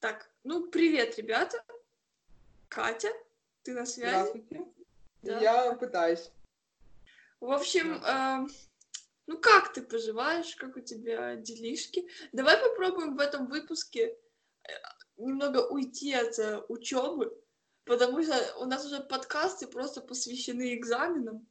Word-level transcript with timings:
Так, 0.00 0.30
ну, 0.44 0.68
привет, 0.68 1.18
ребята. 1.18 1.60
Катя, 2.68 3.10
ты 3.64 3.74
на 3.74 3.84
связи? 3.84 4.10
Здравствуйте. 4.10 4.64
Да. 5.22 5.40
Я 5.40 5.72
пытаюсь. 5.74 6.30
В 7.40 7.50
общем, 7.50 7.94
э, 8.04 8.46
ну 9.26 9.38
как 9.38 9.72
ты 9.72 9.82
поживаешь, 9.82 10.54
как 10.54 10.76
у 10.76 10.80
тебя 10.80 11.34
делишки? 11.34 12.08
Давай 12.32 12.56
попробуем 12.58 13.16
в 13.16 13.20
этом 13.20 13.48
выпуске 13.48 14.16
э, 14.62 14.70
немного 15.16 15.66
уйти 15.66 16.14
от 16.14 16.38
э, 16.38 16.62
учебы, 16.68 17.36
потому 17.84 18.22
что 18.22 18.56
у 18.58 18.66
нас 18.66 18.86
уже 18.86 19.00
подкасты 19.00 19.66
просто 19.66 20.00
посвящены 20.00 20.76
экзаменам. 20.76 21.44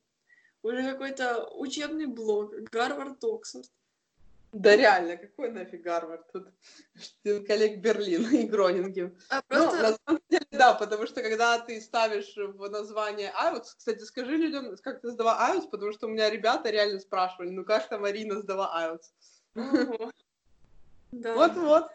Уже 0.64 0.90
какой-то 0.90 1.50
учебный 1.50 2.06
блог, 2.06 2.54
Гарвард 2.72 3.22
Оксфорд. 3.26 3.70
Да 4.54 4.76
реально, 4.76 5.18
какой 5.18 5.52
нафиг 5.52 5.82
Гарвард 5.82 6.32
тут? 6.32 6.48
Коллег 7.24 7.80
Берлин 7.80 8.28
и 8.34 8.48
Гронинген. 8.48 9.18
А 9.30 9.38
Ну, 9.38 9.42
просто 9.48 9.78
на 9.78 9.98
самом 10.06 10.22
деле, 10.30 10.48
да, 10.52 10.74
потому 10.74 11.06
что 11.06 11.22
когда 11.22 11.60
ты 11.60 11.82
ставишь 11.82 12.34
в 12.36 12.70
название 12.70 13.32
IELTS, 13.32 13.76
кстати, 13.78 14.04
скажи 14.04 14.38
людям, 14.38 14.76
как 14.82 15.02
ты 15.02 15.12
сдала 15.12 15.52
IELTS, 15.52 15.70
потому 15.70 15.92
что 15.92 16.08
у 16.08 16.10
меня 16.10 16.30
ребята 16.30 16.70
реально 16.70 17.00
спрашивали, 17.00 17.50
ну 17.50 17.66
как 17.66 17.90
там 17.90 18.02
Марина 18.02 18.40
сдала 18.40 19.00
IELTS? 19.56 20.08
Вот-вот. 21.12 21.90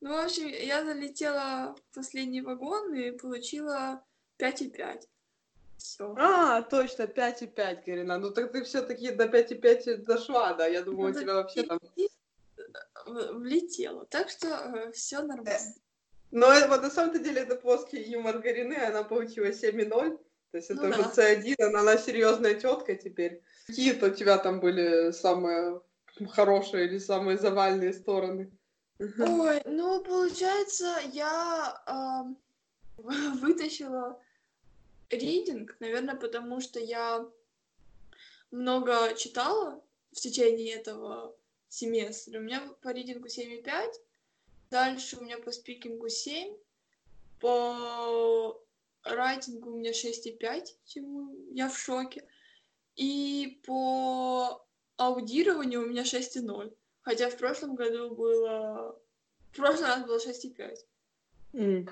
Ну, 0.00 0.12
в 0.12 0.24
общем, 0.24 0.48
я 0.48 0.84
залетела 0.84 1.74
в 1.74 1.94
последний 1.94 2.42
вагон 2.42 2.92
и 2.94 3.10
получила 3.12 4.04
5,5. 4.38 5.00
А, 6.16 6.62
точно, 6.62 7.02
5,5, 7.02 7.84
Карина. 7.84 8.18
Ну 8.18 8.30
так 8.30 8.52
ты 8.52 8.62
все-таки 8.64 9.10
до 9.10 9.24
5,5 9.24 9.96
дошла, 10.04 10.54
да? 10.54 10.66
Я 10.66 10.82
думаю, 10.82 11.10
у 11.10 11.14
Ну, 11.14 11.20
тебя 11.20 11.34
вообще 11.34 11.62
там... 11.62 11.78
Влетела. 13.06 14.06
Так 14.06 14.30
что 14.30 14.90
все 14.92 15.22
нормально. 15.22 15.74
Но 16.30 16.52
это, 16.52 16.68
вот 16.68 16.82
на 16.82 16.90
самом-то 16.90 17.18
деле 17.18 17.42
это 17.42 17.54
плоский 17.56 18.02
юмор 18.02 18.38
Гарины, 18.38 18.74
она 18.74 19.02
получила 19.04 19.46
7,0. 19.46 20.18
То 20.50 20.58
есть 20.58 20.70
это 20.70 20.82
Ну 20.82 20.88
уже 20.88 21.02
да. 21.02 21.34
C1, 21.34 21.54
она, 21.62 21.80
она 21.80 21.96
серьезная 21.98 22.54
тетка 22.54 22.94
теперь. 22.96 23.42
Какие-то 23.66 24.06
у 24.06 24.10
тебя 24.10 24.38
там 24.38 24.60
были 24.60 25.10
самые 25.12 25.80
хорошие 26.30 26.86
или 26.86 26.98
самые 26.98 27.38
завальные 27.38 27.92
стороны? 27.92 28.50
Ой, 28.98 29.60
ну, 29.64 30.00
получается, 30.02 30.96
я 31.12 31.82
ам, 31.86 32.38
вытащила 32.96 34.18
ридинг, 35.16 35.76
наверное, 35.80 36.16
потому 36.16 36.60
что 36.60 36.80
я 36.80 37.28
много 38.50 39.14
читала 39.16 39.82
в 40.12 40.16
течение 40.16 40.74
этого 40.74 41.34
семестра. 41.68 42.38
У 42.38 42.42
меня 42.42 42.62
по 42.82 42.90
ридингу 42.90 43.26
7,5, 43.26 43.92
дальше 44.70 45.16
у 45.16 45.24
меня 45.24 45.38
по 45.38 45.50
спикингу 45.50 46.08
7, 46.08 46.56
по 47.40 48.60
райтингу 49.02 49.70
у 49.70 49.76
меня 49.76 49.90
6,5, 49.90 50.66
чему 50.86 51.34
я 51.52 51.68
в 51.68 51.78
шоке, 51.78 52.26
и 52.96 53.60
по 53.66 54.64
аудированию 54.96 55.82
у 55.82 55.86
меня 55.86 56.02
6,0. 56.02 56.74
Хотя 57.02 57.28
в 57.28 57.36
прошлом 57.36 57.74
году 57.74 58.14
было... 58.14 58.98
В 59.52 59.56
прошлый 59.56 59.88
раз 59.88 60.04
было 60.06 60.18
6,5. 60.18 60.78
М. 61.52 61.88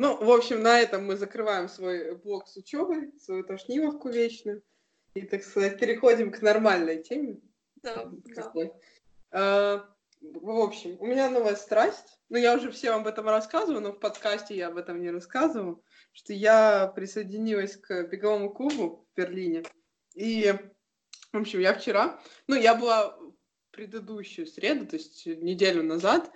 Ну, 0.00 0.16
в 0.16 0.30
общем, 0.30 0.62
на 0.62 0.80
этом 0.80 1.04
мы 1.04 1.14
закрываем 1.18 1.68
свой 1.68 2.16
блок 2.16 2.48
с 2.48 2.56
учебой, 2.56 3.12
свою 3.18 3.44
тошниловку 3.44 4.08
вечную. 4.08 4.62
И, 5.12 5.20
так 5.20 5.42
сказать, 5.42 5.78
переходим 5.78 6.32
к 6.32 6.40
нормальной 6.40 7.02
теме. 7.02 7.38
Да, 7.82 8.06
да. 8.06 8.42
какой. 8.42 8.72
А, 9.30 9.86
В 10.22 10.58
общем, 10.58 10.96
у 11.00 11.06
меня 11.06 11.28
новая 11.28 11.54
страсть. 11.54 12.18
Ну, 12.30 12.38
я 12.38 12.56
уже 12.56 12.70
всем 12.70 12.94
об 12.94 13.08
этом 13.08 13.28
рассказывала, 13.28 13.80
но 13.80 13.92
в 13.92 13.98
подкасте 13.98 14.56
я 14.56 14.68
об 14.68 14.78
этом 14.78 15.02
не 15.02 15.10
рассказывала, 15.10 15.78
что 16.12 16.32
я 16.32 16.86
присоединилась 16.96 17.76
к 17.76 18.04
беговому 18.04 18.54
клубу 18.54 19.06
в 19.12 19.18
Берлине. 19.18 19.64
И, 20.14 20.50
в 21.30 21.36
общем, 21.36 21.60
я 21.60 21.74
вчера, 21.74 22.18
ну, 22.46 22.54
я 22.54 22.74
была 22.74 23.18
в 23.18 23.34
предыдущую 23.70 24.46
среду, 24.46 24.86
то 24.86 24.96
есть 24.96 25.26
неделю 25.26 25.82
назад, 25.82 26.30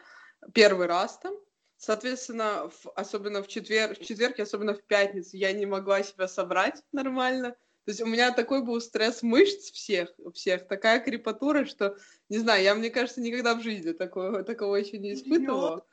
первый 0.52 0.86
раз 0.86 1.16
там. 1.16 1.34
Соответственно, 1.76 2.70
в- 2.70 2.90
особенно 2.94 3.42
в 3.42 3.48
четверг, 3.48 3.98
в 3.98 4.04
четверг, 4.04 4.38
особенно 4.40 4.74
в 4.74 4.82
пятницу, 4.82 5.36
я 5.36 5.52
не 5.52 5.66
могла 5.66 6.02
себя 6.02 6.28
собрать 6.28 6.82
нормально. 6.92 7.50
То 7.84 7.90
есть 7.90 8.00
у 8.00 8.06
меня 8.06 8.32
такой 8.32 8.62
был 8.62 8.80
стресс 8.80 9.22
мышц 9.22 9.70
всех, 9.70 10.14
всех, 10.32 10.66
такая 10.66 11.00
крепатура, 11.00 11.66
что, 11.66 11.98
не 12.30 12.38
знаю, 12.38 12.62
я, 12.62 12.74
мне 12.74 12.88
кажется, 12.88 13.20
никогда 13.20 13.54
в 13.54 13.62
жизни 13.62 13.92
такого, 13.92 14.42
такого 14.42 14.76
еще 14.76 14.98
не 14.98 15.12
испытывала. 15.12 15.84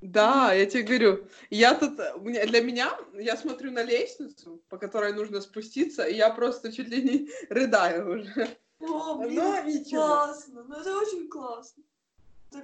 Да, 0.00 0.52
я 0.52 0.66
тебе 0.66 0.82
говорю, 0.82 1.28
я 1.50 1.74
тут, 1.74 1.96
для 2.22 2.60
меня, 2.60 2.96
я 3.14 3.36
смотрю 3.36 3.70
на 3.70 3.84
лестницу, 3.84 4.60
по 4.68 4.76
которой 4.76 5.12
нужно 5.12 5.40
спуститься, 5.40 6.04
и 6.04 6.16
я 6.16 6.30
просто 6.30 6.72
чуть 6.72 6.88
ли 6.88 7.02
не 7.02 7.30
рыдаю 7.48 8.20
уже. 8.20 8.56
О, 8.80 9.14
блин, 9.18 9.36
Но 9.36 9.84
классно. 9.90 10.64
Ну, 10.64 10.74
это 10.74 10.98
очень 10.98 11.28
классно. 11.28 11.84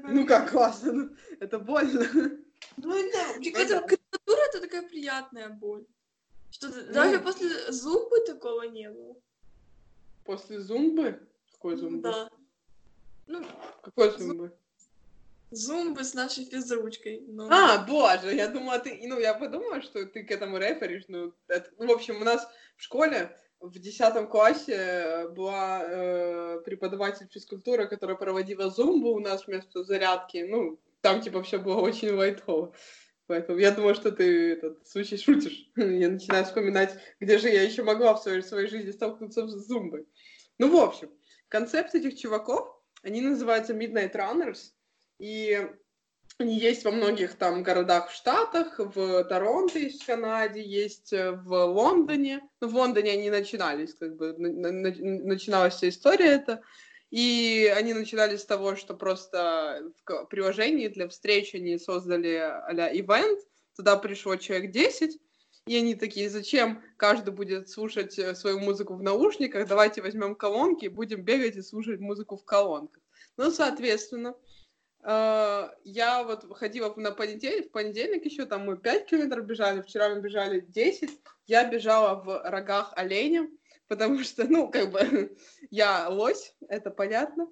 Ну 0.03 0.27
как 0.27 0.51
классно, 0.51 0.93
ну, 0.93 1.11
это 1.41 1.59
больно. 1.59 2.05
Ну, 2.77 2.93
это, 2.97 3.39
мне 3.39 3.51
Ну 3.51 3.55
кажется, 3.55 3.81
да. 3.81 3.87
крепатура 3.87 4.41
это 4.49 4.61
такая 4.61 4.83
приятная 4.89 5.49
боль. 5.49 5.85
Что 6.51 6.69
Ну. 6.69 6.93
даже 6.93 7.19
после 7.21 7.73
зубы 7.73 8.21
такого 8.27 8.63
не 8.63 8.91
было. 8.91 9.17
После 10.25 10.61
зумбы? 10.61 11.21
Какой 11.53 11.77
зумбы? 11.77 12.03
Да. 12.03 12.31
Ну, 13.27 13.45
Какой 13.83 14.11
зумбы? 14.19 14.53
зумбы 15.51 16.05
с 16.05 16.15
нашей 16.15 16.45
физручкой. 16.45 17.21
но- 17.29 17.49
А, 17.51 17.79
боже, 17.87 18.35
я 18.35 18.49
думала, 18.49 18.79
ты, 18.79 18.99
ну, 19.07 19.19
я 19.19 19.35
подумала, 19.35 19.81
что 19.83 20.05
ты 20.07 20.23
к 20.25 20.31
этому 20.31 20.59
реферишь, 20.59 21.05
ну, 21.09 21.33
это- 21.47 21.71
ну, 21.79 21.87
в 21.87 21.91
общем, 21.91 22.21
у 22.21 22.25
нас 22.25 22.47
в 22.77 22.83
школе 22.83 23.37
в 23.61 23.79
10 23.79 24.29
классе 24.29 24.75
э, 24.75 25.29
была 25.29 25.83
э, 25.83 26.61
преподаватель 26.65 27.29
физкультуры, 27.31 27.89
которая 27.89 28.17
проводила 28.17 28.71
зумбу 28.71 29.11
у 29.11 29.21
нас 29.21 29.47
вместо 29.47 29.85
зарядки, 29.85 30.47
ну, 30.49 30.79
там, 31.01 31.21
типа, 31.21 31.43
все 31.43 31.59
было 31.59 31.81
очень 31.81 32.11
лайтово. 32.11 32.75
Поэтому 33.27 33.59
я 33.59 33.73
думаю, 33.73 33.95
что 33.95 34.11
ты 34.11 34.53
этот 34.53 34.89
случай 34.89 35.19
шутишь. 35.19 35.71
Я 35.77 36.09
начинаю 36.09 36.47
вспоминать, 36.47 36.99
где 37.21 37.37
же 37.37 37.51
я 37.51 37.63
еще 37.63 37.83
могла 37.83 38.15
в 38.15 38.23
своей, 38.23 38.41
своей 38.43 38.69
жизни 38.69 38.91
столкнуться 38.91 39.47
с 39.47 39.67
зумбой. 39.67 40.07
Ну, 40.57 40.71
в 40.71 40.77
общем, 40.77 41.11
концепт 41.49 41.95
этих 41.95 42.19
чуваков, 42.19 42.67
они 43.03 43.21
называются 43.21 43.75
Midnight 43.75 44.15
Runners, 44.15 44.73
и 45.19 45.69
они 46.39 46.59
есть 46.59 46.85
во 46.85 46.91
многих 46.91 47.35
там 47.35 47.63
городах 47.63 48.11
в 48.11 48.15
Штатах, 48.15 48.79
в 48.79 49.25
Торонто 49.25 49.79
есть 49.79 50.03
в 50.03 50.07
Канаде, 50.07 50.63
есть 50.63 51.13
в 51.13 51.65
Лондоне. 51.65 52.43
Ну, 52.61 52.69
в 52.69 52.75
Лондоне 52.77 53.13
они 53.13 53.31
начинались, 53.31 53.95
как 53.95 54.17
бы, 54.17 54.35
на- 54.39 54.71
на- 54.71 54.91
начиналась 54.91 55.75
вся 55.75 55.89
история 55.89 56.27
эта. 56.27 56.63
И 57.11 57.73
они 57.75 57.95
начинали 57.95 58.37
с 58.37 58.45
того, 58.45 58.77
что 58.77 58.95
просто 58.95 59.93
в 60.07 60.27
приложении 60.27 60.89
для 60.89 61.09
встреч 61.09 61.55
они 61.55 61.79
создали 61.79 62.35
а-ля 62.35 62.93
ивент, 62.93 63.41
туда 63.75 63.97
пришло 63.97 64.37
человек 64.37 64.71
10, 64.71 65.19
и 65.67 65.77
они 65.77 65.95
такие, 65.95 66.31
зачем 66.31 66.83
каждый 66.97 67.33
будет 67.33 67.69
слушать 67.69 68.19
э, 68.19 68.35
свою 68.35 68.59
музыку 68.59 68.95
в 68.95 69.03
наушниках, 69.03 69.69
давайте 69.69 70.03
возьмем 70.03 70.35
колонки 70.35 70.87
и 70.87 70.89
будем 70.89 71.23
бегать 71.23 71.57
и 71.57 71.63
слушать 71.63 72.01
музыку 72.01 72.37
в 72.37 72.45
колонках. 72.45 73.03
Ну, 73.37 73.51
соответственно, 73.51 74.35
я 75.05 76.25
вот 76.25 76.45
ходила 76.57 76.93
на 76.97 77.13
понедельник, 77.13 77.69
в 77.69 77.71
понедельник 77.71 78.25
еще 78.25 78.47
там 78.47 78.67
мы 78.67 78.77
5 78.77 79.07
километров 79.07 79.47
бежали, 79.47 79.81
вчера 79.81 80.09
мы 80.15 80.21
бежали 80.21 80.61
10, 80.61 81.11
я 81.47 81.65
бежала 81.71 82.23
в 82.23 82.43
рогах 82.51 82.93
оленя, 82.97 83.49
потому 83.87 84.19
что, 84.25 84.45
ну, 84.49 84.69
как 84.71 84.91
бы, 84.91 85.37
я 85.71 86.09
лось, 86.09 86.55
это 86.69 86.91
понятно, 86.91 87.49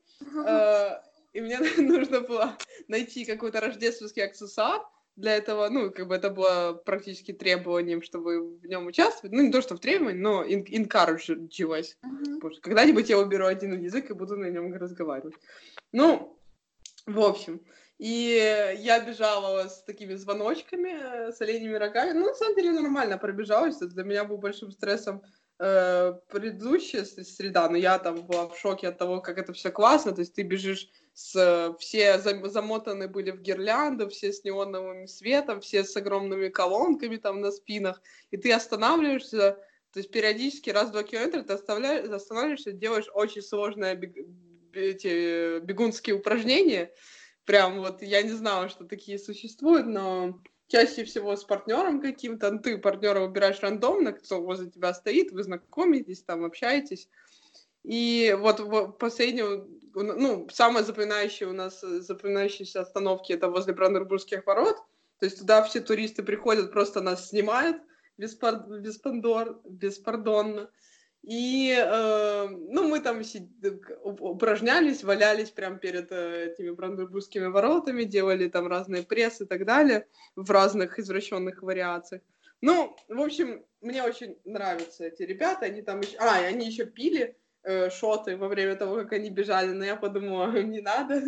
Э, 0.46 1.00
и 1.32 1.40
мне 1.40 1.58
нужно 1.78 2.20
было 2.20 2.56
найти 2.88 3.24
какой-то 3.24 3.60
рождественский 3.60 4.24
аксессуар, 4.24 4.82
для 5.16 5.34
этого, 5.34 5.68
ну, 5.70 5.90
как 5.90 6.08
бы 6.08 6.14
это 6.14 6.28
было 6.28 6.74
практически 6.84 7.32
требованием, 7.32 8.02
чтобы 8.02 8.58
в 8.58 8.66
нем 8.66 8.86
участвовать. 8.86 9.34
Ну, 9.34 9.42
не 9.42 9.50
то, 9.50 9.62
что 9.62 9.74
в 9.74 9.80
требовании, 9.80 10.20
но 10.20 10.44
encourageилось. 10.44 11.96
Что 12.38 12.60
когда-нибудь 12.60 13.08
я 13.08 13.18
уберу 13.18 13.46
один 13.46 13.80
язык 13.80 14.10
и 14.10 14.14
буду 14.14 14.36
на 14.36 14.50
нем 14.50 14.74
разговаривать. 14.74 15.34
Ну, 15.92 16.38
в 17.06 17.20
общем, 17.20 17.64
и 17.98 18.74
я 18.78 19.00
бежала 19.00 19.68
с 19.68 19.82
такими 19.84 20.14
звоночками, 20.14 21.30
с 21.32 21.40
оленями 21.40 21.74
рогами. 21.74 22.12
Ну, 22.12 22.26
на 22.26 22.34
самом 22.34 22.56
деле, 22.56 22.72
нормально 22.72 23.16
пробежалась. 23.16 23.76
Это 23.76 23.88
для 23.88 24.04
меня 24.04 24.24
был 24.24 24.36
большим 24.36 24.70
стрессом 24.70 25.22
э, 25.58 26.12
предыдущая 26.28 27.04
среда, 27.04 27.70
но 27.70 27.76
я 27.76 27.98
там 27.98 28.26
была 28.26 28.48
в 28.48 28.58
шоке 28.58 28.88
от 28.88 28.98
того, 28.98 29.22
как 29.22 29.38
это 29.38 29.54
все 29.54 29.70
классно. 29.70 30.12
То 30.12 30.20
есть 30.20 30.34
ты 30.34 30.42
бежишь 30.42 30.90
с... 31.14 31.74
Все 31.78 32.18
зам- 32.18 32.46
замотаны 32.48 33.08
были 33.08 33.30
в 33.30 33.40
гирлянду, 33.40 34.10
все 34.10 34.30
с 34.32 34.44
неоновым 34.44 35.06
светом, 35.06 35.62
все 35.62 35.82
с 35.82 35.96
огромными 35.96 36.48
колонками 36.48 37.16
там 37.16 37.40
на 37.40 37.50
спинах. 37.50 38.02
И 38.30 38.36
ты 38.36 38.52
останавливаешься, 38.52 39.52
то 39.92 40.00
есть 40.00 40.10
периодически 40.10 40.68
раз-два 40.68 41.02
километра 41.02 41.42
ты 41.42 41.54
останавливаешься, 41.54 42.72
делаешь 42.72 43.08
очень 43.14 43.40
сложные 43.40 43.94
бег- 43.94 44.26
эти 44.76 45.60
бегунские 45.60 46.16
упражнения, 46.16 46.92
Прям 47.46 47.78
вот 47.78 48.02
я 48.02 48.22
не 48.22 48.32
знала, 48.32 48.68
что 48.68 48.84
такие 48.84 49.20
существуют, 49.20 49.86
но 49.86 50.42
чаще 50.66 51.04
всего 51.04 51.36
с 51.36 51.44
партнером 51.44 52.00
каким-то, 52.00 52.50
ну, 52.50 52.58
ты 52.58 52.76
партнера 52.76 53.20
выбираешь 53.20 53.60
рандомно, 53.60 54.12
кто 54.12 54.42
возле 54.42 54.68
тебя 54.68 54.92
стоит, 54.92 55.30
вы 55.30 55.44
знакомитесь, 55.44 56.24
там 56.24 56.44
общаетесь. 56.44 57.08
И 57.84 58.36
вот 58.40 58.58
в 58.58 58.88
последнюю, 58.88 59.70
ну, 59.94 60.48
самое 60.50 60.84
запоминающее 60.84 61.48
у 61.48 61.52
нас, 61.52 61.80
запоминающиеся 61.80 62.80
остановки 62.80 63.32
это 63.32 63.48
возле 63.48 63.74
Бранденбургских 63.74 64.44
ворот. 64.44 64.78
То 65.20 65.26
есть 65.26 65.38
туда 65.38 65.62
все 65.62 65.80
туристы 65.80 66.24
приходят, 66.24 66.72
просто 66.72 67.00
нас 67.00 67.28
снимают 67.28 67.76
беспар... 68.18 68.66
беспардон... 68.66 69.60
беспардонно. 69.64 70.68
И, 71.26 71.74
э, 71.76 72.48
ну, 72.48 72.88
мы 72.88 73.00
там 73.00 73.20
упражнялись, 74.04 75.02
валялись 75.02 75.50
прямо 75.50 75.76
перед 75.76 76.12
э, 76.12 76.52
этими 76.52 76.70
Бранденбургскими 76.70 77.46
воротами, 77.46 78.04
делали 78.04 78.48
там 78.48 78.68
разные 78.68 79.02
прессы 79.02 79.42
и 79.42 79.46
так 79.46 79.64
далее 79.64 80.06
в 80.36 80.48
разных 80.52 81.00
извращенных 81.00 81.62
вариациях. 81.64 82.22
Ну, 82.60 82.96
в 83.08 83.20
общем, 83.20 83.66
мне 83.80 84.04
очень 84.04 84.38
нравятся 84.44 85.06
эти 85.06 85.24
ребята, 85.24 85.66
они 85.66 85.82
там 85.82 85.98
еще... 85.98 86.16
А, 86.18 86.42
и 86.42 86.44
они 86.44 86.64
еще 86.64 86.86
пили 86.86 87.36
э, 87.64 87.90
шоты 87.90 88.36
во 88.36 88.46
время 88.46 88.76
того, 88.76 88.94
как 88.94 89.14
они 89.14 89.28
бежали, 89.28 89.72
но 89.72 89.84
я 89.84 89.96
подумала, 89.96 90.52
не 90.62 90.80
надо. 90.80 91.20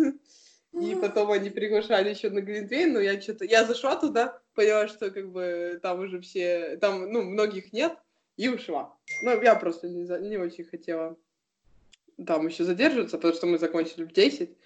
И 0.80 0.94
потом 0.94 1.32
они 1.32 1.50
приглашали 1.50 2.10
еще 2.10 2.30
на 2.30 2.40
Глинтвейн, 2.40 2.92
но 2.92 3.00
я 3.00 3.20
что-то... 3.20 3.44
Я 3.44 3.64
зашла 3.64 3.96
туда, 3.96 4.40
поняла, 4.54 4.86
что 4.86 5.10
как 5.10 5.32
бы 5.32 5.80
там 5.82 5.98
уже 5.98 6.20
все... 6.20 6.76
Там, 6.76 7.10
ну, 7.10 7.22
многих 7.22 7.72
нет, 7.72 7.98
и 8.38 8.48
ушла. 8.48 8.96
Ну, 9.20 9.42
я 9.42 9.56
просто 9.56 9.88
не, 9.88 10.04
не 10.28 10.38
очень 10.38 10.64
хотела 10.64 11.18
там 12.26 12.46
еще 12.46 12.64
задерживаться, 12.64 13.18
потому 13.18 13.34
что 13.34 13.46
мы 13.46 13.58
закончили 13.58 14.04
в 14.04 14.12
10. 14.12 14.56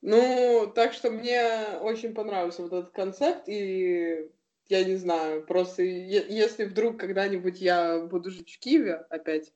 Ну, 0.00 0.72
так 0.74 0.92
что 0.92 1.10
мне 1.10 1.78
очень 1.80 2.14
понравился 2.14 2.62
вот 2.62 2.72
этот 2.72 2.92
концепт, 2.92 3.48
и 3.48 4.30
я 4.68 4.84
не 4.84 4.96
знаю, 4.96 5.44
просто 5.44 5.82
если 5.82 6.64
вдруг 6.64 6.98
когда-нибудь 6.98 7.60
я 7.60 7.98
буду 8.00 8.30
жить 8.30 8.54
в 8.54 8.58
Киеве 8.60 9.04
опять, 9.10 9.52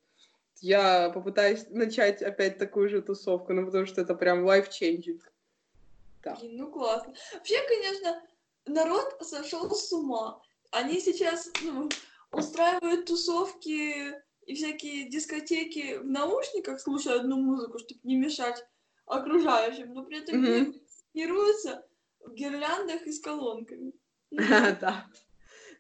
я 0.61 1.11
попытаюсь 1.11 1.67
начать 1.71 2.23
опять 2.23 2.59
такую 2.59 2.89
же 2.89 3.03
тусовку, 3.03 3.53
ну, 3.53 3.67
потому 3.67 3.87
что 3.87 4.01
это 4.01 4.15
прям 4.15 4.49
life-changing. 4.49 5.21
Да. 6.25 6.35
Блин, 6.41 6.57
ну 6.57 6.73
классно. 6.73 7.15
Вообще, 7.35 7.57
конечно, 7.69 8.23
народ 8.67 9.17
сошел 9.21 9.71
с 9.71 9.93
ума. 9.93 10.43
Они 10.73 11.01
сейчас, 11.01 11.51
ну, 11.63 11.89
устраивают 12.33 13.07
тусовки 13.07 14.15
и 14.47 14.55
всякие 14.55 15.09
дискотеки 15.09 15.99
в 15.99 16.07
наушниках, 16.07 16.81
слушая 16.81 17.21
одну 17.21 17.37
музыку, 17.37 17.79
чтобы 17.79 18.01
не 18.05 18.17
мешать 18.17 18.65
окружающим, 19.07 19.95
но 19.95 20.05
при 20.05 20.19
этом 20.19 20.45
mm-hmm. 20.45 20.75
тренируются 21.13 21.87
в 22.21 22.33
гирляндах 22.35 23.07
и 23.07 23.13
с 23.13 23.21
колонками. 23.21 23.93
Да. 24.31 25.07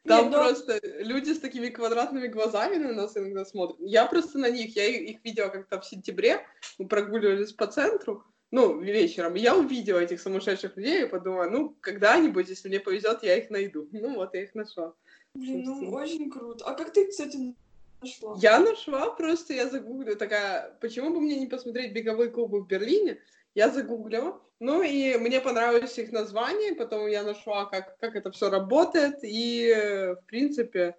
Там 0.04 0.32
просто 0.32 0.80
люди 0.82 1.32
с 1.32 1.40
такими 1.40 1.68
квадратными 1.68 2.28
глазами 2.28 2.76
на 2.76 2.94
нас 2.94 3.16
иногда 3.16 3.44
смотрят. 3.44 3.76
Я 3.80 4.06
просто 4.06 4.38
на 4.38 4.48
них, 4.48 4.74
я 4.74 4.86
их 4.86 5.22
видела 5.22 5.48
как-то 5.48 5.80
в 5.80 5.84
сентябре, 5.84 6.46
мы 6.78 6.88
прогуливались 6.88 7.52
по 7.52 7.66
центру, 7.66 8.24
ну, 8.50 8.80
вечером. 8.80 9.34
Я 9.34 9.54
увидела 9.54 9.98
этих 9.98 10.20
сумасшедших 10.20 10.76
людей 10.76 11.04
и 11.04 11.08
подумала, 11.08 11.50
ну, 11.50 11.76
когда-нибудь, 11.80 12.48
если 12.48 12.68
мне 12.68 12.80
повезет, 12.80 13.22
я 13.22 13.36
их 13.36 13.50
найду. 13.50 13.88
Ну, 13.92 14.14
вот, 14.14 14.34
я 14.34 14.44
их 14.44 14.54
нашла. 14.54 14.94
Блин, 15.38 15.62
ну 15.64 15.90
очень 15.92 16.30
круто. 16.30 16.64
А 16.64 16.74
как 16.74 16.92
ты, 16.92 17.06
кстати, 17.06 17.54
нашла? 18.00 18.36
Я 18.40 18.58
нашла, 18.58 19.10
просто 19.10 19.54
я 19.54 19.68
загуглила, 19.68 20.16
такая, 20.16 20.76
почему 20.80 21.10
бы 21.10 21.20
мне 21.20 21.38
не 21.38 21.46
посмотреть 21.46 21.92
беговые 21.92 22.30
клубы 22.30 22.60
в 22.60 22.66
Берлине? 22.66 23.18
Я 23.54 23.70
загуглила, 23.70 24.40
ну 24.58 24.82
и 24.82 25.16
мне 25.16 25.40
понравилось 25.40 25.96
их 25.98 26.10
название, 26.10 26.74
потом 26.74 27.06
я 27.06 27.22
нашла, 27.22 27.66
как, 27.66 27.96
как 27.98 28.16
это 28.16 28.30
все 28.32 28.50
работает, 28.50 29.20
и, 29.22 30.16
в 30.20 30.26
принципе, 30.26 30.96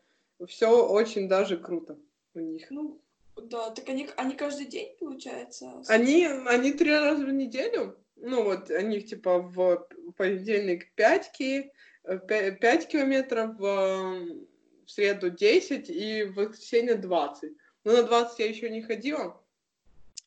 все 0.48 0.88
очень 0.88 1.28
даже 1.28 1.58
круто 1.58 1.98
у 2.34 2.40
них. 2.40 2.68
Ну, 2.70 3.02
да, 3.36 3.72
так 3.72 3.88
они, 3.90 4.10
они 4.16 4.36
каждый 4.36 4.66
день, 4.66 4.96
получается? 5.00 5.84
Они, 5.88 6.26
они 6.26 6.72
три 6.72 6.92
раза 6.92 7.26
в 7.26 7.32
неделю, 7.34 7.98
ну 8.16 8.44
вот, 8.44 8.72
они 8.72 9.02
типа 9.02 9.40
в 9.40 9.88
понедельник 10.16 10.94
5 10.96 11.32
ки, 11.34 11.72
5 12.18 12.62
э, 12.62 12.88
километров, 12.88 13.58
в 13.60 14.90
среду 14.90 15.30
10 15.30 15.90
и 15.90 16.24
в 16.24 16.36
воскресенье 16.36 16.96
20. 16.96 17.52
Но 17.84 17.92
на 17.92 18.04
20 18.04 18.40
я 18.40 18.46
еще 18.48 18.70
не 18.70 18.82
ходила. 18.82 19.42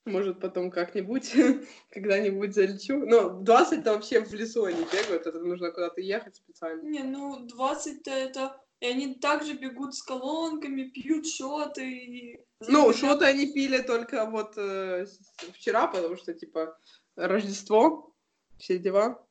Может, 0.04 0.40
потом 0.40 0.70
как-нибудь, 0.70 1.32
когда-нибудь 1.90 2.54
залечу. 2.54 2.98
Но 3.06 3.30
20 3.30 3.80
это 3.80 3.94
вообще 3.94 4.20
в 4.20 4.32
лесу 4.34 4.64
они 4.64 4.84
бегают, 4.84 5.26
это 5.26 5.38
нужно 5.38 5.70
куда-то 5.70 6.00
ехать 6.00 6.36
специально. 6.36 6.82
Не, 6.82 7.02
ну 7.02 7.46
20-то 7.46 8.10
это... 8.10 8.56
И 8.80 8.86
они 8.86 9.14
также 9.14 9.54
бегут 9.54 9.94
с 9.94 10.02
колонками, 10.02 10.88
пьют 10.88 11.28
шоты. 11.28 11.88
И... 11.88 12.44
Ну, 12.66 12.92
шоты 12.92 13.26
они 13.26 13.52
пили 13.52 13.78
только 13.78 14.26
вот 14.26 14.54
э, 14.56 15.06
вчера, 15.52 15.86
потому 15.86 16.16
что, 16.16 16.34
типа, 16.34 16.76
Рождество, 17.14 18.12
все 18.58 18.78
дела. 18.78 19.24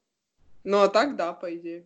Ну, 0.63 0.77
а 0.77 0.87
так, 0.87 1.17
да, 1.17 1.33
по 1.33 1.53
идее. 1.53 1.85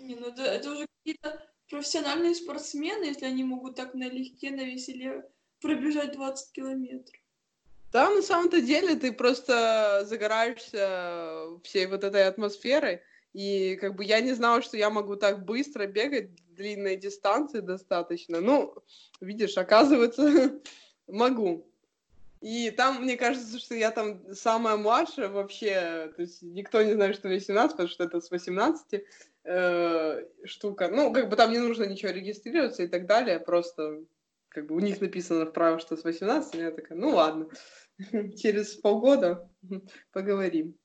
Не, 0.00 0.16
ну 0.16 0.28
это, 0.28 0.42
это 0.42 0.70
уже 0.72 0.86
какие-то 0.98 1.42
профессиональные 1.68 2.34
спортсмены, 2.34 3.04
если 3.04 3.26
они 3.26 3.44
могут 3.44 3.76
так 3.76 3.94
налегке, 3.94 4.50
на 4.50 4.64
веселе 4.64 5.24
пробежать 5.60 6.12
20 6.12 6.52
километров. 6.52 7.20
Да, 7.92 8.10
на 8.10 8.22
самом-то 8.22 8.62
деле 8.62 8.96
ты 8.96 9.12
просто 9.12 10.04
загораешься 10.06 11.58
всей 11.62 11.86
вот 11.86 12.04
этой 12.04 12.26
атмосферой, 12.26 13.02
и 13.34 13.76
как 13.76 13.96
бы 13.96 14.04
я 14.04 14.20
не 14.20 14.32
знала, 14.32 14.62
что 14.62 14.76
я 14.76 14.90
могу 14.90 15.16
так 15.16 15.44
быстро 15.44 15.86
бегать 15.86 16.30
длинные 16.54 16.96
дистанции 16.96 17.60
достаточно. 17.60 18.40
Ну, 18.40 18.74
видишь, 19.20 19.56
оказывается, 19.56 20.60
могу. 21.06 21.66
И 22.40 22.70
там, 22.72 23.02
мне 23.02 23.16
кажется, 23.16 23.58
что 23.58 23.74
я 23.74 23.90
там 23.90 24.34
самая 24.34 24.76
младшая 24.76 25.28
вообще, 25.28 26.12
то 26.16 26.22
есть 26.22 26.42
никто 26.42 26.82
не 26.82 26.94
знает, 26.94 27.14
что 27.14 27.28
мне 27.28 27.40
17, 27.40 27.76
потому 27.76 27.88
что 27.88 28.04
это 28.04 28.20
с 28.20 28.30
18 28.30 29.04
э, 29.44 30.24
штука. 30.44 30.88
Ну, 30.88 31.12
как 31.12 31.28
бы 31.28 31.36
там 31.36 31.52
не 31.52 31.58
нужно 31.58 31.84
ничего 31.84 32.12
регистрироваться 32.12 32.82
и 32.82 32.88
так 32.88 33.06
далее, 33.06 33.40
просто 33.40 34.02
как 34.48 34.66
бы 34.66 34.74
у 34.74 34.80
них 34.80 35.00
написано 35.00 35.46
вправо, 35.46 35.78
что 35.78 35.96
с 35.96 36.04
18, 36.04 36.54
и 36.54 36.58
я 36.58 36.70
такая, 36.70 36.98
ну 36.98 37.10
ладно, 37.10 37.48
через 38.36 38.74
полгода 38.74 39.48
поговорим. 40.12 40.76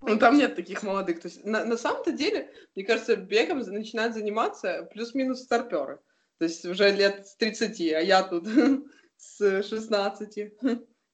Ну, 0.00 0.16
там 0.16 0.38
нет 0.38 0.54
таких 0.54 0.82
молодых. 0.84 1.20
То 1.20 1.28
есть, 1.28 1.44
на, 1.44 1.64
на 1.64 1.76
самом-то 1.76 2.12
деле, 2.12 2.52
мне 2.74 2.84
кажется, 2.84 3.16
бегом 3.16 3.58
начинают 3.58 4.14
заниматься 4.14 4.88
плюс-минус 4.92 5.42
старперы. 5.42 5.98
То 6.38 6.44
есть 6.44 6.64
уже 6.64 6.92
лет 6.92 7.26
с 7.26 7.34
30, 7.36 7.80
а 7.80 8.00
я 8.00 8.22
тут 8.22 8.46
с 9.16 9.62
16 9.62 10.52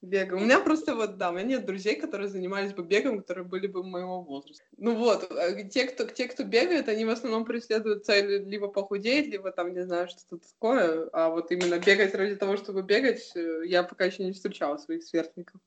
бегом. 0.04 0.42
У 0.42 0.44
меня 0.44 0.60
просто 0.60 0.94
вот, 0.94 1.16
да, 1.16 1.30
у 1.30 1.32
меня 1.32 1.44
нет 1.44 1.66
друзей, 1.66 1.96
которые 1.96 2.28
занимались 2.28 2.72
бы 2.72 2.82
бегом, 2.82 3.18
которые 3.18 3.44
были 3.44 3.66
бы 3.66 3.82
моего 3.82 4.22
возраста. 4.22 4.64
Ну 4.76 4.94
вот, 4.96 5.30
э, 5.30 5.68
те, 5.68 5.84
кто, 5.86 6.04
те, 6.04 6.28
кто 6.28 6.44
бегает, 6.44 6.88
они 6.88 7.04
в 7.04 7.10
основном 7.10 7.44
преследуют 7.44 8.04
цель 8.04 8.44
либо 8.44 8.68
похудеть, 8.68 9.26
либо 9.26 9.50
там, 9.50 9.72
не 9.72 9.84
знаю, 9.84 10.08
что-то 10.08 10.38
такое. 10.38 11.08
А 11.12 11.30
вот 11.30 11.50
именно 11.50 11.78
бегать 11.78 12.14
ради 12.14 12.36
того, 12.36 12.56
чтобы 12.56 12.82
бегать, 12.82 13.32
э, 13.34 13.62
я 13.66 13.82
пока 13.82 14.04
еще 14.04 14.24
не 14.24 14.32
встречала 14.32 14.76
своих 14.76 15.04
сверстников. 15.04 15.60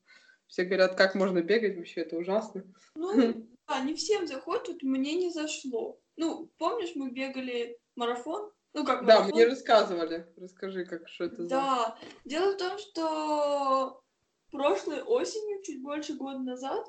Все 0.46 0.64
говорят, 0.64 0.94
как 0.94 1.14
можно 1.14 1.42
бегать, 1.42 1.76
вообще 1.76 2.02
это 2.02 2.16
ужасно. 2.16 2.64
Ну, 2.94 3.12
да, 3.68 3.80
не 3.80 3.94
всем 3.94 4.26
заходит, 4.26 4.82
мне 4.82 5.14
не 5.14 5.30
зашло. 5.30 6.00
Ну, 6.16 6.50
помнишь, 6.58 6.92
мы 6.94 7.10
бегали 7.10 7.78
марафон, 7.96 8.50
ну, 8.74 8.84
как 8.84 9.04
Да, 9.06 9.24
мне 9.24 9.46
рассказывали. 9.46 10.26
Расскажи, 10.36 10.84
как 10.84 11.08
что 11.08 11.24
это 11.24 11.42
за... 11.42 11.48
Да, 11.48 11.98
дело 12.24 12.52
в 12.52 12.56
том, 12.58 12.78
что 12.78 14.02
прошлой 14.50 15.02
осенью, 15.02 15.62
чуть 15.62 15.82
больше 15.82 16.14
года 16.14 16.38
назад, 16.38 16.86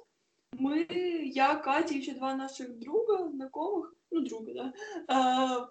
мы, 0.52 0.88
я, 0.90 1.56
Катя 1.56 1.94
и 1.94 1.98
еще 1.98 2.14
два 2.14 2.36
наших 2.36 2.80
друга, 2.80 3.30
знакомых, 3.30 3.94
ну, 4.12 4.22
друга, 4.22 4.54
да, 4.54 4.74
э, 5.08 5.68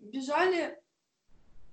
побежали 0.00 0.80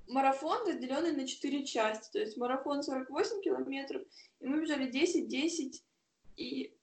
марафон, 0.08 0.68
разделенный 0.68 1.14
на 1.14 1.28
четыре 1.28 1.66
части. 1.66 2.12
То 2.12 2.20
есть 2.20 2.38
марафон 2.38 2.84
48 2.84 3.42
километров, 3.42 4.02
и 4.40 4.48
мы 4.48 4.62
бежали 4.62 4.90
10, 4.90 5.28
10 5.28 5.84
и... 6.38 6.76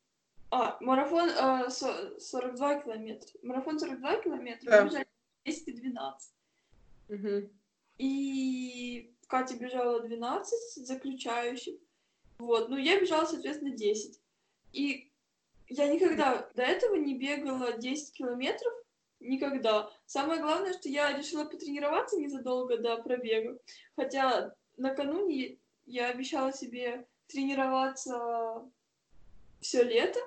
А, 0.51 0.79
марафон 0.81 1.29
э, 1.29 1.69
42 1.69 2.81
километра. 2.81 3.39
Марафон 3.43 3.79
42 3.79 4.17
километра, 4.23 4.71
да. 4.71 4.83
мы 4.83 4.89
бежали 4.89 5.07
10 5.45 5.69
и 5.69 5.73
12. 5.73 6.33
Угу. 7.11 7.51
И 7.99 9.15
Катя 9.27 9.57
бежала 9.57 10.01
12 10.01 10.87
заключающих. 10.87 11.75
Вот, 12.39 12.69
ну 12.69 12.77
я 12.77 13.01
бежала, 13.01 13.27
соответственно, 13.27 13.73
10. 13.73 14.19
И 14.73 15.11
я 15.69 15.89
никогда 15.93 16.49
до 16.55 16.63
этого 16.63 16.95
не 16.95 17.15
бегала 17.15 17.73
10 17.73 18.13
километров, 18.13 18.73
никогда. 19.21 19.91
Самое 20.07 20.41
главное, 20.41 20.73
что 20.73 20.89
я 20.89 21.17
решила 21.17 21.45
потренироваться 21.45 22.19
незадолго 22.19 22.79
до 22.79 22.97
пробега. 22.99 23.59
Хотя 23.97 24.55
накануне 24.77 25.59
я 25.87 26.09
обещала 26.09 26.53
себе 26.53 27.07
тренироваться 27.27 28.63
все 29.61 29.83
лето, 29.83 30.21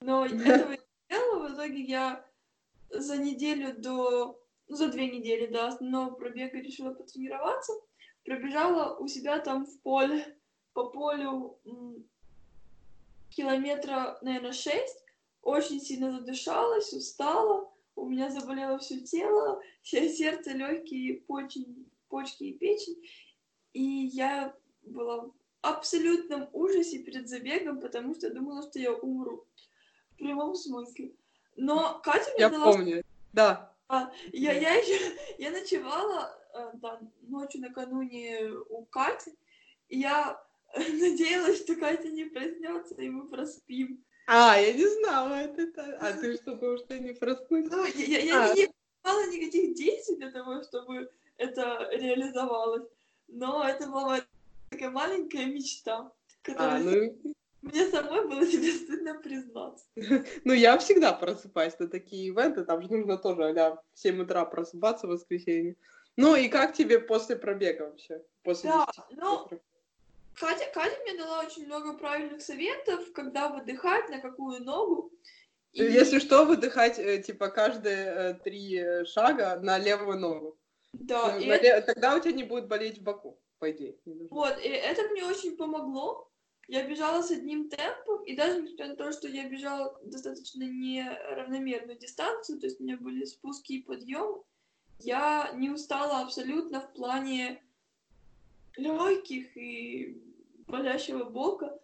Но 0.00 0.24
этого 0.26 0.72
не 0.72 0.78
делала, 1.08 1.48
в 1.48 1.54
итоге 1.54 1.82
я 1.82 2.24
за 2.90 3.18
неделю 3.18 3.74
до, 3.76 4.40
ну, 4.68 4.76
за 4.76 4.88
две 4.88 5.10
недели 5.10 5.46
до 5.46 5.66
основного 5.66 6.14
пробега 6.14 6.58
решила 6.58 6.94
потренироваться, 6.94 7.72
пробежала 8.24 8.96
у 8.96 9.08
себя 9.08 9.38
там 9.38 9.66
в 9.66 9.78
поле, 9.80 10.36
по 10.72 10.86
полю 10.86 11.58
километра, 13.30 14.18
наверное, 14.22 14.52
шесть, 14.52 15.04
очень 15.42 15.80
сильно 15.80 16.12
задышалась, 16.12 16.92
устала, 16.92 17.70
у 17.96 18.08
меня 18.08 18.30
заболело 18.30 18.78
все 18.78 19.00
тело, 19.00 19.60
все 19.82 20.08
сердце, 20.08 20.52
легкие, 20.52 21.20
почки, 21.22 21.66
почки 22.08 22.44
и 22.44 22.58
печень, 22.58 23.02
и 23.72 23.82
я 23.82 24.54
была 24.82 25.20
в 25.22 25.32
абсолютном 25.62 26.48
ужасе 26.52 26.98
перед 27.00 27.28
забегом, 27.28 27.80
потому 27.80 28.14
что 28.14 28.32
думала, 28.32 28.62
что 28.62 28.78
я 28.78 28.92
умру. 28.92 29.46
В 30.12 30.16
прямом 30.16 30.54
смысле. 30.54 31.12
Но 31.56 32.00
Катя 32.02 32.30
мне 32.32 32.40
я 32.40 32.50
дала... 32.50 32.72
помню, 32.72 33.04
да. 33.32 33.74
А, 33.88 34.12
я, 34.32 34.52
я, 34.52 34.74
еще, 34.74 35.16
я 35.38 35.50
ночевала 35.50 36.38
э, 36.54 36.70
да, 36.74 37.00
ночью 37.22 37.60
накануне 37.60 38.50
у 38.68 38.84
Кати, 38.84 39.36
и 39.88 39.98
я 39.98 40.40
надеялась, 40.76 41.58
что 41.58 41.74
Катя 41.76 42.08
не 42.08 42.24
проснется, 42.24 42.94
и 42.94 43.08
мы 43.08 43.28
проспим. 43.28 44.04
А, 44.26 44.56
я 44.58 44.72
не 44.72 44.86
знала 44.86 45.34
это. 45.34 45.98
А 46.00 46.12
ты 46.12 46.36
что, 46.36 46.52
потому 46.52 46.78
что 46.78 46.98
не 46.98 47.12
проснулась? 47.12 47.70
Ну, 47.70 47.84
я, 47.96 48.20
я, 48.20 48.50
а. 48.50 48.54
не 48.54 48.68
принимала 48.68 49.30
никаких 49.30 49.74
действий 49.74 50.16
для 50.16 50.30
того, 50.30 50.62
чтобы 50.62 51.10
это 51.36 51.88
реализовалось. 51.92 52.88
Но 53.26 53.66
это 53.66 53.88
была 53.88 54.20
такая 54.70 54.90
маленькая 54.90 55.46
мечта, 55.46 56.12
которая... 56.42 56.76
А, 56.76 56.78
ну... 56.78 57.34
Мне 57.62 57.86
самой 57.90 58.26
было 58.26 58.46
себе 58.46 58.72
стыдно 58.72 59.20
признаться. 59.20 59.84
Ну, 60.44 60.52
я 60.54 60.78
всегда 60.78 61.12
просыпаюсь 61.12 61.78
на 61.78 61.88
такие 61.88 62.28
ивенты, 62.28 62.64
там 62.64 62.80
же 62.80 62.88
нужно 62.88 63.18
тоже 63.18 63.50
а 63.50 63.74
в 63.74 63.98
7 63.98 64.22
утра 64.22 64.44
просыпаться 64.46 65.06
в 65.06 65.10
воскресенье. 65.10 65.76
Ну, 66.16 66.36
и 66.36 66.48
как 66.48 66.72
тебе 66.72 67.00
после 67.00 67.36
пробега 67.36 67.82
вообще? 67.82 68.22
После 68.42 68.70
да, 68.70 68.86
ну, 69.10 69.48
Катя, 70.40 70.64
Катя 70.72 70.96
мне 71.02 71.18
дала 71.18 71.40
очень 71.40 71.66
много 71.66 71.92
правильных 71.98 72.40
советов, 72.40 73.12
когда 73.12 73.50
выдыхать, 73.50 74.08
на 74.08 74.20
какую 74.20 74.64
ногу. 74.64 75.12
И... 75.72 75.82
Если 75.82 76.18
что, 76.18 76.46
выдыхать, 76.46 76.98
э, 76.98 77.22
типа, 77.22 77.48
каждые 77.48 78.06
э, 78.06 78.34
три 78.42 78.78
э, 78.78 79.04
шага 79.04 79.60
на 79.60 79.78
левую 79.78 80.18
ногу. 80.18 80.58
Да. 80.94 81.34
Ну, 81.34 81.40
и 81.40 81.44
это... 81.44 81.92
Тогда 81.92 82.16
у 82.16 82.20
тебя 82.20 82.32
не 82.32 82.44
будет 82.44 82.68
болеть 82.68 82.98
в 82.98 83.02
боку, 83.02 83.38
по 83.58 83.70
идее. 83.70 83.96
Вот, 84.30 84.58
и 84.58 84.68
это 84.68 85.02
мне 85.10 85.24
очень 85.24 85.56
помогло. 85.58 86.30
Я 86.68 86.88
бежала 86.88 87.20
с 87.22 87.30
одним 87.30 87.68
темпом, 87.68 88.24
и 88.24 88.34
даже 88.34 88.62
несмотря 88.62 88.88
на 88.88 88.96
то, 88.96 89.12
что 89.12 89.28
я 89.28 89.46
бежала 89.48 90.00
достаточно 90.04 90.62
неравномерную 90.62 91.98
дистанцию, 91.98 92.60
то 92.60 92.66
есть 92.66 92.80
у 92.80 92.84
меня 92.84 92.96
были 92.96 93.24
спуски 93.24 93.74
и 93.74 93.82
подъемы, 93.82 94.42
я 95.00 95.50
не 95.54 95.68
устала 95.68 96.20
абсолютно 96.20 96.80
в 96.80 96.92
плане 96.94 97.62
легких 98.76 99.56
и 99.56 100.29
болящего 100.70 101.24
бока, 101.24 101.78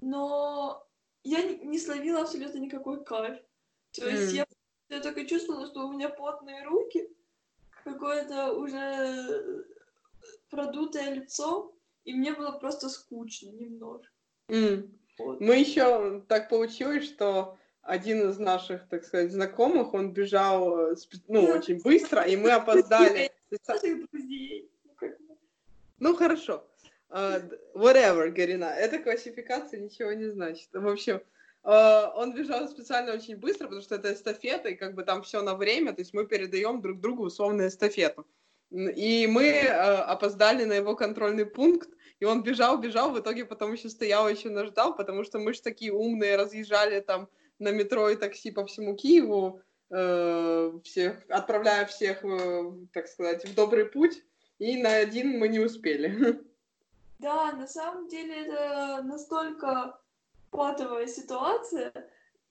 но 0.00 0.86
я 1.22 1.42
не 1.42 1.78
словила 1.78 2.22
абсолютно 2.22 2.58
никакой 2.58 3.04
кайф. 3.04 3.38
То 3.92 4.08
есть 4.08 4.32
mm. 4.32 4.36
я, 4.36 4.46
я 4.88 5.00
только 5.00 5.26
чувствовала, 5.26 5.66
что 5.66 5.86
у 5.86 5.92
меня 5.92 6.08
потные 6.08 6.64
руки, 6.64 7.08
какое-то 7.84 8.52
уже 8.52 9.64
продутое 10.50 11.14
лицо, 11.14 11.74
и 12.04 12.14
мне 12.14 12.32
было 12.32 12.52
просто 12.58 12.88
скучно 12.88 13.50
немножко. 13.50 14.12
Mm. 14.48 14.90
Вот. 15.18 15.40
Мы 15.40 15.56
еще 15.56 16.22
так 16.28 16.48
получилось, 16.48 17.04
что 17.04 17.58
один 17.82 18.28
из 18.30 18.38
наших, 18.38 18.88
так 18.88 19.04
сказать, 19.04 19.32
знакомых, 19.32 19.94
он 19.94 20.12
бежал, 20.12 20.92
э, 20.92 20.94
ну, 21.26 21.44
очень 21.44 21.80
быстро, 21.82 22.22
и 22.22 22.36
мы 22.36 22.52
опоздали. 22.52 23.32
Ну, 25.98 26.14
хорошо. 26.14 26.67
Uh, 27.10 27.40
whatever, 27.74 28.28
Гарина. 28.30 28.66
Эта 28.66 28.98
классификация 28.98 29.80
ничего 29.80 30.12
не 30.12 30.26
значит. 30.26 30.68
В 30.72 30.86
общем, 30.86 31.22
uh, 31.64 32.12
он 32.14 32.34
бежал 32.34 32.68
специально 32.68 33.14
очень 33.14 33.36
быстро, 33.36 33.64
потому 33.64 33.80
что 33.80 33.94
это 33.94 34.12
эстафета, 34.12 34.68
и 34.68 34.74
как 34.74 34.94
бы 34.94 35.04
там 35.04 35.22
все 35.22 35.40
на 35.40 35.54
время, 35.54 35.94
то 35.94 36.02
есть 36.02 36.12
мы 36.12 36.26
передаем 36.26 36.82
друг 36.82 37.00
другу 37.00 37.24
условно 37.24 37.66
эстафету. 37.66 38.26
И 38.70 39.26
мы 39.26 39.62
uh, 39.62 40.02
опоздали 40.02 40.64
на 40.64 40.74
его 40.74 40.94
контрольный 40.96 41.46
пункт, 41.46 41.88
и 42.20 42.26
он 42.26 42.42
бежал, 42.42 42.78
бежал, 42.78 43.10
в 43.10 43.20
итоге 43.20 43.46
потом 43.46 43.72
еще 43.72 43.88
стоял, 43.88 44.28
еще 44.28 44.50
нас 44.50 44.66
ждал, 44.66 44.94
потому 44.94 45.24
что 45.24 45.38
мы 45.38 45.54
же 45.54 45.62
такие 45.62 45.92
умные, 45.92 46.36
разъезжали 46.36 47.00
там 47.00 47.28
на 47.58 47.70
метро 47.70 48.10
и 48.10 48.16
такси 48.16 48.50
по 48.50 48.66
всему 48.66 48.94
Киеву, 48.96 49.62
э, 49.90 50.72
всех, 50.84 51.22
отправляя 51.28 51.86
всех, 51.86 52.24
э, 52.24 52.72
так 52.92 53.08
сказать, 53.08 53.46
в 53.46 53.54
добрый 53.54 53.86
путь, 53.86 54.22
и 54.58 54.82
на 54.82 54.96
один 54.96 55.38
мы 55.38 55.48
не 55.48 55.60
успели. 55.60 56.40
Да, 57.18 57.52
на 57.52 57.66
самом 57.66 58.08
деле 58.08 58.46
это 58.46 59.02
настолько 59.02 59.98
патовая 60.50 61.06
ситуация. 61.06 61.92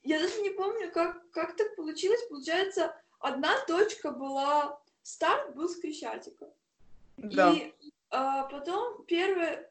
Я 0.04 0.20
даже 0.20 0.42
не 0.42 0.50
помню, 0.50 0.92
как, 0.92 1.30
как 1.32 1.56
так 1.56 1.76
получилось. 1.76 2.22
Получается, 2.30 2.96
одна 3.20 3.54
точка 3.66 4.12
была... 4.12 4.80
Старт 5.04 5.56
был 5.56 5.70
с 5.70 5.80
Крещатика. 5.80 6.50
Да. 7.16 7.54
И 7.54 7.74
а, 8.10 8.44
потом 8.44 9.06
первый 9.06 9.48
э, 9.48 9.66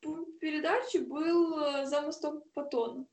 пункт 0.00 0.38
передачи 0.38 0.96
был 0.96 1.58
э, 1.58 1.86
за 1.86 2.00
мостом 2.00 2.42
Патона. 2.54 3.04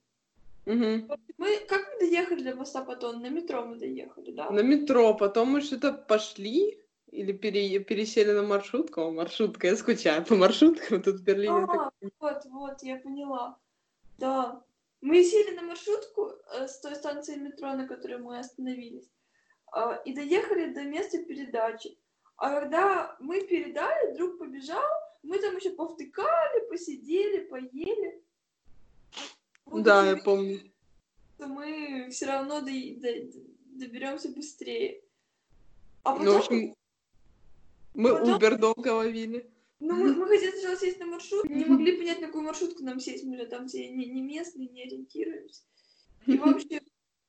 Угу. 0.66 1.18
Мы 1.38 1.60
как 1.68 1.82
мы 1.92 2.00
доехали 2.00 2.44
до 2.44 2.56
моста 2.56 2.82
Патона? 2.82 3.20
На 3.20 3.30
метро 3.30 3.66
мы 3.66 3.76
доехали, 3.76 4.32
да? 4.32 4.50
На 4.50 4.62
метро, 4.62 5.14
потом 5.14 5.50
мы 5.50 5.62
что-то 5.62 5.92
пошли, 5.92 6.80
или 7.14 7.32
пере, 7.32 7.80
пересели 7.80 8.32
на 8.32 8.44
маршрутку? 8.44 9.02
О, 9.02 9.12
маршрутка, 9.12 9.68
я 9.68 9.76
скучаю 9.76 10.26
по 10.26 10.36
маршруткам 10.36 11.02
тут 11.02 11.20
в 11.20 11.24
Берлине. 11.24 11.64
А, 11.64 11.68
так... 11.68 11.94
вот, 12.20 12.46
вот, 12.46 12.84
я 12.84 12.98
поняла. 12.98 13.60
Да. 14.18 14.64
Мы 15.02 15.24
сели 15.24 15.56
на 15.56 15.62
маршрутку 15.64 16.32
э, 16.54 16.68
с 16.68 16.80
той 16.80 16.96
станции 16.96 17.36
метро, 17.36 17.74
на 17.74 17.88
которой 17.88 18.18
мы 18.18 18.40
остановились, 18.40 19.10
э, 19.76 19.80
и 20.06 20.14
доехали 20.14 20.74
до 20.74 20.84
места 20.84 21.24
передачи. 21.24 21.98
А 22.38 22.60
когда 22.60 23.16
мы 23.20 23.42
передали, 23.42 24.16
друг 24.16 24.40
побежал, 24.40 24.90
мы 25.22 25.40
там 25.40 25.56
еще 25.58 25.72
повтыкали, 25.72 26.70
посидели, 26.70 27.46
поели. 27.46 28.24
Вот 29.66 29.84
да, 29.84 30.10
я 30.10 30.18
помню. 30.18 30.60
Что 31.36 31.48
мы 31.48 32.10
все 32.12 32.26
равно 32.26 32.62
до, 32.62 32.72
до, 32.72 33.40
доберемся 33.78 34.30
быстрее. 34.30 35.04
А 36.04 36.14
потом... 36.14 36.26
Ну, 36.26 36.34
в 36.34 36.38
общем, 36.38 36.76
мы. 37.94 38.10
Uber 38.10 38.58
долго 38.58 38.90
ловили. 38.90 39.50
Ну, 39.80 39.96
мы, 39.96 40.14
мы 40.14 40.28
хотели 40.28 40.52
сначала 40.52 40.78
сесть 40.78 41.00
на 41.00 41.06
маршрут, 41.08 41.50
не 41.50 41.66
могли 41.66 41.98
понять, 41.98 42.22
на 42.22 42.28
какую 42.28 42.46
маршрутку 42.46 42.84
нам 42.84 43.00
сесть, 43.02 43.26
мы 43.26 43.38
же 43.38 43.46
там 43.46 43.68
все 43.68 43.90
не, 43.90 44.06
не 44.06 44.22
местные, 44.22 44.70
не 44.70 44.84
ориентируемся. 44.84 45.64
И, 46.26 46.38
в 46.38 46.48
общем, 46.48 46.80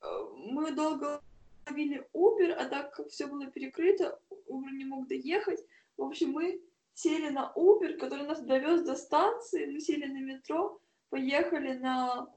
э, 0.01 0.07
мы 0.37 0.71
долго 0.71 1.21
ловили 1.67 2.07
Uber, 2.13 2.51
а 2.51 2.65
так 2.65 2.95
как 2.95 3.09
все 3.09 3.27
было 3.27 3.47
перекрыто, 3.47 4.19
Uber 4.47 4.71
не 4.71 4.85
мог 4.85 5.07
доехать. 5.07 5.59
В 5.97 6.03
общем, 6.03 6.31
мы 6.31 6.61
сели 6.93 7.29
на 7.29 7.51
Uber, 7.55 7.97
который 7.97 8.25
нас 8.25 8.41
довез 8.41 8.83
до 8.83 8.95
станции, 8.95 9.65
мы 9.65 9.81
сели 9.81 10.05
на 10.05 10.21
метро, 10.21 10.79
поехали 11.09 11.73
на 11.73 12.33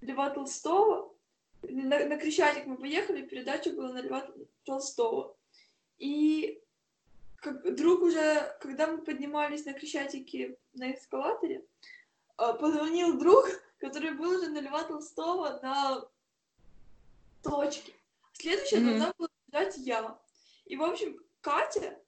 Льва 0.00 0.30
Толстого, 0.30 1.14
на, 1.62 2.06
на 2.06 2.16
Крещатик 2.16 2.66
мы 2.66 2.76
поехали, 2.76 3.22
передача 3.22 3.70
была 3.70 3.92
на 3.92 4.02
Льва 4.02 4.28
Толстого. 4.64 5.36
И 5.98 6.60
как, 7.42 7.74
друг 7.74 8.02
уже, 8.02 8.56
когда 8.60 8.86
мы 8.86 8.98
поднимались 8.98 9.64
на 9.64 9.72
Крещатике 9.72 10.56
на 10.74 10.92
эскалаторе, 10.92 11.66
а, 12.36 12.54
позвонил 12.54 13.18
друг, 13.18 13.46
который 13.78 14.12
был 14.12 14.30
уже 14.38 14.48
на 14.48 14.60
Льва 14.60 14.84
Толстого 14.84 15.58
на 15.60 16.08
точке. 17.42 17.92
Следующая 18.34 18.76
mm-hmm. 18.76 18.84
должна 18.86 19.14
была 19.18 19.28
ждать 19.48 19.76
я. 19.78 20.18
И, 20.66 20.76
в 20.76 20.84
общем, 20.84 21.18
Катя 21.40 21.98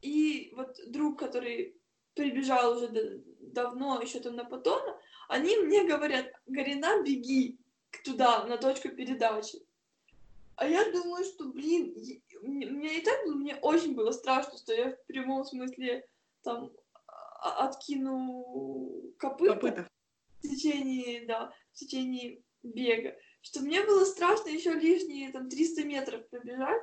и 0.00 0.52
вот 0.56 0.80
друг, 0.86 1.18
который 1.18 1.76
прибежал 2.14 2.76
уже 2.76 2.88
до, 2.88 3.18
давно, 3.40 4.00
еще 4.00 4.20
там 4.20 4.36
на 4.36 4.44
Патона, 4.44 4.98
они 5.28 5.54
мне 5.58 5.84
говорят, 5.84 6.32
Гарина, 6.46 7.02
беги 7.02 7.58
туда, 8.04 8.44
на 8.46 8.56
точку 8.56 8.88
передачи. 8.88 9.58
А 10.58 10.66
я 10.66 10.90
думаю, 10.90 11.24
что, 11.24 11.44
блин, 11.44 11.94
мне 12.42 12.98
и 12.98 13.00
так 13.02 13.24
мне 13.26 13.54
очень 13.62 13.94
было 13.94 14.10
страшно, 14.10 14.58
что 14.58 14.74
я 14.74 14.90
в 14.90 15.06
прямом 15.06 15.44
смысле 15.44 16.04
там 16.42 16.72
а, 17.06 17.68
откину 17.68 19.14
копыта, 19.18 19.54
копыта. 19.54 19.88
в 20.42 20.48
течение, 20.48 21.24
да, 21.26 21.52
в 21.70 21.74
течение 21.76 22.42
бега. 22.64 23.16
Что 23.40 23.60
мне 23.60 23.84
было 23.84 24.04
страшно 24.04 24.48
еще 24.48 24.72
лишние 24.72 25.30
там 25.30 25.48
300 25.48 25.84
метров 25.84 26.28
пробежать 26.28 26.82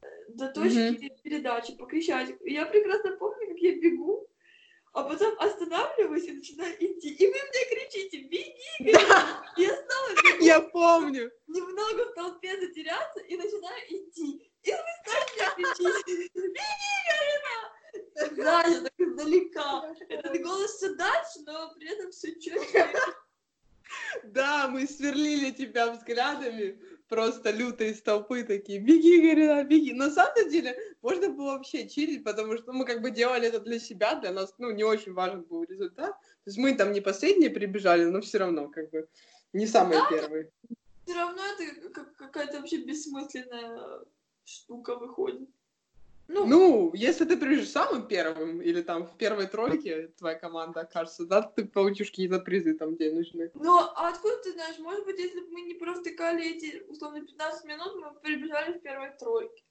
э, 0.00 0.06
до 0.28 0.52
точки 0.52 0.78
mm-hmm. 0.78 1.22
передачи, 1.22 1.76
покричать. 1.76 2.36
Я 2.44 2.66
прекрасно 2.66 3.16
помню, 3.16 3.48
как 3.48 3.58
я 3.58 3.80
бегу, 3.80 4.27
а 4.98 5.04
потом 5.04 5.32
останавливаюсь 5.38 6.24
и 6.24 6.32
начинаю 6.32 6.74
идти. 6.74 7.10
И 7.10 7.26
вы 7.26 7.32
мне 7.32 7.64
кричите, 7.70 8.18
беги, 8.22 8.52
Галина! 8.80 9.44
Я 9.56 9.76
снова 9.76 10.08
бегу, 10.24 10.44
Я 10.44 10.60
помню. 10.60 11.30
немного 11.46 12.10
в 12.10 12.14
толпе 12.14 12.58
затеряться 12.58 13.20
и 13.20 13.36
начинаю 13.36 13.80
идти. 13.88 14.50
И 14.64 14.70
вы 14.72 14.78
снова 15.04 15.54
мне 15.54 15.74
кричите, 15.74 16.28
беги, 16.34 16.58
Галина! 17.06 17.78
Сзади, 18.34 18.80
так 18.80 18.92
издалека. 18.98 19.94
Этот 20.08 20.42
голос 20.42 20.72
все 20.72 20.94
дальше, 20.94 21.38
но 21.46 21.72
при 21.76 21.88
этом 21.92 22.10
все 22.10 22.34
четче. 22.40 22.92
Да, 24.24 24.68
мы 24.68 24.86
сверлили 24.86 25.50
тебя 25.50 25.92
взглядами, 25.92 26.78
просто 27.08 27.50
люто 27.50 27.84
из 27.84 28.02
толпы 28.02 28.42
такие, 28.42 28.80
беги, 28.80 29.20
Гарина, 29.20 29.62
беги. 29.64 29.92
На 29.94 30.10
самом 30.10 30.50
деле, 30.50 30.76
можно 31.02 31.28
было 31.28 31.52
вообще 31.52 31.88
чилить, 31.88 32.24
потому 32.24 32.56
что 32.58 32.72
мы 32.72 32.84
как 32.84 33.00
бы 33.02 33.10
делали 33.10 33.48
это 33.48 33.60
для 33.60 33.78
себя, 33.78 34.14
для 34.16 34.32
нас, 34.32 34.54
ну, 34.58 34.70
не 34.70 34.84
очень 34.84 35.12
важен 35.12 35.42
был 35.42 35.64
результат. 35.64 36.12
То 36.20 36.46
есть 36.46 36.58
мы 36.58 36.74
там 36.74 36.92
не 36.92 37.00
последние 37.00 37.50
прибежали, 37.50 38.04
но 38.04 38.20
все 38.20 38.38
равно, 38.38 38.68
как 38.68 38.90
бы, 38.90 39.08
не 39.52 39.66
самые 39.66 40.00
первые. 40.10 40.50
Все 41.04 41.14
равно 41.14 41.42
это 41.42 41.90
как- 41.90 42.16
какая-то 42.16 42.58
вообще 42.58 42.78
бессмысленная 42.78 44.00
штука 44.44 44.96
выходит. 44.96 45.48
Ну, 46.30 46.44
Ну, 46.46 46.90
если 46.92 47.24
ты 47.24 47.38
прибежишь 47.38 47.70
самым 47.70 48.06
первым, 48.06 48.60
или 48.60 48.82
там 48.82 49.06
в 49.06 49.16
первой 49.16 49.46
тройке 49.46 50.08
твоя 50.18 50.38
команда 50.38 50.80
окажется, 50.80 51.24
да, 51.24 51.40
ты 51.40 51.64
получишь 51.64 52.10
какие-то 52.10 52.38
призы 52.38 52.74
там 52.74 52.96
денежные. 52.96 53.50
Ну, 53.54 53.78
а 53.78 54.08
откуда 54.10 54.36
ты 54.42 54.52
знаешь? 54.52 54.78
Может 54.78 55.06
быть, 55.06 55.18
если 55.18 55.40
бы 55.40 55.48
мы 55.48 55.62
не 55.62 55.72
провтыкали 55.74 56.44
эти, 56.44 56.82
условно, 56.88 57.22
15 57.24 57.64
минут, 57.64 57.94
мы 57.96 58.10
бы 58.10 58.20
прибежали 58.20 58.78
в 58.78 58.82
первой 58.82 59.10
тройке. 59.18 59.62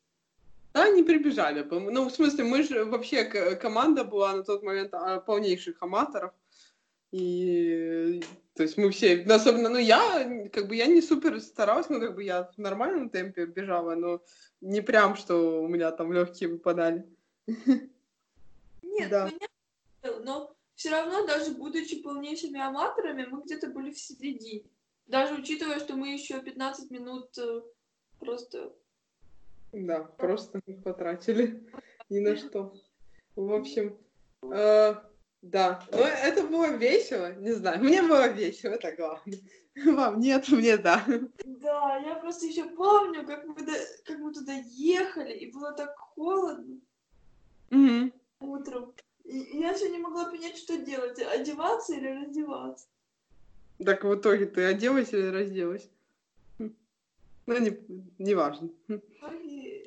Да, 0.74 0.90
не 0.90 1.04
прибежали. 1.04 1.64
по- 1.64 1.80
Ну, 1.80 2.10
в 2.10 2.12
смысле, 2.12 2.44
мы 2.44 2.64
же 2.64 2.86
вообще 2.86 3.26
команда 3.56 4.04
была 4.04 4.34
на 4.36 4.44
тот 4.44 4.64
момент 4.64 4.94
а, 4.94 5.20
полнейших 5.20 5.78
аматоров. 5.82 6.34
И 7.12 8.22
то 8.54 8.64
есть 8.64 8.78
мы 8.78 8.90
все, 8.90 9.24
ну, 9.26 9.36
особенно, 9.36 9.70
ну, 9.70 9.78
я, 9.78 10.50
как 10.52 10.68
бы, 10.68 10.76
я 10.76 10.88
не 10.88 11.02
супер 11.02 11.40
старалась, 11.40 11.90
ну, 11.90 12.00
как 12.00 12.16
бы, 12.16 12.24
я 12.24 12.44
в 12.44 12.58
нормальном 12.58 13.10
темпе 13.10 13.46
бежала, 13.46 13.96
но 13.96 14.22
не 14.62 14.82
прям, 14.82 15.16
что 15.16 15.62
у 15.62 15.68
меня 15.68 15.92
там 15.92 16.12
легкие 16.12 16.50
выпадали. 16.50 17.06
Нет, 18.82 19.10
Да. 19.10 19.26
понятно, 19.26 20.24
но 20.24 20.56
все 20.76 20.90
равно, 20.90 21.26
даже 21.26 21.52
будучи 21.52 22.02
полнейшими 22.02 22.60
аматорами, 22.60 23.26
мы 23.30 23.44
где-то 23.44 23.68
были 23.68 23.92
в 23.92 24.00
середине. 24.00 24.64
Даже 25.06 25.36
учитывая, 25.36 25.80
что 25.80 25.96
мы 25.96 26.12
еще 26.14 26.42
15 26.42 26.90
минут 26.92 27.38
э, 27.38 27.62
просто... 28.20 28.74
Да, 29.72 30.04
просто 30.04 30.62
мы 30.66 30.82
потратили 30.82 31.68
ни 32.10 32.20
на 32.20 32.36
что. 32.36 32.74
В 33.36 33.52
общем, 33.54 33.98
э, 34.44 34.96
да, 35.42 35.84
но 35.92 36.00
это 36.00 36.44
было 36.48 36.76
весело, 36.76 37.34
не 37.36 37.52
знаю, 37.52 37.84
мне 37.84 38.02
было 38.02 38.28
весело, 38.28 38.72
это 38.74 38.96
главное. 38.96 39.40
Вам 39.86 40.20
нет, 40.20 40.48
мне 40.50 40.78
да. 40.78 41.06
Да, 41.46 41.98
я 41.98 42.16
просто 42.16 42.48
еще 42.48 42.66
помню, 42.70 43.26
как 43.26 43.46
мы, 43.46 43.56
до- 43.64 43.88
как 44.06 44.18
мы 44.18 44.34
туда 44.34 44.54
ехали, 44.54 45.34
и 45.34 45.52
было 45.52 45.74
так 45.74 45.96
холодно 45.98 46.80
Мгм. 47.70 48.14
утром. 48.40 48.94
И 49.24 49.60
я 49.60 49.74
все 49.74 49.90
не 49.90 50.00
могла 50.00 50.26
понять, 50.32 50.58
что 50.58 50.78
делать, 50.78 51.20
одеваться 51.20 51.94
или 51.94 52.08
раздеваться. 52.08 52.88
Так 53.86 54.04
в 54.04 54.16
итоге 54.16 54.46
ты 54.46 54.64
оделась 54.64 55.14
или 55.14 55.28
разделась? 55.28 55.90
Ну, 57.48 57.58
не, 57.60 57.78
не 58.18 58.36
важно. 58.36 58.70
Помню, 58.88 59.02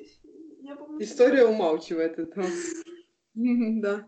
что- 0.05 1.03
История 1.03 1.45
умалчивает 1.45 2.19
это. 2.19 2.45
Да. 3.33 4.07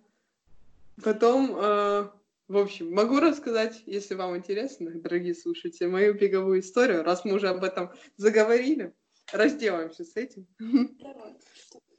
Потом, 1.02 1.56
э, 1.56 2.10
в 2.50 2.58
общем, 2.58 2.92
могу 2.94 3.20
рассказать, 3.22 3.82
если 3.86 4.16
вам 4.16 4.36
интересно, 4.36 4.92
дорогие 4.92 5.34
слушатели, 5.34 5.88
мою 5.88 6.14
беговую 6.14 6.60
историю, 6.60 7.04
раз 7.04 7.24
мы 7.24 7.34
уже 7.36 7.48
об 7.48 7.64
этом 7.64 7.92
заговорили. 8.18 8.94
Разделаемся 9.32 10.04
с 10.04 10.16
этим. 10.18 10.46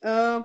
Э, 0.03 0.43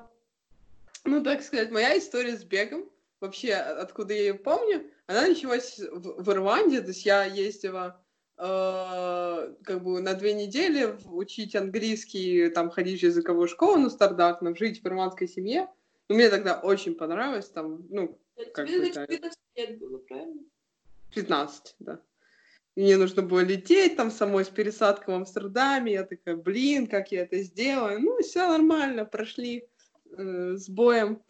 Ну, 1.05 1.23
так 1.23 1.41
сказать, 1.43 1.69
моя 1.71 1.97
история 1.97 2.37
с 2.37 2.43
бегом, 2.43 2.89
вообще, 3.19 3.53
откуда 3.53 4.13
я 4.13 4.19
ее 4.21 4.33
помню, 4.35 4.89
она 5.07 5.27
началась 5.27 5.77
в, 5.79 6.23
в 6.23 6.29
Ирландии, 6.31 6.79
то 6.79 6.87
есть 6.87 7.05
я 7.05 7.25
ездила 7.25 8.01
как 8.39 9.83
бы 9.83 9.99
на 9.99 10.13
две 10.13 10.33
недели 10.33 10.95
учить 11.11 11.57
английский, 11.57 12.49
там 12.49 12.69
ходить 12.69 13.01
в 13.01 13.03
языковую 13.03 13.49
школу 13.49 13.77
на 13.77 13.89
стандартном, 13.89 14.55
жить 14.55 14.81
в 14.81 14.87
ирландской 14.87 15.27
семье. 15.27 15.67
Ну, 16.07 16.15
мне 16.15 16.29
тогда 16.29 16.59
очень 16.59 16.95
понравилось, 16.95 17.49
там, 17.49 17.85
ну, 17.89 18.17
Как 18.53 18.67
Тебе 18.67 18.79
бы, 18.79 18.91
тогда 18.91 19.07
да. 19.07 19.13
14 19.13 19.39
лет 19.55 19.79
было, 19.79 19.97
правильно? 19.97 20.41
15, 21.13 21.75
да. 21.79 22.01
И 22.75 22.81
мне 22.81 22.97
нужно 22.97 23.23
было 23.23 23.41
лететь 23.41 23.97
там 23.97 24.09
самой 24.09 24.45
с 24.45 24.49
пересадкой 24.49 25.13
в 25.13 25.17
Амстердаме. 25.17 25.93
Я 25.93 26.03
такая, 26.03 26.35
блин, 26.35 26.87
как 26.87 27.11
я 27.11 27.23
это 27.23 27.39
сделаю? 27.39 27.99
Ну, 27.99 28.19
все 28.21 28.47
нормально, 28.47 29.05
прошли 29.05 29.67
э, 30.11 30.55
с 30.55 30.69
боем. 30.69 31.21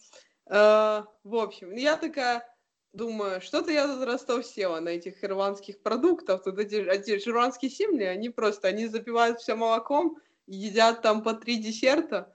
Э, 0.46 1.04
в 1.24 1.36
общем, 1.36 1.76
я 1.76 1.98
такая 1.98 2.49
думаю, 2.94 3.42
что-то 3.42 3.72
я 3.72 3.88
тут 3.88 4.04
растолстела 4.04 4.80
на 4.80 4.90
этих 4.90 5.24
ирландских 5.24 5.82
продуктах. 5.82 6.44
Тут 6.44 6.60
эти, 6.60 6.76
эти 6.76 7.12
ирландские 7.28 7.72
семьи, 7.72 8.04
они 8.04 8.30
просто, 8.30 8.68
они 8.68 8.88
запивают 8.88 9.40
все 9.40 9.56
молоком, 9.56 10.18
едят 10.48 11.02
там 11.02 11.24
по 11.24 11.34
три 11.34 11.58
десерта. 11.58 12.34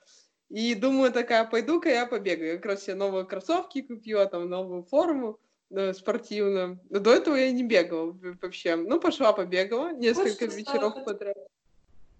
И 0.48 0.74
думаю, 0.74 1.12
такая, 1.12 1.44
пойду-ка 1.44 1.88
я 1.88 2.06
побегаю. 2.06 2.52
Я 2.52 2.56
как 2.56 2.66
раз 2.66 2.84
себе 2.84 2.94
новые 2.94 3.24
кроссовки 3.24 3.82
купила, 3.82 4.26
там 4.26 4.48
новую 4.48 4.84
форму 4.84 5.40
э, 5.70 5.92
спортивную. 5.94 6.80
Но 6.90 7.00
до 7.00 7.12
этого 7.12 7.34
я 7.34 7.50
не 7.50 7.64
бегала 7.64 8.16
вообще. 8.40 8.76
Ну, 8.76 9.00
пошла 9.00 9.32
побегала 9.32 9.92
несколько 9.92 10.46
что 10.46 10.56
вечеров 10.56 10.92
стало? 10.92 11.04
подряд. 11.04 11.36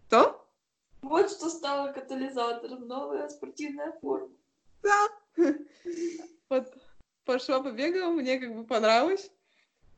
Что? 0.08 0.46
Вот 1.02 1.30
что 1.30 1.50
стало 1.50 1.92
катализатором, 1.92 2.88
новая 2.88 3.28
спортивная 3.28 3.92
форма. 4.00 4.30
Да. 4.82 5.08
Вот 6.50 6.70
пошла 7.24 7.60
побегала, 7.60 8.10
мне 8.10 8.38
как 8.38 8.54
бы 8.54 8.64
понравилось. 8.64 9.30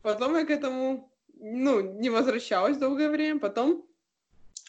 Потом 0.02 0.36
я 0.36 0.44
к 0.44 0.50
этому, 0.50 1.10
ну, 1.34 1.80
не 1.80 2.10
возвращалась 2.10 2.76
долгое 2.76 3.08
время. 3.08 3.40
Потом 3.40 3.84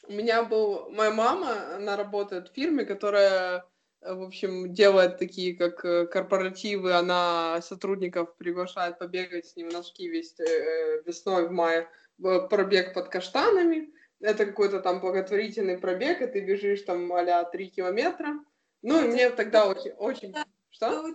у 0.08 0.14
меня 0.14 0.44
был... 0.44 0.90
Моя 0.90 1.12
мама, 1.12 1.76
она 1.76 1.96
работает 1.96 2.50
в 2.50 2.54
фирме, 2.54 2.86
которая, 2.86 3.66
э, 4.02 4.14
в 4.14 4.24
общем, 4.24 4.74
делает 4.74 5.20
такие, 5.20 5.56
как 5.56 5.84
э, 5.86 6.08
корпоративы. 6.08 6.94
Она 6.94 7.62
сотрудников 7.62 8.36
приглашает 8.38 8.98
побегать 8.98 9.48
с 9.48 9.56
ним 9.56 9.70
на 9.70 9.84
ски 9.84 10.08
весь 10.08 10.40
э, 10.40 11.04
весной, 11.06 11.48
в 11.48 11.52
мае. 11.52 11.88
Пробег 12.20 12.94
под 12.94 13.10
каштанами. 13.10 13.92
Это 14.20 14.48
какой-то 14.48 14.80
там 14.80 15.00
благотворительный 15.00 15.78
пробег, 15.78 16.22
и 16.22 16.28
ты 16.28 16.40
бежишь 16.40 16.82
там 16.82 17.14
а-ля 17.14 17.44
3 17.44 17.70
километра. 17.70 18.40
Ну, 18.82 19.04
и 19.04 19.08
мне 19.08 19.30
тогда 19.30 19.68
очень... 19.68 19.92
очень... 19.92 20.34
Что? 20.70 21.06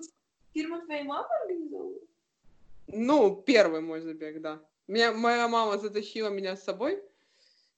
Фирма 0.55 0.81
твоей 0.85 1.05
мамы 1.05 1.29
организовывала? 1.43 2.01
Ну, 2.89 3.37
первый 3.37 3.81
мой 3.81 4.01
забег, 4.01 4.41
да. 4.41 4.61
Меня, 4.87 5.13
моя 5.13 5.49
мама 5.49 5.79
затащила 5.79 6.29
меня 6.29 6.57
с 6.57 6.65
собой. 6.65 7.03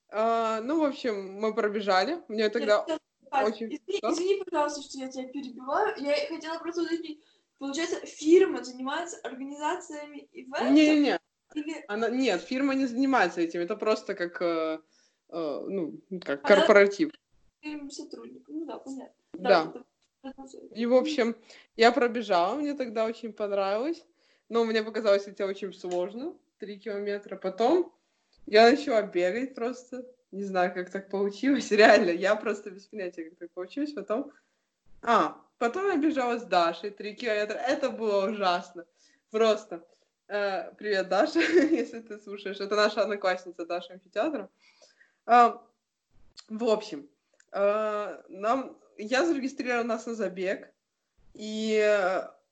А, 0.09 0.61
ну, 0.61 0.81
в 0.81 0.85
общем, 0.85 1.35
мы 1.35 1.55
пробежали. 1.55 2.23
Мне 2.29 2.49
тогда... 2.49 2.83
Сказать, 2.83 3.01
очень- 3.47 3.67
Извини, 3.67 3.99
Что? 3.99 4.13
извини, 4.13 4.43
пожалуйста, 4.45 4.83
что 4.83 4.99
я 4.99 5.09
тебя 5.09 5.29
перебиваю. 5.29 5.95
Я 5.99 6.15
хотела 6.29 6.59
просто 6.59 6.83
уточнить. 6.83 7.23
Получается, 7.59 8.05
фирма 8.07 8.63
занимается 8.65 9.19
организациями 9.23 10.29
ивентов? 10.33 10.71
Не-не-не, 10.71 11.19
Или... 11.55 11.85
она... 11.89 12.09
нет, 12.09 12.41
фирма 12.43 12.75
не 12.75 12.87
занимается 12.87 13.41
этим. 13.41 13.61
Это 13.61 13.77
просто 13.77 14.15
как, 14.15 14.41
э, 14.43 14.79
э, 15.29 15.61
ну, 15.69 16.01
как 16.21 16.45
Она- 16.45 16.57
корпоратив. 16.57 17.13
или 17.61 17.89
сотрудник? 17.89 18.45
Ну 18.49 18.67
да, 18.67 18.79
понятно. 18.79 19.15
Да. 19.35 19.65
продолжай. 19.65 19.83
И, 20.75 20.87
в 20.87 20.95
общем, 20.95 21.37
я 21.77 21.93
пробежала, 21.93 22.55
мне 22.57 22.75
тогда 22.75 23.05
очень 23.05 23.33
понравилось. 23.33 24.05
Но 24.49 24.65
мне 24.65 24.83
показалось 24.83 25.27
это 25.27 25.47
очень 25.47 25.73
сложно, 25.73 26.35
три 26.59 26.79
километра. 26.79 27.37
Потом 27.37 27.93
я 28.47 28.71
начала 28.71 29.03
бегать 29.03 29.55
просто. 29.55 30.07
Не 30.33 30.45
знаю, 30.45 30.75
как 30.75 30.91
так 30.91 31.09
получилось. 31.09 31.71
Реально, 31.71 32.11
я 32.11 32.37
просто 32.37 32.71
без 32.71 32.87
понятия, 32.87 33.25
как 33.31 33.39
так 33.39 33.51
получилось. 33.53 33.93
Потом... 33.93 34.33
А, 35.03 35.41
потом 35.59 35.87
я 35.87 35.97
бежала 35.97 36.39
с 36.39 36.45
Дашей 36.45 36.91
три 36.91 37.15
километра. 37.15 37.57
Это 37.57 37.91
было 37.91 38.31
ужасно. 38.31 38.85
Просто. 39.31 39.85
Э, 40.29 40.73
привет, 40.79 41.09
Даша, 41.09 41.41
если 41.41 42.01
ты 42.01 42.19
слушаешь. 42.19 42.61
Это 42.61 42.77
наша 42.77 43.03
одноклассница 43.03 43.67
Даша 43.67 43.95
амфитеатра. 43.95 44.49
А, 45.27 45.63
в 46.49 46.65
общем, 46.65 47.09
э, 47.53 48.23
нам, 48.29 48.77
я 48.99 49.25
зарегистрировала 49.25 49.85
нас 49.85 50.07
на 50.07 50.15
забег, 50.15 50.71
и 51.35 51.81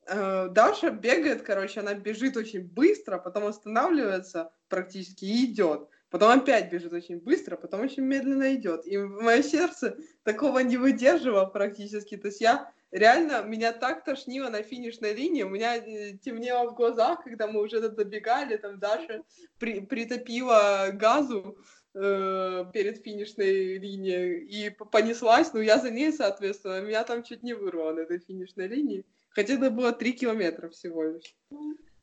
э, 0.07 0.49
Даша 0.49 0.91
бегает, 0.91 1.41
короче, 1.41 1.79
она 1.79 1.93
бежит 1.93 2.37
очень 2.37 2.61
быстро, 2.61 3.17
потом 3.17 3.45
останавливается 3.45 4.51
практически 4.67 5.25
и 5.25 5.45
идет. 5.45 5.87
потом 6.09 6.29
опять 6.31 6.71
бежит 6.71 6.93
очень 6.93 7.19
быстро, 7.19 7.55
потом 7.55 7.81
очень 7.81 8.03
медленно 8.03 8.53
идет. 8.55 8.85
И 8.85 8.97
мое 8.97 9.41
сердце 9.41 9.97
такого 10.23 10.59
не 10.59 10.77
выдерживало 10.77 11.45
практически. 11.45 12.17
То 12.17 12.27
есть 12.27 12.41
я 12.41 12.71
реально, 12.91 13.41
меня 13.43 13.73
так 13.73 14.03
тошнило 14.03 14.49
на 14.49 14.61
финишной 14.61 15.13
линии, 15.13 15.43
у 15.43 15.49
меня 15.49 15.77
э, 15.77 16.17
темнело 16.17 16.69
в 16.69 16.75
глазах, 16.75 17.23
когда 17.23 17.47
мы 17.47 17.61
уже 17.61 17.87
добегали, 17.89 18.57
там 18.57 18.79
Даша 18.79 19.23
при, 19.59 19.79
притопила 19.81 20.89
газу 20.93 21.57
э, 21.93 22.65
перед 22.73 23.03
финишной 23.03 23.77
линией 23.77 24.45
и 24.45 24.69
понеслась, 24.69 25.53
ну 25.53 25.59
я 25.59 25.79
за 25.79 25.91
ней, 25.91 26.11
соответственно, 26.11 26.81
меня 26.81 27.03
там 27.03 27.23
чуть 27.23 27.43
не 27.43 27.53
вырвало 27.53 27.93
на 27.93 27.99
этой 28.01 28.19
финишной 28.19 28.67
линии. 28.67 29.05
Хотя 29.29 29.55
это 29.55 29.71
было 29.71 29.91
3 29.91 30.13
километра 30.13 30.69
всего 30.69 31.03
лишь. 31.03 31.35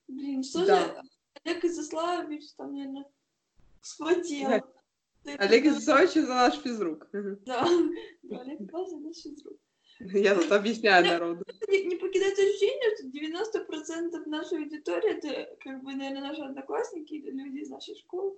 Блин, 0.08 0.42
что 0.42 0.66
да. 0.66 0.80
же 0.80 1.02
Олег 1.44 1.64
Изяславович 1.64 2.52
там, 2.56 2.74
наверное, 2.74 3.06
схватил. 3.80 4.48
Олег 5.24 5.64
Изяславович 5.64 6.16
это 6.16 6.28
наш 6.28 6.56
физрук. 6.56 7.08
Да, 7.12 7.62
Олег 7.62 8.60
Изяславович 8.60 9.04
наш 9.04 9.16
физрук. 9.16 9.58
Я 10.00 10.34
тут 10.34 10.50
объясняю 10.50 11.04
народу. 11.04 11.44
Не, 11.68 11.84
не 11.84 11.96
покидает 11.96 12.32
ощущение, 12.32 12.96
что 12.96 13.06
90% 13.06 14.28
нашей 14.28 14.58
аудитории 14.62 15.10
это, 15.10 15.56
как 15.62 15.82
бы, 15.82 15.94
наверное, 15.94 16.28
наши 16.28 16.40
одноклассники 16.40 17.14
или 17.14 17.30
люди 17.30 17.58
из 17.58 17.68
нашей 17.68 17.94
школы. 17.96 18.34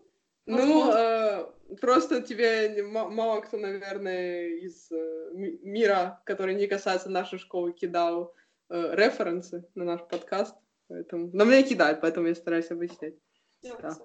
Ну, 0.46 0.92
э, 0.92 1.46
просто 1.81 2.20
тебе 2.22 2.83
мало 2.85 3.40
кто, 3.40 3.57
наверное, 3.59 4.48
из 4.48 4.90
э, 4.90 5.31
мира, 5.35 6.20
который 6.24 6.55
не 6.55 6.66
касается 6.66 7.11
нашей 7.11 7.38
школы, 7.38 7.72
кидал 7.72 8.35
э, 8.68 8.94
референсы 8.94 9.64
на 9.74 9.85
наш 9.85 10.00
подкаст. 10.09 10.57
Поэтому... 10.88 11.31
Но 11.33 11.44
мне 11.44 11.62
кидают, 11.62 12.00
поэтому 12.00 12.26
я 12.26 12.35
стараюсь 12.35 12.70
объяснять. 12.70 13.14
Да. 13.62 13.96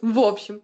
В 0.00 0.18
общем, 0.18 0.62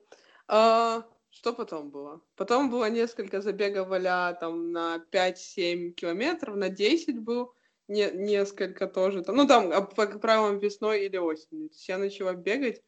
э, 0.49 1.03
что 1.31 1.53
потом 1.53 1.91
было? 1.91 2.23
Потом 2.37 2.71
было 2.71 2.89
несколько 2.89 3.43
забегов 3.43 3.89
а 3.93 4.33
там 4.33 4.73
на 4.73 5.05
5-7 5.13 5.91
километров, 5.91 6.57
на 6.57 6.71
10 6.71 7.19
был 7.21 7.53
не, 7.89 8.11
несколько 8.11 8.87
тоже. 8.87 9.23
Там, 9.23 9.37
ну, 9.37 9.47
там, 9.47 9.71
а, 9.73 9.83
по, 9.83 10.07
как 10.07 10.21
правило, 10.21 10.53
весной 10.53 11.05
или 11.05 11.19
осенью. 11.19 11.69
То 11.69 11.75
есть 11.75 11.89
я 11.89 11.99
начала 11.99 12.33
бегать, 12.33 12.83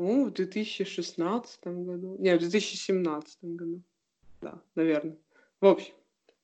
по-моему, 0.00 0.28
в 0.28 0.32
2016 0.32 1.66
году. 1.66 2.16
Нет, 2.18 2.38
в 2.38 2.48
2017 2.48 3.38
году. 3.42 3.82
Да, 4.40 4.62
наверное. 4.74 5.18
В 5.60 5.66
общем, 5.66 5.92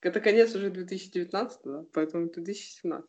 это 0.03 0.21
конец 0.21 0.55
уже 0.55 0.69
2019, 0.69 1.61
да, 1.65 1.87
поэтому 1.95 2.29
2017. 2.29 3.09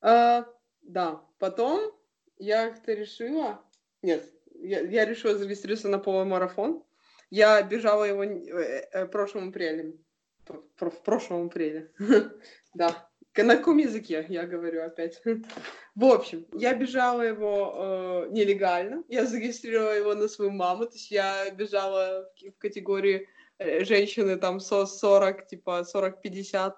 А, 0.00 0.48
да, 0.82 1.24
потом 1.38 1.92
я 2.38 2.70
как-то 2.70 2.92
решила... 2.92 3.64
Нет, 4.02 4.28
я, 4.56 4.80
я 4.80 5.04
решила 5.04 5.38
зарегистрироваться 5.38 5.88
на 5.88 6.00
полумарафон. 6.00 6.82
Я 7.30 7.62
бежала 7.62 8.02
его 8.02 8.24
э, 8.24 8.88
э, 8.90 9.06
прошлым 9.06 9.50
апрелем. 9.50 10.04
В 10.48 10.90
прошлом 11.04 11.46
апреле. 11.46 11.92
Да. 12.74 13.11
На 13.36 13.56
каком 13.56 13.78
языке 13.78 14.26
я 14.28 14.46
говорю 14.46 14.82
опять? 14.84 15.22
В 15.94 16.04
общем, 16.04 16.46
я 16.52 16.74
бежала 16.74 17.22
его 17.22 17.72
э, 17.74 18.28
нелегально. 18.30 19.04
Я 19.08 19.24
зарегистрировала 19.24 19.92
его 19.92 20.14
на 20.14 20.28
свою 20.28 20.50
маму. 20.50 20.84
То 20.84 20.92
есть 20.92 21.10
я 21.10 21.50
бежала 21.50 22.30
в, 22.36 22.50
в 22.50 22.58
категории 22.58 23.28
э, 23.58 23.84
женщины 23.84 24.36
там 24.36 24.60
40, 24.60 25.46
типа 25.46 25.84
40-50. 25.94 26.74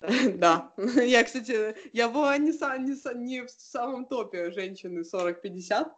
Да. 0.36 0.72
Я, 0.76 1.24
кстати, 1.24 1.74
я 1.92 2.08
была 2.08 2.36
не, 2.38 2.52
не, 2.52 3.24
не 3.24 3.40
в 3.46 3.50
самом 3.50 4.04
топе 4.04 4.52
женщины 4.52 5.00
40-50, 5.00 5.90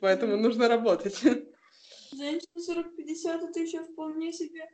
поэтому 0.00 0.36
нужно 0.38 0.66
работать. 0.66 1.20
Женщина 1.20 2.48
40-50 2.56 3.50
это 3.50 3.60
еще 3.60 3.84
вполне 3.84 4.32
себе. 4.32 4.68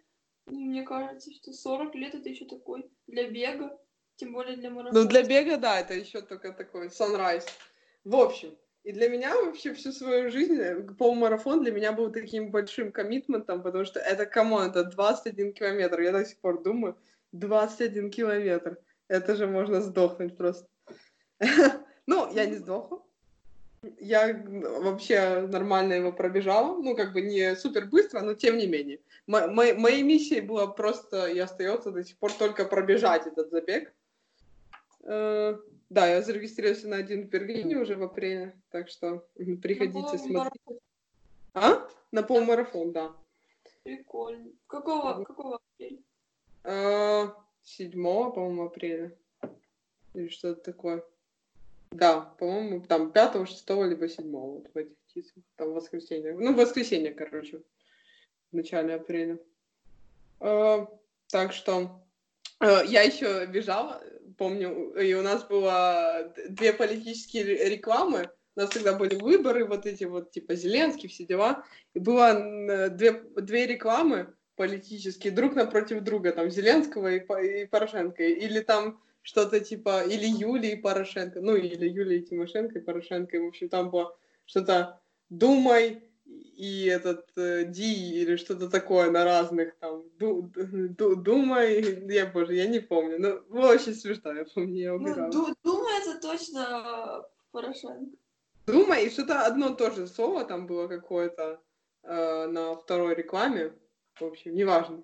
Ну, 0.46 0.60
мне 0.60 0.82
кажется, 0.82 1.32
что 1.32 1.52
40 1.52 1.94
лет 1.96 2.14
это 2.14 2.28
еще 2.28 2.44
такой 2.44 2.88
для 3.06 3.28
бега, 3.28 3.78
тем 4.20 4.32
более 4.32 4.56
для 4.56 4.70
марафона. 4.70 5.02
Ну, 5.02 5.08
для 5.08 5.22
бега, 5.22 5.56
да, 5.56 5.80
это 5.80 5.94
еще 5.94 6.20
только 6.20 6.52
такой 6.52 6.88
sunrise. 6.88 7.48
В 8.04 8.14
общем, 8.14 8.54
и 8.84 8.92
для 8.92 9.08
меня 9.08 9.34
вообще 9.34 9.72
всю 9.72 9.92
свою 9.92 10.30
жизнь 10.30 10.56
э, 10.60 10.82
полумарафон 10.98 11.62
для 11.62 11.72
меня 11.72 11.92
был 11.92 12.12
таким 12.12 12.50
большим 12.50 12.92
commitment 12.92 13.46
ом, 13.46 13.62
потому 13.62 13.84
что 13.84 13.98
это, 13.98 14.26
come 14.26 14.51
on, 14.51 14.70
это 14.70 14.84
21 14.84 15.52
километр. 15.52 16.00
Я 16.00 16.12
до 16.12 16.24
сих 16.24 16.38
пор 16.38 16.62
думаю, 16.62 16.96
21 17.32 18.10
километр. 18.10 18.78
Это 19.08 19.36
же 19.36 19.46
можно 19.46 19.80
сдохнуть 19.80 20.36
просто. 20.36 20.66
Ну, 22.06 22.28
я 22.34 22.44
не 22.44 22.56
сдохла, 22.56 23.04
я 23.98 24.42
вообще 24.82 25.46
нормально 25.48 25.94
его 25.94 26.12
пробежала, 26.12 26.76
ну, 26.76 26.96
как 26.96 27.12
бы 27.12 27.20
не 27.20 27.54
супер 27.54 27.86
быстро, 27.86 28.20
но 28.20 28.34
тем 28.34 28.58
не 28.58 28.66
менее. 28.66 28.98
Мо- 29.26 29.46
мо- 29.46 29.74
моей 29.74 30.02
миссией 30.02 30.40
было 30.40 30.66
просто 30.66 31.26
и 31.26 31.38
остается 31.38 31.90
до 31.90 32.02
сих 32.04 32.16
пор 32.18 32.32
только 32.32 32.64
пробежать 32.64 33.26
этот 33.26 33.50
забег. 33.50 33.92
Э- 35.02 35.58
да, 35.88 36.06
я 36.06 36.22
зарегистрировался 36.22 36.88
на 36.88 36.96
один 36.96 37.26
в 37.26 37.30
Берлине 37.30 37.76
уже 37.76 37.96
в 37.96 38.02
апреле, 38.02 38.54
так 38.70 38.88
что 38.88 39.26
приходите 39.34 40.18
смотреть. 40.18 40.80
А? 41.52 41.88
На 42.12 42.22
полумарафон, 42.22 42.92
да. 42.92 43.12
Прикольно. 43.82 44.52
Какого, 44.68 45.24
какого 45.24 45.56
апреля? 45.56 45.98
Э- 46.64 47.30
седьмого, 47.62 48.30
по-моему, 48.30 48.64
апреля. 48.66 49.16
Или 50.14 50.28
что-то 50.28 50.60
такое. 50.62 51.04
Да, 51.90 52.20
по-моему, 52.20 52.82
там 52.82 53.10
5, 53.10 53.48
6, 53.48 53.68
либо 53.68 54.08
7 54.08 54.30
вот 54.30 54.68
в 54.72 54.76
этих 54.76 54.96
числах. 55.12 55.44
Там 55.56 55.72
воскресенье. 55.72 56.34
Ну, 56.34 56.54
воскресенье, 56.54 57.12
короче. 57.12 57.62
В 58.52 58.56
начале 58.56 58.94
апреля. 58.94 59.38
Э, 60.40 60.86
так 61.28 61.52
что 61.52 62.00
я 62.60 63.02
еще 63.02 63.46
бежала, 63.46 64.02
помню, 64.40 64.94
и 64.94 65.12
у 65.12 65.20
нас 65.20 65.44
было 65.44 66.32
две 66.48 66.72
политические 66.72 67.68
рекламы. 67.68 68.30
У 68.56 68.60
нас 68.60 68.70
тогда 68.70 68.94
были 68.94 69.14
выборы, 69.14 69.66
вот 69.66 69.84
эти 69.84 70.04
вот, 70.04 70.30
типа, 70.30 70.54
Зеленский, 70.54 71.10
все 71.10 71.26
дела. 71.26 71.62
И 71.92 71.98
было 71.98 72.88
две, 72.88 73.22
две 73.36 73.66
рекламы 73.66 74.32
политические 74.56 75.34
друг 75.34 75.54
напротив 75.54 76.00
друга, 76.00 76.32
там, 76.32 76.48
Зеленского 76.50 77.08
и, 77.12 77.18
и 77.18 77.66
Порошенко. 77.66 78.22
Или 78.22 78.60
там 78.60 78.98
что-то 79.20 79.60
типа 79.60 80.04
или 80.04 80.26
Юлии 80.26 80.74
Порошенко, 80.74 81.42
ну 81.42 81.54
или 81.54 81.86
Юлии 81.86 82.20
Тимошенко 82.20 82.78
и 82.78 82.82
Порошенко, 82.82 83.36
и, 83.36 83.40
в 83.40 83.48
общем, 83.48 83.68
там 83.68 83.90
было 83.90 84.16
что-то 84.46 85.02
«думай», 85.28 86.02
и 86.56 86.86
этот 86.86 87.26
э, 87.36 87.64
Ди 87.64 88.20
или 88.20 88.36
что-то 88.36 88.68
такое 88.68 89.10
на 89.10 89.24
разных 89.24 89.74
там 89.76 90.04
ду, 90.18 90.50
ду, 90.54 91.16
думай, 91.16 92.04
я 92.12 92.26
боже, 92.26 92.54
я 92.54 92.66
не 92.66 92.80
помню, 92.80 93.18
ну 93.48 93.60
очень 93.60 93.94
смешно, 93.94 94.32
я 94.32 94.44
помню, 94.44 94.74
я 94.74 94.94
убирала. 94.94 95.30
Ну, 95.32 95.54
думай 95.64 96.00
это 96.00 96.20
точно 96.20 97.24
Порошенко. 97.50 98.16
Думай, 98.66 99.06
и 99.06 99.10
что-то 99.10 99.46
одно 99.46 99.74
тоже 99.74 100.06
слово 100.06 100.44
там 100.44 100.66
было 100.66 100.86
какое-то 100.86 101.60
э, 102.02 102.46
на 102.46 102.76
второй 102.76 103.14
рекламе, 103.14 103.72
в 104.16 104.24
общем, 104.24 104.54
неважно. 104.54 105.02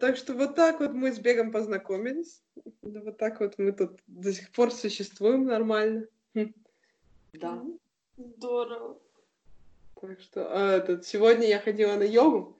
Так 0.00 0.16
что 0.16 0.34
вот 0.34 0.54
так 0.54 0.80
вот 0.80 0.92
мы 0.92 1.12
с 1.12 1.18
Бегом 1.18 1.50
познакомились. 1.50 2.42
Вот 2.82 3.16
так 3.16 3.40
вот 3.40 3.54
мы 3.58 3.72
тут 3.72 3.98
до 4.06 4.32
сих 4.32 4.52
пор 4.52 4.70
существуем 4.70 5.46
нормально. 5.46 6.06
Да. 7.32 7.62
Здорово. 8.16 8.98
Так 10.00 10.20
что 10.20 10.46
а, 10.48 10.76
этот, 10.76 11.06
сегодня 11.06 11.46
я 11.46 11.58
ходила 11.58 11.94
на 11.94 12.04
йогу, 12.04 12.56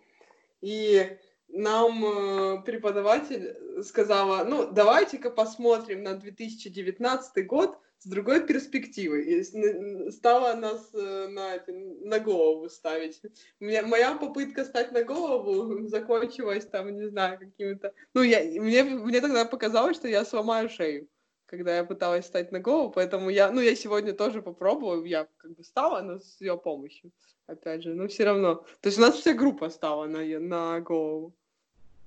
и 0.61 1.18
нам 1.48 2.05
э, 2.05 2.62
преподаватель 2.62 3.57
сказала, 3.83 4.44
ну, 4.44 4.70
давайте-ка 4.70 5.31
посмотрим 5.31 6.03
на 6.03 6.14
2019 6.14 7.46
год, 7.46 7.79
с 8.01 8.07
другой 8.07 8.46
перспективой. 8.46 9.24
И 9.24 10.11
стала 10.11 10.55
нас 10.55 10.88
э, 10.94 11.29
на, 11.29 11.62
на 12.07 12.20
голову 12.20 12.68
ставить. 12.68 13.20
У 13.61 13.64
моя 13.64 14.14
попытка 14.14 14.64
стать 14.64 14.92
на 14.92 15.03
голову 15.03 15.87
закончилась 15.88 16.66
там, 16.66 16.94
не 16.94 17.09
знаю, 17.09 17.38
какими-то... 17.38 17.92
Ну, 18.14 18.22
я, 18.22 18.40
мне, 18.61 18.85
мне 18.85 19.20
тогда 19.20 19.44
показалось, 19.44 19.96
что 19.96 20.07
я 20.07 20.24
сломаю 20.24 20.68
шею, 20.68 21.09
когда 21.49 21.77
я 21.77 21.85
пыталась 21.85 22.27
стать 22.27 22.53
на 22.53 22.61
голову, 22.61 22.91
поэтому 22.91 23.31
я, 23.31 23.51
ну, 23.51 23.61
я 23.61 23.75
сегодня 23.75 24.13
тоже 24.13 24.43
попробую, 24.43 25.05
я 25.05 25.27
как 25.39 25.57
бы 25.57 25.65
стала, 25.65 26.03
но 26.03 26.19
с 26.19 26.41
ее 26.41 26.59
помощью, 26.59 27.11
опять 27.47 27.83
же, 27.83 27.95
но 27.95 28.07
все 28.07 28.25
равно. 28.25 28.57
То 28.81 28.89
есть 28.89 28.99
у 28.99 29.01
нас 29.01 29.17
вся 29.17 29.33
группа 29.33 29.71
стала 29.71 30.07
на, 30.07 30.21
на 30.39 30.81
голову, 30.81 31.35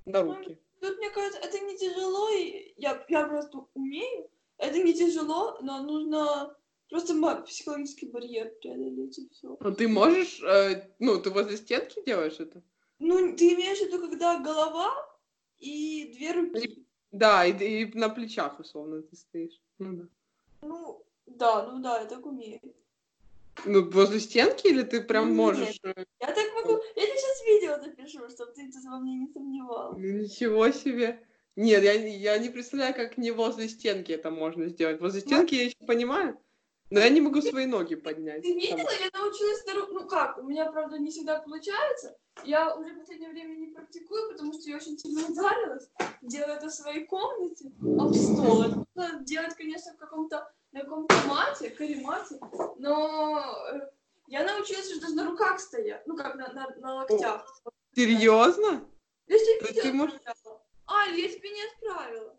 на 0.06 0.22
руки. 0.22 0.58
Тут, 0.80 0.96
мне 0.98 1.10
кажется, 1.10 1.40
это 1.40 1.58
не 1.58 1.76
тяжело, 1.76 2.28
и 2.30 2.72
я, 2.76 3.04
я 3.08 3.26
просто 3.26 3.66
умею, 3.74 4.30
это 4.58 4.78
не 4.80 4.94
тяжело, 4.94 5.58
но 5.60 5.82
нужно 5.82 6.56
просто 6.88 7.14
психологический 7.44 8.06
барьер 8.06 8.52
преодолеть 8.60 9.18
и 9.18 9.28
все. 9.30 9.56
Ну 9.58 9.74
ты 9.74 9.88
можешь, 9.88 10.40
э, 10.42 10.88
ну 11.00 11.20
ты 11.20 11.30
возле 11.30 11.56
стенки 11.56 12.00
делаешь 12.06 12.38
это? 12.38 12.62
Ну 13.00 13.34
ты 13.36 13.54
имеешь 13.54 13.78
в 13.78 13.86
виду, 13.86 14.08
когда 14.08 14.38
голова 14.38 14.92
и 15.58 16.12
две 16.16 16.32
руки. 16.32 16.86
Да, 17.12 17.44
и, 17.44 17.52
и 17.84 17.98
на 17.98 18.08
плечах 18.08 18.58
условно 18.58 19.02
ты 19.02 19.16
стоишь. 19.16 19.60
Ну 19.78 19.92
да. 19.92 20.04
Ну 20.62 21.04
да, 21.26 21.70
ну 21.70 21.82
да, 21.82 22.00
я 22.00 22.06
так 22.06 22.24
умею. 22.26 22.60
Ну, 23.66 23.88
возле 23.90 24.18
стенки 24.18 24.66
или 24.66 24.82
ты 24.82 25.02
прям 25.02 25.28
Нет. 25.28 25.36
можешь? 25.36 25.78
э, 25.84 25.92
Я 26.20 26.32
так 26.32 26.46
могу. 26.54 26.80
Я 26.96 27.06
тебе 27.06 27.16
сейчас 27.16 27.46
видео 27.46 27.78
запишу, 27.78 28.30
чтобы 28.30 28.52
ты 28.52 28.72
тут 28.72 28.82
во 28.84 28.98
мне 28.98 29.14
не 29.16 29.28
сомневал. 29.32 29.92
Ну, 29.92 29.98
ничего 29.98 30.70
себе. 30.70 31.22
Нет, 31.54 31.82
я, 31.82 31.92
я 31.92 32.38
не 32.38 32.48
представляю, 32.48 32.94
как 32.94 33.18
не 33.18 33.30
возле 33.30 33.68
стенки 33.68 34.10
это 34.10 34.30
можно 34.30 34.68
сделать. 34.68 35.00
Возле 35.00 35.20
стенки 35.20 35.54
я 35.54 35.64
еще 35.64 35.76
понимаю, 35.86 36.38
но 36.92 37.00
я 37.00 37.08
не 37.08 37.22
могу 37.22 37.40
свои 37.40 37.64
ноги 37.64 37.94
поднять. 37.94 38.42
Ты 38.42 38.52
видела? 38.54 38.76
Я 38.78 39.18
научилась 39.18 39.64
на 39.66 39.70
ру- 39.72 39.88
Ну 39.92 40.06
как, 40.06 40.36
у 40.38 40.42
меня, 40.42 40.70
правда, 40.70 40.98
не 40.98 41.10
всегда 41.10 41.40
получается. 41.40 42.16
Я 42.44 42.76
уже 42.76 42.92
в 42.94 42.98
последнее 42.98 43.30
время 43.30 43.54
не 43.54 43.68
практикую, 43.68 44.30
потому 44.30 44.52
что 44.52 44.68
я 44.68 44.76
очень 44.76 44.98
сильно 44.98 45.26
ударилась. 45.26 45.88
Делаю 46.20 46.56
это 46.56 46.66
в 46.68 46.72
своей 46.72 47.06
комнате, 47.06 47.72
об 47.98 48.12
стол. 48.14 48.62
Это 48.64 48.84
нужно 48.94 49.24
делать, 49.24 49.54
конечно, 49.56 49.94
в 49.94 49.96
каком-то 49.96 50.52
на 50.72 50.80
каком-то 50.80 51.14
мате, 51.28 51.70
каремате, 51.70 52.38
но 52.78 53.42
э, 53.72 53.80
я 54.28 54.44
научилась 54.44 54.90
уже 54.90 55.00
даже 55.00 55.14
на 55.14 55.28
руках 55.30 55.60
стоять, 55.60 56.06
ну 56.06 56.16
как 56.16 56.34
на, 56.34 56.50
на, 56.52 56.66
на 56.76 56.94
локтях. 56.94 57.44
Серьезно? 57.94 58.84
Я 59.26 59.82
ты 59.82 59.92
можешь-. 59.92 60.18
А, 60.86 61.06
я 61.06 61.28
тебе 61.28 61.50
не 61.50 61.62
отправила. 61.74 62.31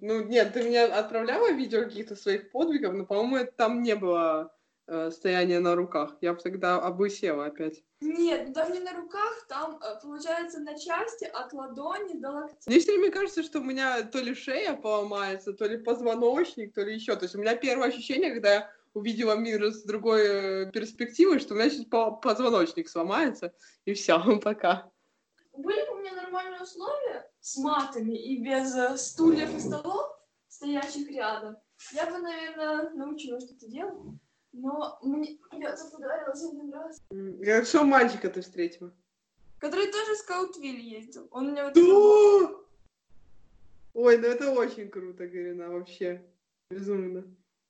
Ну, 0.00 0.24
нет, 0.24 0.52
ты 0.52 0.62
мне 0.62 0.84
отправляла 0.84 1.52
видео 1.52 1.84
каких-то 1.84 2.16
своих 2.16 2.50
подвигов, 2.50 2.94
но, 2.94 3.06
по-моему, 3.06 3.50
там 3.56 3.82
не 3.82 3.94
было 3.96 4.54
э, 4.86 5.10
стояния 5.10 5.60
на 5.60 5.74
руках. 5.74 6.16
Я 6.20 6.34
бы 6.34 6.40
тогда 6.40 6.76
обысела 6.76 7.46
опять. 7.46 7.82
Нет, 8.00 8.48
ну 8.48 8.52
там 8.52 8.72
не 8.72 8.80
на 8.80 8.92
руках, 8.92 9.46
там 9.48 9.80
э, 9.82 10.00
получается 10.02 10.60
на 10.60 10.78
части 10.78 11.24
от 11.24 11.52
ладони 11.52 12.20
до 12.20 12.30
локтя. 12.30 12.56
Мне 12.66 12.80
все 12.80 12.92
время 12.92 13.10
кажется, 13.10 13.42
что 13.42 13.60
у 13.60 13.64
меня 13.64 14.02
то 14.02 14.18
ли 14.18 14.34
шея 14.34 14.74
поломается, 14.74 15.54
то 15.54 15.66
ли 15.66 15.78
позвоночник, 15.78 16.74
то 16.74 16.82
ли 16.82 16.94
еще. 16.94 17.16
То 17.16 17.24
есть 17.24 17.34
у 17.34 17.40
меня 17.40 17.56
первое 17.56 17.88
ощущение, 17.88 18.32
когда 18.32 18.52
я 18.52 18.70
увидела 18.92 19.34
мир 19.34 19.64
с 19.64 19.82
другой 19.84 20.22
э, 20.26 20.70
перспективы, 20.70 21.38
что 21.38 21.54
у 21.54 21.56
меня 21.56 21.70
сейчас 21.70 21.86
по- 21.86 22.12
позвоночник 22.12 22.88
сломается, 22.88 23.54
и 23.86 23.94
все, 23.94 24.20
пока. 24.42 24.90
Были 25.52 25.86
бы 25.86 25.94
у 25.94 25.98
меня 26.00 26.12
нормальные 26.12 26.60
условия 26.60 27.30
с 27.46 27.56
матами 27.58 28.16
и 28.16 28.42
без 28.42 28.74
э, 28.74 28.96
стульев 28.96 29.54
и 29.54 29.60
столов, 29.60 30.10
стоящих 30.48 31.08
рядом, 31.12 31.56
я 31.92 32.06
бы, 32.06 32.18
наверное, 32.18 32.90
научилась 32.90 33.44
что-то 33.44 33.68
делать. 33.68 33.94
Но 34.52 34.98
мне 35.02 35.38
я 35.52 35.76
тут 35.76 35.94
ударилась 35.94 36.42
один 36.42 36.72
раз. 36.72 37.00
Я 37.10 37.64
что 37.64 37.84
мальчика 37.84 38.30
ты 38.30 38.40
встретила? 38.40 38.92
Который 39.60 39.92
тоже 39.92 40.14
в 40.14 40.18
Скаутвиль 40.18 40.80
ездил. 40.80 41.28
Он 41.30 41.52
мне 41.52 41.62
вот... 41.62 41.76
Ой, 43.94 44.18
ну 44.18 44.26
это 44.26 44.50
очень 44.50 44.88
круто, 44.88 45.28
Гарина, 45.28 45.68
вообще. 45.70 46.26
Безумно. 46.68 47.22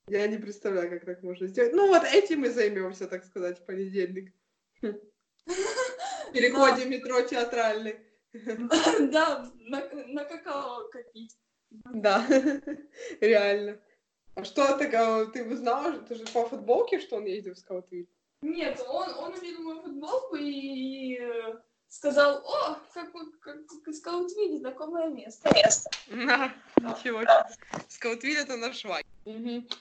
Я 0.07 0.25
не 0.27 0.37
представляю, 0.37 0.89
как 0.89 1.05
так 1.05 1.21
можно 1.21 1.45
сделать. 1.45 1.73
Ну 1.73 1.87
вот 1.87 2.03
этим 2.03 2.39
мы 2.39 2.49
займемся, 2.49 3.07
так 3.07 3.23
сказать, 3.25 3.59
в 3.59 3.65
понедельник. 3.65 4.33
Переходим 6.33 6.89
метро 6.89 7.21
театральный. 7.21 8.06
Да, 9.11 9.51
на, 9.59 9.89
на 10.07 10.25
какао 10.25 10.87
копить. 10.89 11.37
Да, 11.93 12.25
реально. 13.21 13.79
А 14.35 14.43
что 14.43 14.77
ты, 14.77 14.89
ты 15.33 15.43
узнала, 15.43 15.93
ты 15.99 16.15
же 16.15 16.25
по 16.25 16.47
футболке, 16.47 16.99
что 16.99 17.17
он 17.17 17.25
ездил 17.25 17.55
в 17.55 17.57
Скаутвиль? 17.57 18.07
Нет, 18.41 18.79
он, 18.87 19.09
он 19.17 19.33
увидел 19.33 19.63
мою 19.63 19.81
футболку 19.81 20.35
и 20.35 21.17
э, 21.19 21.55
сказал, 21.87 22.43
о, 22.45 22.75
как, 22.93 23.11
как, 23.39 23.57
как 23.83 23.95
Скаутвиль, 23.95 24.59
знакомое 24.59 25.09
место. 25.09 25.49
Ничего 26.77 27.21
себе. 27.21 27.47
Скаутвиль 27.87 28.37
это 28.37 28.57
наш 28.57 28.85
лагерь. 28.85 29.05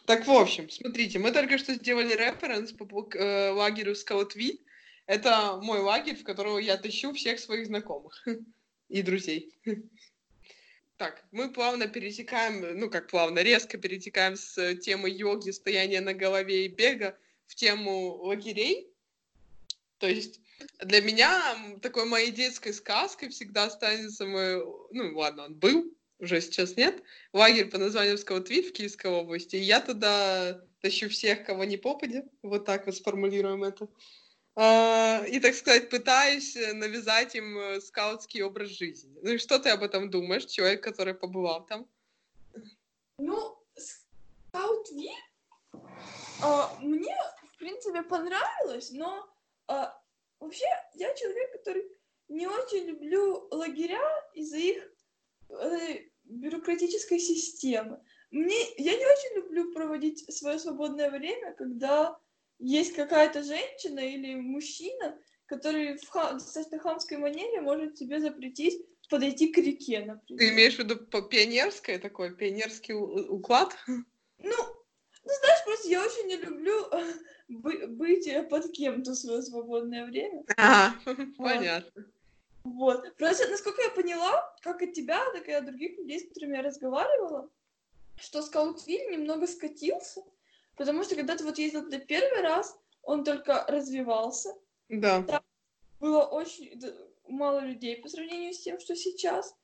Так, 0.06 0.26
в 0.26 0.32
общем, 0.32 0.70
смотрите, 0.70 1.18
мы 1.18 1.32
только 1.32 1.58
что 1.58 1.74
сделали 1.74 2.14
референс 2.14 2.72
по 2.72 2.86
э, 3.14 3.50
лагерю 3.50 3.94
Скаутвиль. 3.94 4.60
Это 5.06 5.58
мой 5.62 5.80
лагерь, 5.80 6.16
в 6.16 6.24
которого 6.24 6.58
я 6.58 6.76
тащу 6.76 7.12
всех 7.12 7.38
своих 7.38 7.66
знакомых 7.66 8.26
и 8.88 9.02
друзей. 9.02 9.54
Так, 10.98 11.22
мы 11.30 11.52
плавно 11.52 11.88
перетекаем, 11.88 12.80
ну 12.80 12.88
как 12.88 13.08
плавно, 13.08 13.40
резко 13.40 13.76
перетекаем 13.76 14.34
с 14.34 14.76
темы 14.76 15.10
йоги, 15.10 15.50
стояния 15.50 16.00
на 16.00 16.14
голове 16.14 16.64
и 16.64 16.68
бега 16.68 17.18
в 17.46 17.54
тему 17.54 18.14
лагерей. 18.14 18.90
То 19.98 20.08
есть 20.08 20.40
для 20.80 21.02
меня 21.02 21.54
такой 21.82 22.06
моей 22.06 22.30
детской 22.30 22.72
сказкой 22.72 23.28
всегда 23.28 23.64
останется 23.64 24.24
мой, 24.24 24.64
ну 24.90 25.18
ладно, 25.18 25.44
он 25.44 25.54
был, 25.56 25.94
уже 26.18 26.40
сейчас 26.40 26.76
нет, 26.76 27.02
лагерь 27.34 27.68
по 27.68 27.76
названию 27.76 28.16
Скаутвиль 28.16 28.70
в 28.70 28.72
Киевской 28.72 29.10
области. 29.10 29.56
И 29.56 29.60
я 29.60 29.80
туда 29.80 30.64
тащу 30.80 31.10
всех, 31.10 31.44
кого 31.44 31.64
не 31.64 31.76
попадя, 31.76 32.24
вот 32.40 32.64
так 32.64 32.86
вот 32.86 32.96
сформулируем 32.96 33.64
это. 33.64 33.88
А, 34.58 35.22
И, 35.26 35.38
так 35.38 35.54
сказать, 35.54 35.90
пытаюсь 35.90 36.56
э, 36.56 36.72
навязать 36.72 37.34
им 37.34 37.58
э, 37.58 37.80
скаутский 37.80 38.42
образ 38.42 38.70
жизни. 38.70 39.18
Ну 39.22 39.32
и 39.32 39.38
что 39.38 39.58
ты 39.58 39.68
об 39.68 39.82
этом 39.82 40.10
думаешь, 40.10 40.46
человек, 40.46 40.82
который 40.82 41.14
побывал 41.14 41.66
там? 41.66 41.86
Ну, 43.18 43.58
Скаутвиль 43.76 45.10
а, 46.42 46.74
мне, 46.80 47.16
в 47.52 47.58
принципе, 47.58 48.02
понравилось, 48.02 48.90
но 48.92 49.28
а, 49.66 49.98
вообще 50.40 50.66
я 50.94 51.14
человек, 51.14 51.52
который 51.52 51.84
не 52.28 52.46
очень 52.46 52.86
люблю 52.86 53.48
лагеря 53.50 54.02
из-за 54.34 54.56
их 54.56 54.92
э, 55.50 56.00
бюрократической 56.24 57.18
системы. 57.18 58.02
Мне, 58.30 58.56
я 58.76 58.96
не 58.96 59.06
очень 59.06 59.36
люблю 59.36 59.72
проводить 59.72 60.34
свое 60.34 60.58
свободное 60.58 61.10
время, 61.10 61.54
когда 61.54 62.18
есть 62.58 62.94
какая-то 62.94 63.42
женщина 63.42 64.00
или 64.00 64.34
мужчина, 64.34 65.18
который 65.46 65.98
в 65.98 66.08
ха- 66.08 66.32
достаточно 66.32 66.78
хамской 66.78 67.18
манере 67.18 67.60
может 67.60 67.94
тебе 67.94 68.20
запретить 68.20 68.84
подойти 69.08 69.52
к 69.52 69.58
реке, 69.58 70.00
например. 70.00 70.38
Ты 70.38 70.48
имеешь 70.50 70.76
в 70.76 70.78
виду 70.80 70.96
пионерское 70.96 71.98
такое, 71.98 72.30
пионерский 72.30 72.94
уклад? 72.94 73.76
Ну, 73.86 74.02
ну, 74.38 75.32
знаешь, 75.40 75.64
просто 75.64 75.88
я 75.88 76.04
очень 76.04 76.26
не 76.26 76.36
люблю 76.36 76.86
э, 76.92 77.12
бы- 77.48 77.86
быть 77.86 78.26
э, 78.26 78.42
под 78.42 78.70
кем-то 78.72 79.12
в 79.12 79.16
свое 79.16 79.42
свободное 79.42 80.06
время. 80.06 80.44
Ага, 80.56 80.94
понятно. 81.36 82.04
Вот. 82.64 83.16
Просто, 83.16 83.48
насколько 83.48 83.82
я 83.82 83.90
поняла, 83.90 84.56
как 84.62 84.82
от 84.82 84.92
тебя, 84.92 85.24
так 85.32 85.48
и 85.48 85.52
от 85.52 85.66
других 85.66 85.96
людей, 85.98 86.20
с 86.20 86.28
которыми 86.28 86.56
я 86.56 86.62
разговаривала, 86.62 87.48
что 88.20 88.42
Скаутвиль 88.42 89.10
немного 89.12 89.46
скатился, 89.46 90.22
потому 90.76 91.02
что 91.04 91.16
когда 91.16 91.36
ты 91.36 91.44
вот 91.44 91.58
ездил 91.58 91.82
туда 91.84 91.98
первый 91.98 92.42
раз, 92.42 92.78
он 93.02 93.24
только 93.24 93.64
развивался, 93.68 94.54
Да. 94.88 95.24
было 96.00 96.22
очень 96.24 96.80
мало 97.28 97.60
людей 97.60 98.00
по 98.00 98.08
сравнению 98.08 98.52
с 98.52 98.60
тем, 98.60 98.78
что 98.80 98.94
сейчас, 98.94 99.54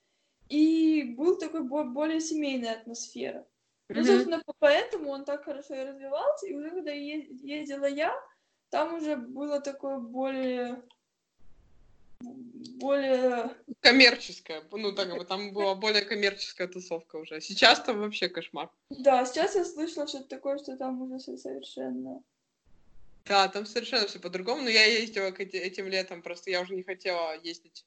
и 0.49 1.15
был 1.17 1.39
такой 1.39 1.63
бо- 1.63 1.85
более 1.85 2.21
семейная 2.21 2.75
атмосфера. 2.81 3.47
Ну, 3.89 4.01
Мгм. 4.01 4.07
собственно, 4.07 4.43
по- 4.45 4.55
поэтому 4.59 5.11
он 5.11 5.25
так 5.25 5.45
хорошо 5.45 5.75
и 5.75 5.85
развивался, 5.85 6.47
и 6.47 6.55
уже 6.55 6.71
когда 6.71 6.93
ездила 6.93 7.87
я, 7.87 8.15
там 8.71 8.95
уже 8.95 9.17
было 9.17 9.61
такое 9.61 9.99
более 9.99 10.83
более 12.79 13.51
Коммерческая, 13.81 14.63
ну 14.71 14.93
так 14.93 15.17
бы 15.17 15.25
там 15.25 15.53
была 15.53 15.75
более 15.75 16.03
коммерческая 16.03 16.69
тусовка 16.69 17.17
уже. 17.17 17.41
Сейчас 17.41 17.83
там 17.83 18.01
вообще 18.01 18.29
кошмар. 18.29 18.71
да 18.91 19.25
сейчас 19.25 19.55
я 19.55 19.65
слышала 19.65 20.07
что-то 20.07 20.29
такое 20.29 20.59
что 20.59 20.77
там 20.77 21.03
уже 21.03 21.19
со- 21.19 21.37
совершенно 21.37 22.23
Да, 23.27 23.49
там 23.49 23.67
совершенно 23.67 24.07
все 24.07 24.19
по-другому. 24.19 24.63
Но 24.63 24.69
я 24.69 24.85
ездила 24.85 25.27
этим 25.27 25.89
летом, 25.89 26.23
просто 26.23 26.51
я 26.51 26.61
уже 26.61 26.75
не 26.75 26.83
хотела 26.83 27.39
ездить 27.43 27.85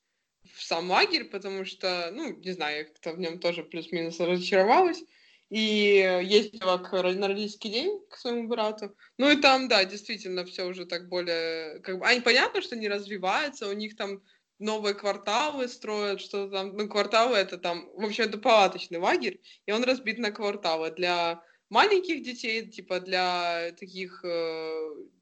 в 0.54 0.63
сам 0.63 0.91
лагерь, 0.91 1.26
потому 1.26 1.65
что, 1.65 2.12
ну, 2.13 2.36
не 2.36 2.52
знаю, 2.52 2.78
я 2.78 2.84
как-то 2.86 3.13
в 3.13 3.19
нем 3.19 3.39
тоже 3.39 3.63
плюс-минус 3.63 4.19
разочаровалась. 4.19 5.04
И 5.49 6.19
ездила 6.23 6.77
к, 6.77 6.91
на 6.91 7.27
родительский 7.27 7.69
день 7.71 7.99
к 8.10 8.17
своему 8.17 8.47
брату. 8.47 8.95
Ну 9.17 9.29
и 9.29 9.36
там, 9.36 9.67
да, 9.67 9.86
действительно, 9.86 10.43
все 10.45 10.65
уже 10.65 10.86
так 10.86 11.08
более... 11.08 11.79
Как 11.81 11.99
бы, 11.99 12.05
они 12.05 12.21
понятно, 12.21 12.62
что 12.62 12.75
не 12.75 12.89
развивается, 12.89 13.69
у 13.69 13.73
них 13.73 13.95
там 13.95 14.23
новые 14.60 14.95
кварталы 14.95 15.67
строят, 15.67 16.21
что 16.21 16.49
там, 16.49 16.75
ну, 16.75 16.88
кварталы 16.88 17.38
это 17.38 17.58
там, 17.58 17.89
в 17.93 18.05
общем, 18.05 18.25
это 18.25 18.38
палаточный 18.38 18.99
лагерь, 18.99 19.41
и 19.65 19.71
он 19.71 19.84
разбит 19.84 20.17
на 20.17 20.31
кварталы 20.31 20.91
для 20.91 21.43
маленьких 21.69 22.23
детей, 22.23 22.67
типа 22.69 22.99
для 22.99 23.71
таких 23.79 24.23
э, 24.23 24.27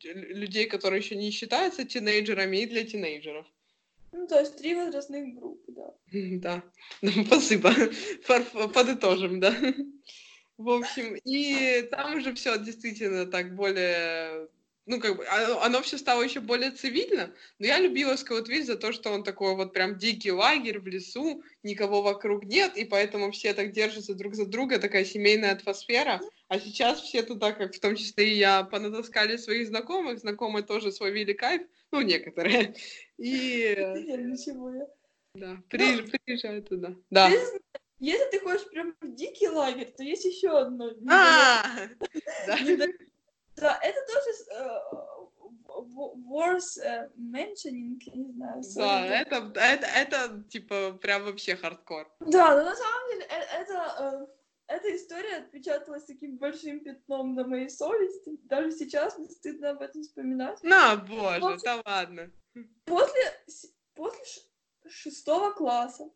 лю- 0.03 0.35
людей, 0.35 0.67
которые 0.67 0.99
еще 0.99 1.15
не 1.15 1.31
считаются 1.31 1.83
тинейджерами, 1.83 2.57
и 2.57 2.65
для 2.65 2.83
тинейджеров. 2.83 3.47
Ну 4.13 4.27
то 4.27 4.39
есть 4.39 4.57
три 4.57 4.75
возрастных 4.75 5.35
группы 5.35 5.71
да 5.71 5.93
Да, 6.13 6.63
ну, 7.01 7.11
спасибо. 7.25 7.71
Подытожим, 8.73 9.39
да. 9.39 9.53
В 10.57 10.69
общем, 10.69 11.15
и 11.25 11.81
там 11.91 12.15
уже 12.15 12.33
все 12.35 12.57
действительно 12.59 13.25
так 13.25 13.55
более 13.55 14.47
ну, 14.85 14.99
как 14.99 15.15
бы, 15.15 15.25
оно, 15.27 15.61
оно 15.61 15.81
все 15.81 15.97
стало 15.97 16.23
еще 16.23 16.41
более 16.41 16.71
цивильно, 16.71 17.33
но 17.57 17.67
я 17.67 17.79
любила 17.79 18.17
Скаутвиль 18.17 18.65
за 18.65 18.75
то, 18.75 18.91
что 18.91 19.11
он 19.11 19.23
такой 19.23 19.55
вот 19.55 19.71
прям 19.71 19.97
дикий 19.97 20.31
лагерь 20.31 20.79
в 20.79 20.87
лесу, 20.87 21.41
никого 21.63 22.01
вокруг 22.01 22.43
нет, 22.43 22.75
и 22.75 22.83
поэтому 22.83 23.31
все 23.31 23.53
так 23.53 23.71
держатся 23.71 24.13
друг 24.13 24.35
за 24.35 24.45
друга, 24.45 24.79
такая 24.79 25.05
семейная 25.05 25.53
атмосфера, 25.53 26.19
а 26.47 26.59
сейчас 26.59 27.01
все 27.01 27.23
туда, 27.23 27.51
как 27.51 27.73
в 27.73 27.79
том 27.79 27.95
числе 27.95 28.29
и 28.29 28.37
я, 28.37 28.63
понатаскали 28.63 29.37
своих 29.37 29.67
знакомых, 29.67 30.19
знакомые 30.19 30.63
тоже 30.63 30.91
словили 30.91 31.33
кайф, 31.33 31.63
ну, 31.91 32.01
некоторые, 32.01 32.75
и... 33.17 33.75
Да, 35.35 35.57
при, 35.67 36.01
ну, 36.01 36.07
приезжают 36.25 36.69
туда, 36.69 36.95
да. 37.09 37.29
Если 37.99 38.29
ты 38.31 38.39
хочешь 38.41 38.69
прям 38.69 38.93
в 38.99 39.15
дикий 39.15 39.47
лагерь, 39.47 39.91
то 39.95 40.03
есть 40.03 40.25
еще 40.25 40.57
одно. 40.59 40.91
А, 41.09 41.63
да. 42.47 42.57
Да, 43.55 43.79
это 43.81 43.99
тоже 44.07 44.29
uh, 44.51 45.13
worth 46.27 46.77
uh, 46.83 47.09
mentioning, 47.17 47.99
не 48.13 48.33
знаю. 48.33 48.63
Да, 48.75 49.05
это, 49.05 49.51
это, 49.55 49.85
это, 49.85 50.43
типа, 50.49 50.93
прям 51.01 51.23
вообще 51.23 51.55
хардкор. 51.55 52.11
Да, 52.19 52.57
но 52.57 52.63
на 52.63 52.75
самом 52.75 53.09
деле 53.11 53.25
это, 53.29 53.95
uh, 53.99 54.27
эта 54.67 54.95
история 54.95 55.37
отпечаталась 55.37 56.05
таким 56.05 56.37
большим 56.37 56.79
пятном 56.79 57.35
на 57.35 57.45
моей 57.45 57.69
совести. 57.69 58.37
Даже 58.43 58.71
сейчас 58.71 59.17
мне 59.17 59.29
стыдно 59.29 59.71
об 59.71 59.81
этом 59.81 60.03
вспоминать. 60.03 60.61
На, 60.63 60.95
боже, 60.95 61.39
после, 61.39 61.59
да 61.63 61.81
ладно. 61.85 62.31
После, 62.85 63.43
после 63.93 64.43
шестого 64.87 65.51
класса 65.51 66.09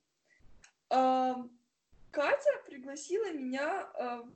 uh, 0.89 1.49
Катя 2.11 2.63
пригласила 2.65 3.31
меня 3.31 3.89
uh, 3.99 4.33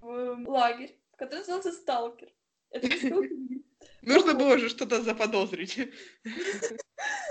в 0.00 0.48
лагерь, 0.48 0.98
который 1.16 1.40
назывался 1.40 1.72
«Сталкер». 1.72 2.32
Это 2.70 2.88
Нужно 4.02 4.34
было 4.34 4.58
же 4.58 4.68
что-то 4.68 5.02
заподозрить. 5.02 5.78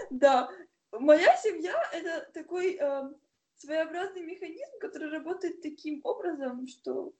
Да. 0.10 0.50
Моя 0.92 1.38
семья— 1.38 1.80
это 1.94 2.28
такой 2.34 2.76
э, 2.80 3.14
своеобразный 3.60 4.22
механизм, 4.22 4.80
который 4.80 5.10
работает 5.10 5.62
таким 5.62 6.02
образом, 6.04 6.68
что 6.68 7.14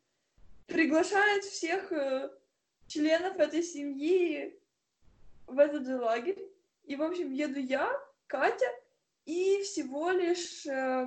приглашает 0.68 1.44
всех 1.44 1.92
э, 1.92 2.32
членов 2.88 3.38
этой 3.38 3.62
семьи 3.62 4.58
в 5.48 5.60
этот 5.60 5.86
же 5.86 5.98
лагерь. 5.98 6.42
И, 6.86 6.96
в 6.96 7.04
общем, 7.04 7.32
еду 7.32 7.60
я, 7.60 7.92
Катя 8.28 8.72
и 9.26 9.62
всего 9.64 10.12
лишь 10.12 10.66
э, 10.66 11.06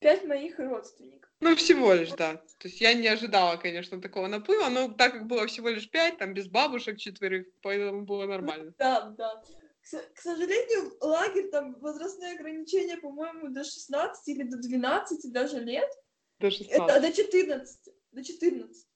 пять 0.00 0.24
моих 0.24 0.58
родственников. 0.58 1.30
Ну, 1.40 1.54
всего 1.56 1.92
лишь, 1.94 2.10
да. 2.10 2.36
То 2.58 2.68
есть 2.68 2.80
я 2.80 2.92
не 2.94 3.08
ожидала, 3.08 3.56
конечно, 3.56 4.00
такого 4.00 4.26
наплыва, 4.26 4.68
но 4.68 4.88
так 4.88 5.12
как 5.12 5.26
было 5.26 5.46
всего 5.46 5.68
лишь 5.68 5.88
пять, 5.88 6.18
там 6.18 6.34
без 6.34 6.48
бабушек 6.48 6.98
четверых, 6.98 7.46
поэтому 7.62 8.02
было 8.02 8.26
нормально. 8.26 8.72
Да, 8.78 9.10
да. 9.16 9.42
К, 9.90 10.20
сожалению, 10.20 10.92
лагерь, 11.00 11.48
там 11.48 11.74
возрастные 11.80 12.34
ограничения, 12.34 12.96
по-моему, 12.96 13.48
до 13.48 13.64
16 13.64 14.28
или 14.28 14.42
до 14.44 14.56
12 14.56 15.32
даже 15.32 15.60
лет. 15.60 15.90
До 16.38 16.50
16. 16.50 16.70
Это, 16.70 17.00
до 17.00 17.12
14. 17.12 17.94
До 18.12 18.24
14. 18.24 18.86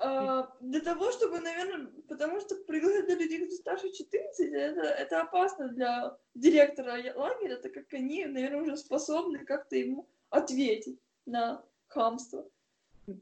А, 0.00 0.52
для 0.60 0.80
того, 0.80 1.10
чтобы, 1.10 1.40
наверное, 1.40 1.88
потому 2.08 2.40
что 2.40 2.54
приглашать 2.54 3.08
людей, 3.08 3.46
кто 3.46 3.54
старше 3.56 3.90
14, 3.90 4.52
это, 4.52 4.80
это 4.82 5.22
опасно 5.22 5.68
для 5.68 6.16
директора 6.34 6.92
лагеря, 7.16 7.56
так 7.56 7.72
как 7.72 7.92
они, 7.92 8.24
наверное, 8.26 8.62
уже 8.62 8.76
способны 8.76 9.44
как-то 9.44 9.76
ему 9.76 10.06
ответить 10.30 11.00
на 11.26 11.64
хамство. 11.88 12.48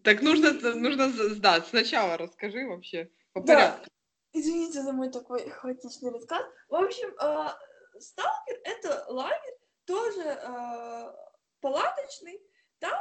Так 0.03 0.21
нужно, 0.23 0.53
нужно 0.75 1.09
сдать. 1.11 1.67
Сначала 1.67 2.17
расскажи 2.17 2.67
вообще 2.67 3.09
по 3.33 3.41
порядку. 3.41 3.85
Да. 3.85 3.96
Извините 4.39 4.83
за 4.83 4.93
мой 4.93 5.09
такой 5.11 5.49
хаотичный 5.49 6.11
рассказ. 6.11 6.45
В 6.69 6.75
общем, 6.75 7.09
э, 7.09 7.49
Сталкер— 7.99 8.61
это 8.65 9.07
лагерь, 9.09 9.59
тоже 9.87 10.21
э, 10.23 11.13
палаточный. 11.63 12.43
Там 12.79 12.93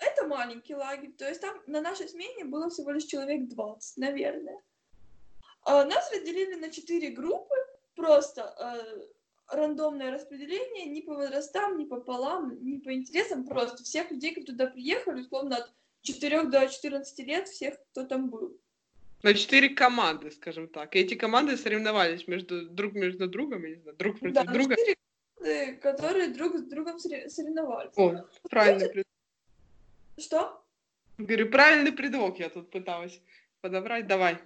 это 0.00 0.26
маленький 0.26 0.74
лагерь, 0.74 1.12
то 1.12 1.28
есть 1.28 1.40
там 1.40 1.62
на 1.68 1.80
нашей 1.80 2.08
смене 2.08 2.44
было 2.44 2.70
всего 2.70 2.90
лишь 2.90 3.04
человек 3.04 3.48
20, 3.48 3.98
наверное. 3.98 4.60
Э, 5.64 5.84
нас 5.84 6.10
разделили 6.10 6.56
на 6.56 6.70
четыре 6.70 7.10
группы, 7.10 7.54
просто 7.94 8.42
э, 8.58 9.54
рандомное 9.54 10.10
распределение 10.10 10.86
ни 10.86 11.02
по 11.02 11.14
возрастам, 11.14 11.78
ни 11.78 11.84
по 11.84 12.00
полам, 12.00 12.58
ни 12.64 12.78
по 12.78 12.92
интересам, 12.92 13.46
просто 13.46 13.84
всех 13.84 14.10
людей, 14.10 14.34
кто 14.34 14.46
туда 14.46 14.66
приехали, 14.66 15.20
условно, 15.20 15.58
от 15.58 15.72
4 16.02 16.44
до 16.44 16.66
14 16.66 17.18
лет, 17.20 17.46
всех, 17.46 17.76
кто 17.92 18.02
там 18.04 18.28
был. 18.28 18.58
На 19.24 19.32
четыре 19.32 19.70
команды, 19.70 20.30
скажем 20.30 20.68
так. 20.68 20.94
И 20.94 20.98
эти 20.98 21.14
команды 21.14 21.56
соревновались 21.56 22.28
между 22.28 22.68
друг 22.68 22.92
между 22.92 23.26
другом, 23.26 23.62
я 23.64 23.70
не 23.70 23.80
знаю, 23.80 23.96
друг 23.96 24.20
против 24.20 24.34
да, 24.34 24.44
друга. 24.44 24.76
четыре 24.76 24.96
команды, 25.38 25.76
которые 25.76 26.28
друг 26.28 26.56
с 26.58 26.62
другом 26.64 26.98
соревновались. 26.98 27.96
О, 27.96 28.28
правильный 28.50 28.88
предлог. 28.88 29.06
Что? 30.18 30.62
Говорю, 31.16 31.50
правильный 31.50 31.92
предлог 31.92 32.38
я 32.38 32.50
тут 32.50 32.70
пыталась 32.70 33.18
подобрать. 33.62 34.06
Давай. 34.06 34.36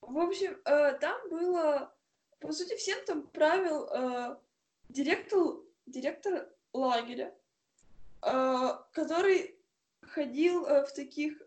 В 0.00 0.16
общем, 0.16 0.56
э, 0.64 0.94
там 0.98 1.28
было 1.28 1.94
по 2.40 2.52
сути, 2.52 2.76
всем 2.76 3.04
там 3.04 3.26
правил 3.26 3.86
э, 3.86 4.36
директор, 4.88 5.56
директор 5.84 6.48
лагеря, 6.72 7.34
э, 8.22 8.68
который 8.92 9.60
ходил 10.00 10.64
в 10.64 10.88
таких 10.94 11.42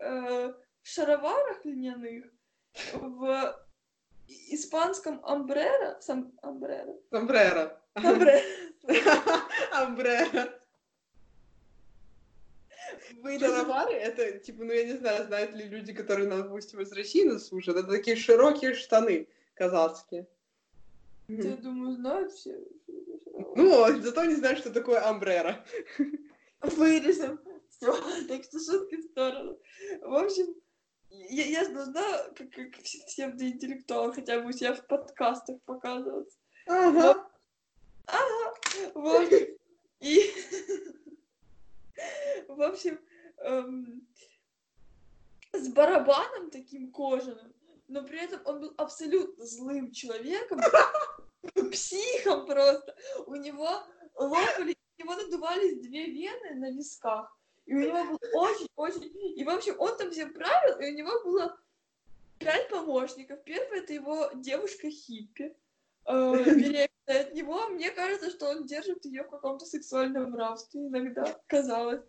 шароварах 0.83 1.65
льняных, 1.65 2.32
в 2.93 3.63
испанском 4.27 5.23
амбрера, 5.25 5.99
сам 6.01 6.31
амбрера. 6.41 6.95
Амбрера. 7.11 7.79
Амбрера. 9.71 10.59
Шаровары, 13.39 13.93
это, 13.93 14.39
типа, 14.39 14.63
ну, 14.63 14.73
я 14.73 14.85
не 14.85 14.97
знаю, 14.97 15.25
знают 15.25 15.53
ли 15.55 15.65
люди, 15.65 15.93
которые, 15.93 16.29
допустим, 16.29 16.81
из 16.81 16.91
России 16.91 17.23
нас 17.23 17.47
слушают, 17.47 17.79
это 17.79 17.87
такие 17.87 18.15
широкие 18.15 18.73
штаны 18.73 19.27
казахские. 19.55 20.27
Я 21.27 21.55
думаю, 21.57 21.95
знают 21.95 22.31
все. 22.33 22.59
Ну, 23.55 24.01
зато 24.01 24.25
не 24.25 24.35
знают, 24.35 24.59
что 24.59 24.71
такое 24.71 25.07
амбрера. 25.07 25.65
Вырежем. 26.61 27.39
Все, 27.69 27.93
так 28.27 28.43
что 28.43 28.59
шутки 28.59 28.95
в 28.95 29.03
сторону. 29.05 29.57
В 30.01 30.15
общем, 30.15 30.55
я, 31.29 31.45
я 31.45 31.69
должна, 31.69 32.01
как, 32.35 32.49
как 32.51 32.83
всем 32.83 33.31
интеллектуал, 33.41 34.13
хотя 34.13 34.39
бы 34.39 34.49
у 34.49 34.51
себя 34.51 34.73
в 34.73 34.85
подкастах 34.87 35.61
показываться. 35.65 36.37
Ага. 36.67 37.29
ага. 38.05 38.53
В 38.93 39.07
общем, 39.07 39.57
и... 39.99 40.31
В 42.47 42.61
общем, 42.61 42.99
эм, 43.37 44.07
с 45.53 45.69
барабаном 45.69 46.49
таким 46.49 46.91
кожаным, 46.91 47.53
но 47.87 48.03
при 48.03 48.19
этом 48.19 48.41
он 48.45 48.59
был 48.59 48.73
абсолютно 48.77 49.45
злым 49.45 49.91
человеком, 49.91 50.59
психом 51.71 52.45
просто. 52.45 52.95
У 53.27 53.35
него 53.35 53.69
лопали, 54.15 54.75
у 54.97 55.01
него 55.01 55.15
надувались 55.15 55.81
две 55.81 56.05
вены 56.07 56.55
на 56.55 56.71
висках. 56.71 57.35
И 57.65 57.73
у 57.73 57.79
него 57.79 58.03
был 58.03 58.19
очень-очень... 58.33 59.11
И, 59.35 59.43
в 59.43 59.49
общем, 59.49 59.75
он 59.79 59.97
там 59.97 60.11
всем 60.11 60.33
правил, 60.33 60.79
и 60.79 60.91
у 60.91 60.93
него 60.93 61.23
было 61.23 61.57
пять 62.39 62.69
помощников. 62.69 63.43
Первый— 63.43 63.79
это 63.81 63.93
его 63.93 64.29
девушка-хиппи. 64.35 65.55
Э, 66.05 66.43
беременная 66.45 66.89
от 67.07 67.33
него. 67.33 67.67
Мне 67.69 67.91
кажется, 67.91 68.29
что 68.29 68.49
он 68.49 68.65
держит 68.65 69.05
ее 69.05 69.23
в 69.23 69.29
каком-то 69.29 69.65
сексуальном 69.65 70.35
рабстве 70.35 70.87
иногда, 70.87 71.39
казалось. 71.47 72.01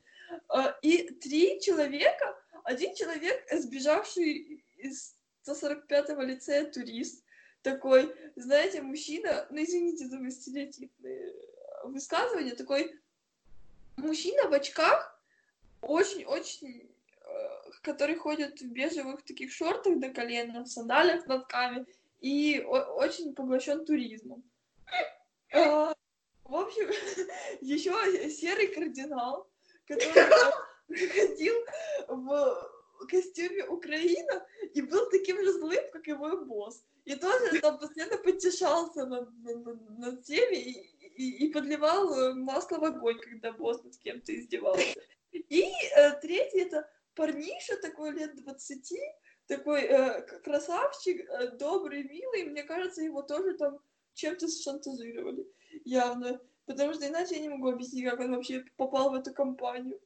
Э, 0.53 0.75
и 0.83 1.11
три 1.15 1.61
человека. 1.61 2.37
Один 2.65 2.95
человек, 2.95 3.47
сбежавший 3.53 4.65
из 4.79 5.17
145-го 5.47 6.23
лицея 6.23 6.71
турист, 6.71 7.23
такой, 7.63 8.15
знаете, 8.37 8.83
мужчина, 8.83 9.47
ну 9.51 9.63
извините 9.63 10.07
за 10.07 10.31
стереотипные 10.31 11.31
э, 11.31 11.87
высказывания, 11.87 12.55
такой 12.55 12.99
мужчина 13.97 14.49
в 14.49 14.53
очках, 14.53 15.14
очень-очень, 15.87 16.91
э, 17.21 17.71
который 17.83 18.17
ходит 18.17 18.61
в 18.61 18.71
бежевых 18.71 19.25
таких 19.25 19.53
шортах 19.53 19.99
до 19.99 20.11
колена, 20.11 20.65
в 20.65 20.69
сандалиях 20.69 21.23
с 21.23 21.27
носками, 21.27 21.87
и 22.21 22.65
очень 22.65 23.35
поглощен 23.35 23.85
туризмом. 23.85 24.43
А, 25.53 25.95
в 26.45 26.55
общем, 26.55 26.89
еще 27.61 27.93
серый 28.31 28.69
кардинал, 28.69 29.49
который 29.87 30.49
ходил 31.09 31.55
в 32.09 32.71
костюме 33.11 33.67
Украина 33.67 34.47
и 34.73 34.83
был 34.83 35.09
таким 35.11 35.43
же 35.45 35.53
злым, 35.53 35.85
как 35.93 36.09
и 36.09 36.15
мой 36.15 36.45
босс. 36.45 36.83
И 37.05 37.15
тоже 37.15 37.61
там 37.61 37.79
постоянно 37.79 38.17
потешался 38.17 39.05
над, 39.05 39.29
над, 39.43 39.99
над 39.99 40.25
всеми 40.25 40.57
и, 40.57 40.73
и, 41.17 41.47
и 41.47 41.53
подливал 41.53 42.35
масло 42.35 42.79
в 42.79 42.85
огонь, 42.85 43.19
когда 43.21 43.53
босс 43.53 43.83
над 43.85 43.97
кем-то 43.99 44.35
издевался. 44.35 44.99
И 45.49 45.63
э, 45.97 46.13
третий 46.21 46.61
это 46.61 46.89
парниша 47.15 47.77
такой 47.81 48.13
лет 48.13 48.37
20, 48.37 48.95
такой 49.47 49.83
э, 49.83 50.23
красавчик, 50.43 51.29
э, 51.29 51.57
добрый, 51.57 52.05
милый, 52.05 52.45
мне 52.45 52.63
кажется, 52.63 53.03
его 53.03 53.23
тоже 53.23 53.55
там 53.55 53.79
чем-то 54.15 54.49
шантажировали, 54.49 55.47
явно. 55.85 56.41
Потому 56.67 56.95
что 56.95 57.07
иначе 57.07 57.35
я 57.35 57.43
не 57.43 57.49
могу 57.49 57.71
объяснить, 57.71 58.09
как 58.09 58.21
он 58.21 58.35
вообще 58.35 58.65
попал 58.77 59.11
в 59.11 59.15
эту 59.15 59.35
компанию. 59.35 60.01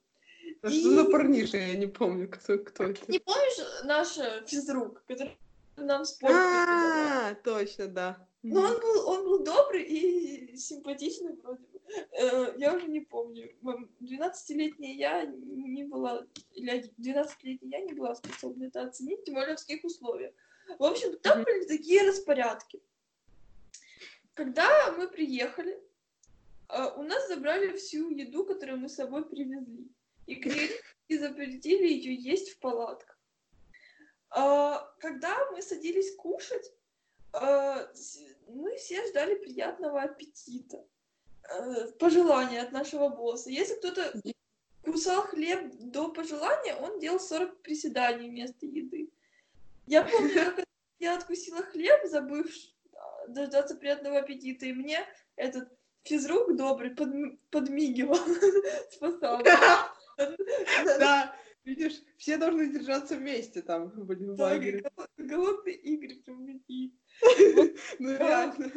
А 0.63 0.69
и... 0.69 0.81
что 0.81 0.91
за 0.91 1.05
парниша? 1.05 1.57
Я 1.57 1.77
не 1.77 1.87
помню, 1.87 2.29
кто, 2.29 2.59
кто 2.59 2.85
это. 2.85 3.01
Не 3.11 3.21
помнишь 3.21 3.85
наш 3.85 4.19
э, 4.19 4.45
физрук, 4.47 5.05
который 5.07 5.37
нам 5.77 6.05
спорт 6.05 6.35
А, 6.35 7.35
точно, 7.45 7.87
да. 7.87 8.29
Но 8.43 8.61
он 8.61 8.81
был, 8.81 9.09
он 9.09 9.25
был 9.25 9.45
добрый 9.45 9.83
и 9.83 10.57
симпатичный 10.57 11.37
вроде 11.43 11.65
я 12.59 12.75
уже 12.75 12.89
не 12.89 13.01
помню. 13.01 13.51
12-летняя 14.01 14.93
я 14.93 15.25
не 15.25 15.85
была, 15.85 16.27
или 16.53 16.91
12-летняя 16.99 17.81
я 17.81 17.81
не 17.81 17.93
была 17.93 18.15
способна 18.15 18.65
это 18.65 18.83
оценить, 18.83 19.25
тем 19.25 19.35
более 19.35 19.57
в 19.57 19.61
таких 19.61 19.85
условиях. 19.85 20.33
В 20.79 20.85
общем, 20.85 21.19
там 21.19 21.45
были 21.45 21.65
такие 21.65 22.03
распорядки. 22.03 22.81
Когда 24.35 24.93
мы 24.93 25.09
приехали, 25.09 25.83
э, 26.69 26.91
у 26.97 27.03
нас 27.03 27.27
забрали 27.29 27.77
всю 27.77 28.11
еду, 28.11 28.45
которую 28.45 28.79
мы 28.79 28.89
с 28.89 28.95
собой 28.95 29.25
привезли. 29.25 29.91
И 30.27 30.37
критики 30.37 31.19
запретили 31.19 31.87
ее 31.87 32.15
есть 32.15 32.51
в 32.51 32.59
палатках. 32.59 33.19
А, 34.31 34.95
когда 34.99 35.51
мы 35.53 35.63
садились 35.63 36.15
кушать, 36.17 36.71
мы 37.33 38.77
все 38.77 39.07
ждали 39.09 39.35
приятного 39.35 40.03
аппетита. 40.03 40.85
А, 41.49 41.87
пожелания 41.99 42.63
от 42.63 42.73
нашего 42.73 43.09
босса. 43.09 43.51
Если 43.51 43.75
кто-то 43.75 44.13
кусал 44.85 45.23
хлеб 45.23 45.71
до 45.79 46.09
пожелания, 46.11 46.77
он 46.77 46.99
делал 46.99 47.21
40 47.21 47.63
приседаний 47.63 48.29
вместо 48.31 48.67
еды. 48.67 49.11
Я 49.87 50.05
помню, 50.05 50.35
как 50.35 50.65
я 50.99 51.17
откусила 51.17 51.63
хлеб, 51.63 52.05
забыв 52.05 52.47
дождаться 53.29 53.75
приятного 53.77 54.19
аппетита, 54.19 54.67
и 54.67 54.73
мне 54.73 55.01
этот 55.37 55.69
физрук 56.05 56.57
добрый 56.57 56.95
подмигивал, 57.51 58.19
спасал. 58.91 59.43
Да, 60.99 61.35
видишь, 61.65 62.03
все 62.17 62.37
должны 62.37 62.69
держаться 62.69 63.17
вместе 63.17 63.63
там 63.63 63.91
были 63.91 64.25
в 64.25 64.41
лагере. 64.41 64.91
Голодные 65.17 65.77
игры 65.77 66.17
прям 66.17 66.45
Ну 67.99 68.17
реально. 68.17 68.73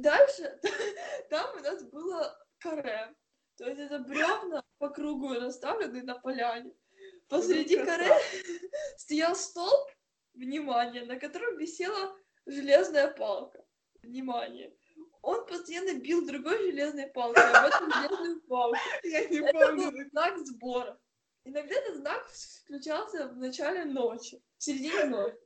Дальше 0.00 0.58
там 1.30 1.56
у 1.56 1.60
нас 1.60 1.82
было 1.84 2.36
каре. 2.58 3.14
То 3.56 3.68
есть 3.68 3.80
это 3.80 3.98
бревна 4.00 4.62
по 4.78 4.88
кругу 4.90 5.34
расставлены 5.34 6.02
на 6.02 6.18
поляне. 6.18 6.74
Посреди 7.28 7.84
каре 7.84 8.12
стоял 8.96 9.34
столб, 9.34 9.90
внимание, 10.34 11.04
на 11.04 11.18
котором 11.18 11.56
висела 11.56 12.16
железная 12.46 13.08
палка. 13.08 13.64
Внимание 14.02 14.76
он 15.26 15.44
постоянно 15.44 15.98
бил 15.98 16.24
другой 16.24 16.56
железной 16.70 17.08
палкой, 17.08 17.42
об 17.50 17.66
этом 17.66 17.90
железную 17.92 18.40
палку. 18.42 18.78
Я 19.02 19.28
не 19.28 19.38
это 19.38 19.52
помню. 19.52 19.90
был 19.90 20.10
знак 20.10 20.38
сбора. 20.38 21.00
Иногда 21.42 21.74
этот 21.74 21.96
знак 21.96 22.28
включался 22.64 23.28
в 23.28 23.36
начале 23.36 23.84
ночи, 23.86 24.40
в 24.56 24.62
середине 24.62 25.06
ночи. 25.06 25.36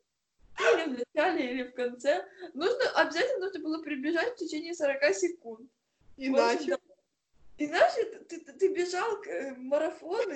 Или 0.58 0.94
в 0.94 0.98
начале, 0.98 1.52
или 1.52 1.62
в 1.64 1.74
конце. 1.74 2.26
Нужно, 2.54 2.90
обязательно 2.94 3.46
нужно 3.46 3.60
было 3.60 3.82
прибежать 3.82 4.34
в 4.34 4.36
течение 4.36 4.74
40 4.74 5.14
секунд. 5.14 5.70
Иначе? 6.16 6.76
Иначе 7.58 8.04
ты, 8.28 8.40
ты, 8.40 8.52
ты 8.52 8.68
бежал 8.68 9.20
к 9.20 9.26
э, 9.26 9.54
марафону 9.56 10.34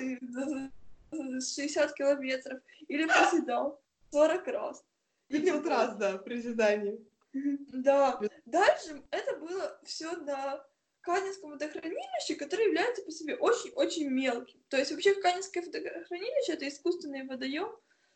60 1.11 1.93
километров 1.93 2.61
или 2.87 3.05
приседал 3.05 3.81
40 4.11 4.47
раз. 4.47 4.83
500 5.27 5.67
раз, 5.67 5.95
да, 5.97 6.17
приседание. 6.17 6.99
Да. 7.33 8.19
Дальше 8.45 9.01
это 9.11 9.37
было 9.37 9.79
все 9.83 10.15
на 10.17 10.65
Канинском 11.01 11.51
водохранилище, 11.51 12.35
которое 12.35 12.65
является 12.65 13.03
по 13.03 13.11
себе 13.11 13.35
очень-очень 13.35 14.09
мелким. 14.09 14.59
То 14.69 14.77
есть 14.77 14.91
вообще 14.91 15.13
Канинское 15.15 15.63
водохранилище 15.63 16.53
это 16.53 16.67
искусственный 16.67 17.27
водоем. 17.27 17.69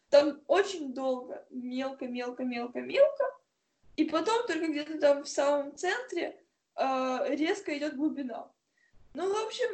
Там 0.09 0.41
очень 0.47 0.93
долго 0.93 1.45
мелко, 1.49 2.07
мелко, 2.07 2.43
мелко, 2.43 2.79
мелко. 2.81 3.23
И 3.95 4.05
потом 4.05 4.47
только 4.47 4.67
где-то 4.67 4.99
там 4.99 5.23
в 5.23 5.29
самом 5.29 5.75
центре 5.75 6.41
э, 6.75 7.35
резко 7.35 7.77
идет 7.77 7.95
глубина. 7.95 8.51
Ну, 9.13 9.31
в 9.31 9.45
общем, 9.45 9.69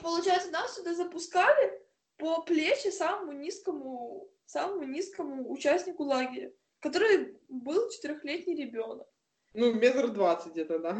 получается, 0.00 0.50
нас 0.50 0.74
сюда 0.74 0.94
запускали 0.94 1.82
по 2.16 2.42
плечи 2.42 2.88
самому 2.88 3.32
низкому, 3.32 4.28
самому 4.46 4.84
низкому 4.84 5.50
участнику 5.50 6.04
лагеря 6.04 6.52
который 6.80 7.36
был 7.48 7.88
четырехлетний 7.90 8.54
ребенок. 8.54 9.06
Ну, 9.54 9.72
метр 9.74 10.08
двадцать 10.08 10.52
где-то, 10.52 10.78
да. 10.78 10.96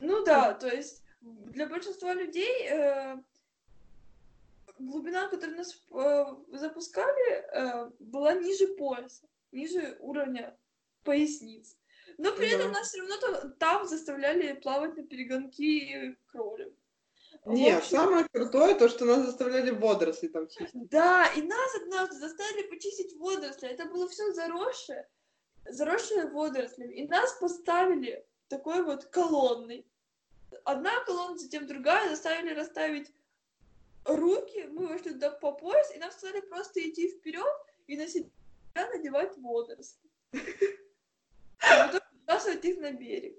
Ну 0.00 0.24
да, 0.24 0.54
то 0.54 0.68
есть 0.68 1.02
для 1.20 1.66
большинства 1.66 2.14
людей 2.14 2.68
э, 2.68 3.16
глубина, 4.78 5.28
которую 5.28 5.58
нас 5.58 5.74
э, 5.90 6.24
запускали, 6.58 7.30
э, 7.32 7.90
была 7.98 8.34
ниже 8.34 8.68
пояса, 8.68 9.26
ниже 9.52 9.96
уровня 10.00 10.56
поясниц. 11.04 11.76
Но 12.18 12.32
при 12.32 12.50
да. 12.50 12.56
этом 12.56 12.72
нас 12.72 12.88
все 12.88 13.00
равно 13.00 13.16
там, 13.16 13.52
там 13.54 13.86
заставляли 13.86 14.52
плавать 14.54 14.96
на 14.96 15.04
перегонки 15.04 16.16
кролем. 16.26 16.74
Нет, 17.44 17.78
общем... 17.78 17.90
самое 17.90 18.26
крутое 18.32 18.74
то, 18.74 18.88
что 18.88 19.04
нас 19.04 19.24
заставляли 19.24 19.70
водоросли 19.70 20.28
там 20.28 20.48
чистить. 20.48 20.88
Да, 20.88 21.26
и 21.36 21.42
нас 21.42 21.74
однажды 21.76 22.16
заставили 22.16 22.68
почистить 22.68 23.16
водоросли. 23.16 23.68
Это 23.68 23.86
было 23.86 24.08
все 24.08 24.32
заросшее, 24.32 25.08
заросшее 25.64 26.26
водорослями. 26.26 26.94
И 26.94 27.08
нас 27.08 27.32
поставили 27.40 28.26
такой 28.48 28.82
вот 28.82 29.06
колонной. 29.06 29.86
Одна 30.64 30.90
колонна, 31.04 31.38
затем 31.38 31.66
другая, 31.66 32.08
заставили 32.08 32.54
расставить 32.54 33.12
руки, 34.08 34.64
мы 34.64 34.86
вышли 34.86 35.10
туда 35.10 35.30
по 35.30 35.52
пояс, 35.52 35.94
и 35.94 35.98
нам 35.98 36.10
сказали 36.10 36.40
просто 36.40 36.80
идти 36.80 37.08
вперед 37.10 37.46
и 37.86 37.96
на 37.96 38.06
себя 38.06 38.28
надевать 38.74 39.36
водоросли. 39.36 40.10
Потом 41.60 42.00
выбрасывать 42.12 42.64
их 42.64 42.78
на 42.78 42.92
берег. 42.92 43.38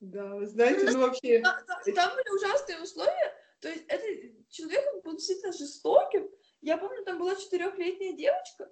Да, 0.00 0.34
вы 0.34 0.46
знаете, 0.46 0.90
ну 0.90 1.00
вообще... 1.00 1.40
Там, 1.40 1.56
там 1.66 2.14
были 2.14 2.36
ужасные 2.36 2.82
условия, 2.82 3.34
то 3.60 3.68
есть 3.68 3.84
этот 3.88 4.48
человек 4.50 4.84
он 4.94 5.00
был 5.00 5.12
действительно 5.14 5.52
жестоким. 5.52 6.28
Я 6.60 6.76
помню, 6.76 7.02
там 7.04 7.18
была 7.18 7.34
четырехлетняя 7.36 8.12
девочка, 8.12 8.70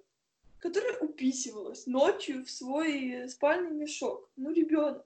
которая 0.59 0.99
уписывалась 0.99 1.87
ночью 1.87 2.45
в 2.45 2.51
свой 2.51 3.27
спальный 3.29 3.71
мешок. 3.71 4.29
Ну, 4.35 4.51
ребенок. 4.51 5.05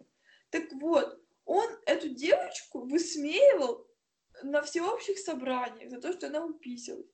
Так 0.49 0.71
вот, 0.73 1.21
он 1.45 1.69
эту 1.85 2.09
девочку 2.09 2.81
высмеивал 2.81 3.86
на 4.43 4.61
всеобщих 4.61 5.17
собраниях 5.19 5.89
за 5.89 6.01
то, 6.01 6.13
что 6.13 6.27
она 6.27 6.45
уписывалась. 6.45 7.07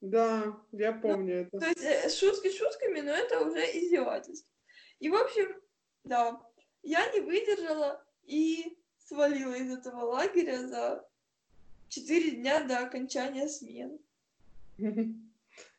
Да, 0.00 0.58
я 0.72 0.92
помню 0.92 1.48
ну, 1.52 1.58
это. 1.58 1.60
То 1.60 1.66
есть 1.68 1.82
э, 1.82 2.10
шутки 2.10 2.50
шутками, 2.50 3.00
но 3.00 3.12
это 3.12 3.40
уже 3.40 3.60
издевательство. 3.60 4.50
И, 4.98 5.08
в 5.08 5.14
общем, 5.14 5.54
да, 6.02 6.40
я 6.82 7.08
не 7.12 7.20
выдержала 7.20 8.04
и 8.24 8.78
свалила 8.98 9.54
из 9.54 9.70
этого 9.70 10.00
лагеря 10.06 10.66
за 10.66 11.08
четыре 11.88 12.32
дня 12.32 12.64
до 12.64 12.78
окончания 12.78 13.48
смены. 13.48 13.98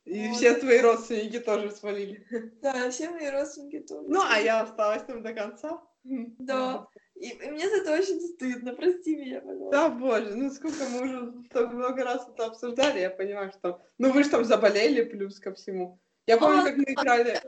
И 0.05 0.27
вот. 0.27 0.37
все 0.37 0.55
твои 0.55 0.79
родственники 0.79 1.39
тоже 1.39 1.71
свалили. 1.71 2.25
Да, 2.61 2.89
все 2.91 3.09
мои 3.09 3.29
родственники 3.29 3.79
тоже. 3.79 4.07
Ну, 4.07 4.21
а 4.21 4.37
я 4.39 4.61
осталась 4.61 5.03
там 5.03 5.23
до 5.23 5.33
конца. 5.33 5.81
Да. 6.03 6.87
И, 7.23 7.29
и 7.29 7.51
мне 7.51 7.69
за 7.69 7.77
это 7.77 7.93
очень 7.93 8.19
стыдно, 8.19 8.73
прости 8.73 9.15
меня, 9.15 9.39
пожалуйста. 9.39 9.71
Да, 9.71 9.89
боже, 9.89 10.35
ну 10.35 10.51
сколько 10.51 10.83
мы 10.89 11.03
уже 11.03 11.33
так 11.51 11.71
много 11.71 12.03
раз 12.03 12.27
это 12.27 12.47
обсуждали, 12.47 12.99
я 12.99 13.09
понимаю, 13.09 13.53
что... 13.53 13.81
Ну, 13.97 14.11
вы 14.11 14.25
же 14.25 14.29
там 14.29 14.43
заболели 14.43 15.03
плюс 15.05 15.39
ко 15.39 15.53
всему. 15.53 15.97
Я 16.27 16.37
помню, 16.37 16.59
а, 16.59 16.63
как 16.63 16.75
мы 16.75 16.83
играли... 16.83 17.41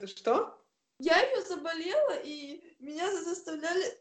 А... 0.00 0.06
Что? 0.06 0.62
Я 0.98 1.18
еще 1.18 1.40
заболела, 1.46 2.18
и 2.24 2.62
меня 2.78 3.10
заставляли 3.22 3.98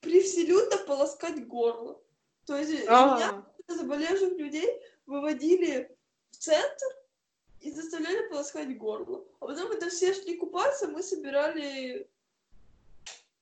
привселюдно 0.00 0.78
полоскать 0.78 1.46
горло. 1.46 2.02
То 2.46 2.56
есть 2.56 2.88
А-а-а. 2.88 3.16
меня, 3.16 3.44
заболевших 3.68 4.32
людей, 4.38 4.82
выводили 5.06 5.96
в 6.32 6.36
центр 6.38 6.86
и 7.60 7.70
заставляли 7.70 8.28
полоскать 8.28 8.76
горло. 8.76 9.24
А 9.38 9.46
потом, 9.46 9.68
когда 9.68 9.88
все 9.88 10.12
шли 10.14 10.36
купаться, 10.36 10.88
мы 10.88 11.04
собирали 11.04 12.10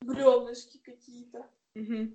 бревнышки 0.06 0.78
какие-то. 0.78 1.46
Угу. 1.74 2.14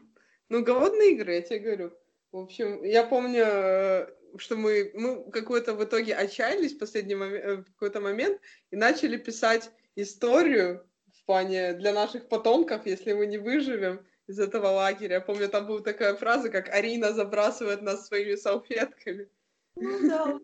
Ну, 0.49 0.63
голодные 0.63 1.11
игры, 1.11 1.33
я 1.33 1.41
тебе 1.41 1.59
говорю. 1.59 1.93
В 2.31 2.37
общем, 2.37 2.83
я 2.83 3.03
помню, 3.03 3.43
э, 3.45 4.07
что 4.37 4.55
мы, 4.55 4.91
мы 4.93 5.31
какой-то 5.31 5.73
в 5.73 5.83
итоге 5.83 6.15
отчаялись 6.15 6.73
в 6.75 6.79
последний 6.79 7.15
момент, 7.15 7.45
э, 7.45 7.55
в 7.57 7.65
какой-то 7.73 8.01
момент 8.01 8.39
и 8.71 8.75
начали 8.75 9.17
писать 9.17 9.71
историю 9.95 10.87
в 11.13 11.25
плане 11.25 11.73
для 11.73 11.93
наших 11.93 12.27
потомков, 12.27 12.85
если 12.85 13.13
мы 13.13 13.25
не 13.25 13.37
выживем 13.37 14.05
из 14.27 14.39
этого 14.39 14.67
лагеря. 14.67 15.15
Я 15.15 15.21
помню, 15.21 15.49
там 15.49 15.65
была 15.65 15.81
такая 15.81 16.15
фраза, 16.15 16.49
как 16.49 16.69
«Арина 16.69 17.13
забрасывает 17.13 17.81
нас 17.81 18.07
своими 18.07 18.35
салфетками». 18.35 19.27
Ну 19.75 20.07
да. 20.07 20.39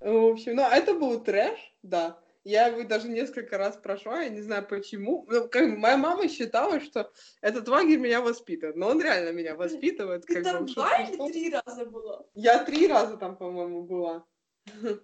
В 0.00 0.30
общем, 0.30 0.56
ну, 0.56 0.62
это 0.62 0.94
был 0.94 1.22
трэш, 1.22 1.58
да. 1.82 2.22
Я 2.44 2.66
его 2.66 2.86
даже 2.86 3.08
несколько 3.08 3.56
раз 3.56 3.76
прошла, 3.76 4.22
я 4.22 4.28
не 4.28 4.42
знаю 4.42 4.66
почему. 4.68 5.26
Ну, 5.30 5.48
как, 5.48 5.66
моя 5.78 5.96
мама 5.96 6.28
считала, 6.28 6.78
что 6.78 7.10
этот 7.40 7.66
лагерь 7.68 7.98
меня 7.98 8.20
воспитывает. 8.20 8.76
Но 8.76 8.88
он 8.88 9.00
реально 9.00 9.32
меня 9.32 9.56
воспитывает. 9.56 10.26
Ты 10.26 10.34
как 10.34 10.44
там 10.44 10.66
бы, 10.66 10.74
два 10.74 10.94
или 10.98 11.32
три 11.32 11.50
раза 11.50 11.86
была? 11.86 12.26
Я 12.34 12.62
три 12.62 12.86
раза 12.86 13.16
там, 13.16 13.36
по-моему, 13.36 13.82
была. 13.82 14.24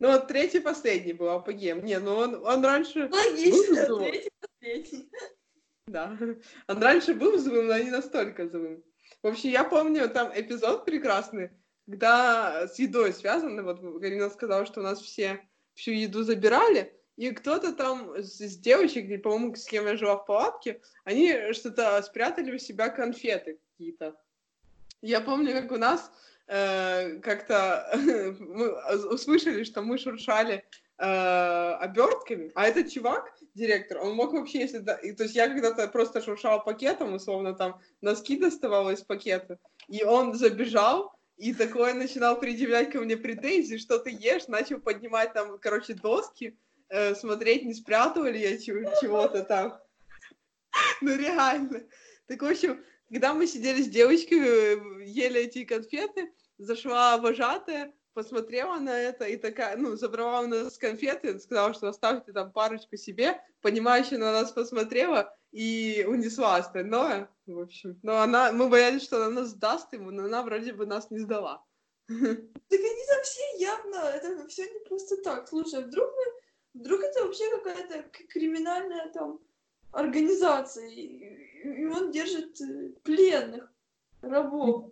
Ну, 0.00 0.10
вот 0.10 0.26
третий 0.26 0.58
последний 0.58 1.12
был 1.12 1.28
апогем. 1.28 1.84
Не, 1.84 2.00
ну 2.00 2.16
он, 2.16 2.34
он 2.44 2.64
раньше... 2.64 3.08
Логично, 3.08 3.86
Был 3.86 4.00
третий, 4.00 4.30
третий. 4.58 5.10
Да. 5.86 6.18
Он 6.66 6.82
раньше 6.82 7.14
был 7.14 7.38
злым, 7.38 7.68
но 7.68 7.78
не 7.78 7.90
настолько 7.90 8.48
злым. 8.48 8.82
В 9.22 9.28
общем, 9.28 9.50
я 9.50 9.62
помню 9.62 10.08
там 10.10 10.32
эпизод 10.34 10.84
прекрасный, 10.84 11.50
когда 11.86 12.66
с 12.66 12.78
едой 12.80 13.12
связано. 13.12 13.62
Вот 13.62 13.80
Галина 13.80 14.30
сказала, 14.30 14.66
что 14.66 14.80
у 14.80 14.82
нас 14.82 15.00
все 15.00 15.48
всю 15.74 15.92
еду 15.92 16.22
забирали, 16.22 16.92
и 17.16 17.30
кто-то 17.30 17.72
там 17.72 18.16
с, 18.16 18.56
девочек, 18.56 19.22
по-моему, 19.22 19.54
с 19.54 19.66
кем 19.66 19.86
я 19.86 19.96
жила 19.96 20.16
в 20.16 20.26
палатке, 20.26 20.80
они 21.04 21.52
что-то 21.52 22.02
спрятали 22.02 22.54
у 22.54 22.58
себя 22.58 22.88
конфеты 22.88 23.60
какие-то. 23.70 24.16
Я 25.00 25.20
помню, 25.20 25.52
как 25.52 25.70
у 25.70 25.76
нас 25.76 26.10
э, 26.46 27.18
как-то 27.20 27.88
мы 28.38 28.72
услышали, 29.12 29.62
что 29.64 29.82
мы 29.82 29.98
шуршали 29.98 30.64
э, 30.98 31.04
обертками, 31.04 32.50
а 32.54 32.66
этот 32.66 32.90
чувак, 32.90 33.32
директор, 33.54 33.98
он 33.98 34.14
мог 34.14 34.32
вообще, 34.32 34.60
если... 34.60 34.78
да- 34.78 34.96
и, 34.96 35.12
то 35.12 35.24
есть 35.24 35.36
я 35.36 35.48
когда-то 35.48 35.86
просто 35.88 36.20
шуршала 36.20 36.58
пакетом, 36.58 37.14
условно, 37.14 37.54
там 37.54 37.80
носки 38.00 38.36
доставала 38.36 38.90
из 38.90 39.02
пакета, 39.02 39.58
и 39.88 40.02
он 40.02 40.34
забежал, 40.34 41.13
и 41.36 41.52
такой 41.52 41.94
начинал 41.94 42.38
предъявлять 42.38 42.90
ко 42.90 43.00
мне 43.00 43.16
претензии, 43.16 43.76
что 43.76 43.98
ты 43.98 44.10
ешь, 44.10 44.46
начал 44.48 44.78
поднимать 44.78 45.32
там, 45.32 45.58
короче, 45.58 45.94
доски, 45.94 46.56
э, 46.88 47.14
смотреть, 47.14 47.64
не 47.64 47.74
спрятала 47.74 48.26
ли 48.26 48.40
я 48.40 48.58
чего- 48.58 48.90
чего-то 49.00 49.42
там. 49.42 49.80
Ну, 51.00 51.16
реально. 51.16 51.82
Так, 52.26 52.42
в 52.42 52.46
общем, 52.46 52.82
когда 53.08 53.34
мы 53.34 53.46
сидели 53.46 53.82
с 53.82 53.88
девочкой, 53.88 54.38
э, 54.40 55.04
ели 55.04 55.42
эти 55.42 55.64
конфеты, 55.64 56.32
зашла 56.58 57.18
вожатая, 57.18 57.92
посмотрела 58.12 58.78
на 58.78 58.96
это 58.96 59.24
и 59.24 59.36
такая, 59.36 59.76
ну, 59.76 59.96
забрала 59.96 60.40
у 60.40 60.46
нас 60.46 60.78
конфеты, 60.78 61.38
сказала, 61.40 61.74
что 61.74 61.88
оставьте 61.88 62.32
там 62.32 62.52
парочку 62.52 62.96
себе, 62.96 63.40
понимающе 63.60 64.18
на 64.18 64.32
нас 64.32 64.52
посмотрела 64.52 65.36
и 65.54 66.04
унесла 66.08 66.56
остальное, 66.56 67.28
в 67.46 67.60
общем. 67.60 67.96
Но 68.02 68.20
она, 68.20 68.50
мы 68.50 68.68
боялись, 68.68 69.04
что 69.04 69.24
она 69.24 69.40
нас 69.40 69.50
сдаст 69.50 69.92
ему, 69.92 70.10
но 70.10 70.24
она 70.24 70.42
вроде 70.42 70.72
бы 70.72 70.84
нас 70.84 71.10
не 71.10 71.20
сдала. 71.20 71.64
Так 72.08 72.80
они 72.80 73.04
там 73.06 73.22
все 73.22 73.58
явно, 73.58 73.96
это 73.96 74.48
все 74.48 74.64
не 74.64 74.80
просто 74.80 75.16
так. 75.18 75.48
Слушай, 75.48 75.84
вдруг 75.84 76.10
мы, 76.16 76.80
вдруг 76.80 77.00
это 77.02 77.24
вообще 77.24 77.48
какая-то 77.50 78.02
криминальная 78.28 79.08
там 79.10 79.38
организация, 79.92 80.88
и, 80.88 81.04
и 81.62 81.86
он 81.86 82.10
держит 82.10 82.60
э, 82.60 82.90
пленных 83.04 83.72
рабов. 84.22 84.90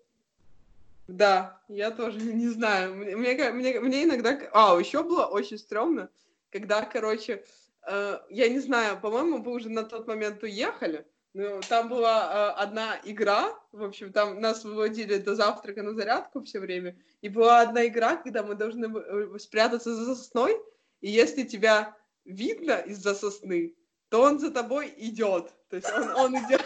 Да, 1.09 1.61
я 1.67 1.91
тоже 1.91 2.21
не 2.23 2.47
знаю. 2.49 2.95
Мне, 2.95 3.17
мне, 3.17 3.81
мне, 3.81 4.05
иногда... 4.05 4.39
А, 4.53 4.79
еще 4.79 5.03
было 5.03 5.27
очень 5.27 5.59
стрёмно, 5.59 6.09
когда, 6.51 6.83
короче, 6.83 7.45
я 7.87 8.49
не 8.49 8.61
знаю, 8.61 9.01
по-моему, 9.01 9.43
вы 9.43 9.53
уже 9.53 9.69
на 9.69 9.83
тот 9.85 10.07
момент 10.07 10.43
уехали, 10.43 11.07
но 11.35 11.61
там 11.63 11.89
была 11.89 12.53
э, 12.57 12.63
одна 12.63 13.01
игра, 13.05 13.59
в 13.73 13.83
общем, 13.83 14.13
там 14.13 14.41
нас 14.41 14.65
выводили 14.65 15.17
до 15.17 15.35
завтрака 15.35 15.83
на 15.83 15.95
зарядку 15.95 16.43
все 16.43 16.61
время, 16.61 16.97
и 17.23 17.29
была 17.31 17.63
одна 17.63 17.87
игра, 17.87 18.17
когда 18.17 18.43
мы 18.43 18.55
должны 18.55 18.87
э, 18.87 19.39
спрятаться 19.39 19.95
за 19.95 20.15
сосной, 20.15 20.61
и 21.01 21.11
если 21.11 21.45
тебя 21.45 21.97
видно 22.25 22.79
из-за 22.81 23.15
сосны, 23.15 23.75
то 24.11 24.21
он 24.23 24.39
за 24.39 24.51
тобой 24.51 24.93
идет. 24.97 25.53
То 25.71 25.77
есть 25.77 25.91
он, 25.91 26.11
он 26.11 26.37
идет... 26.37 26.65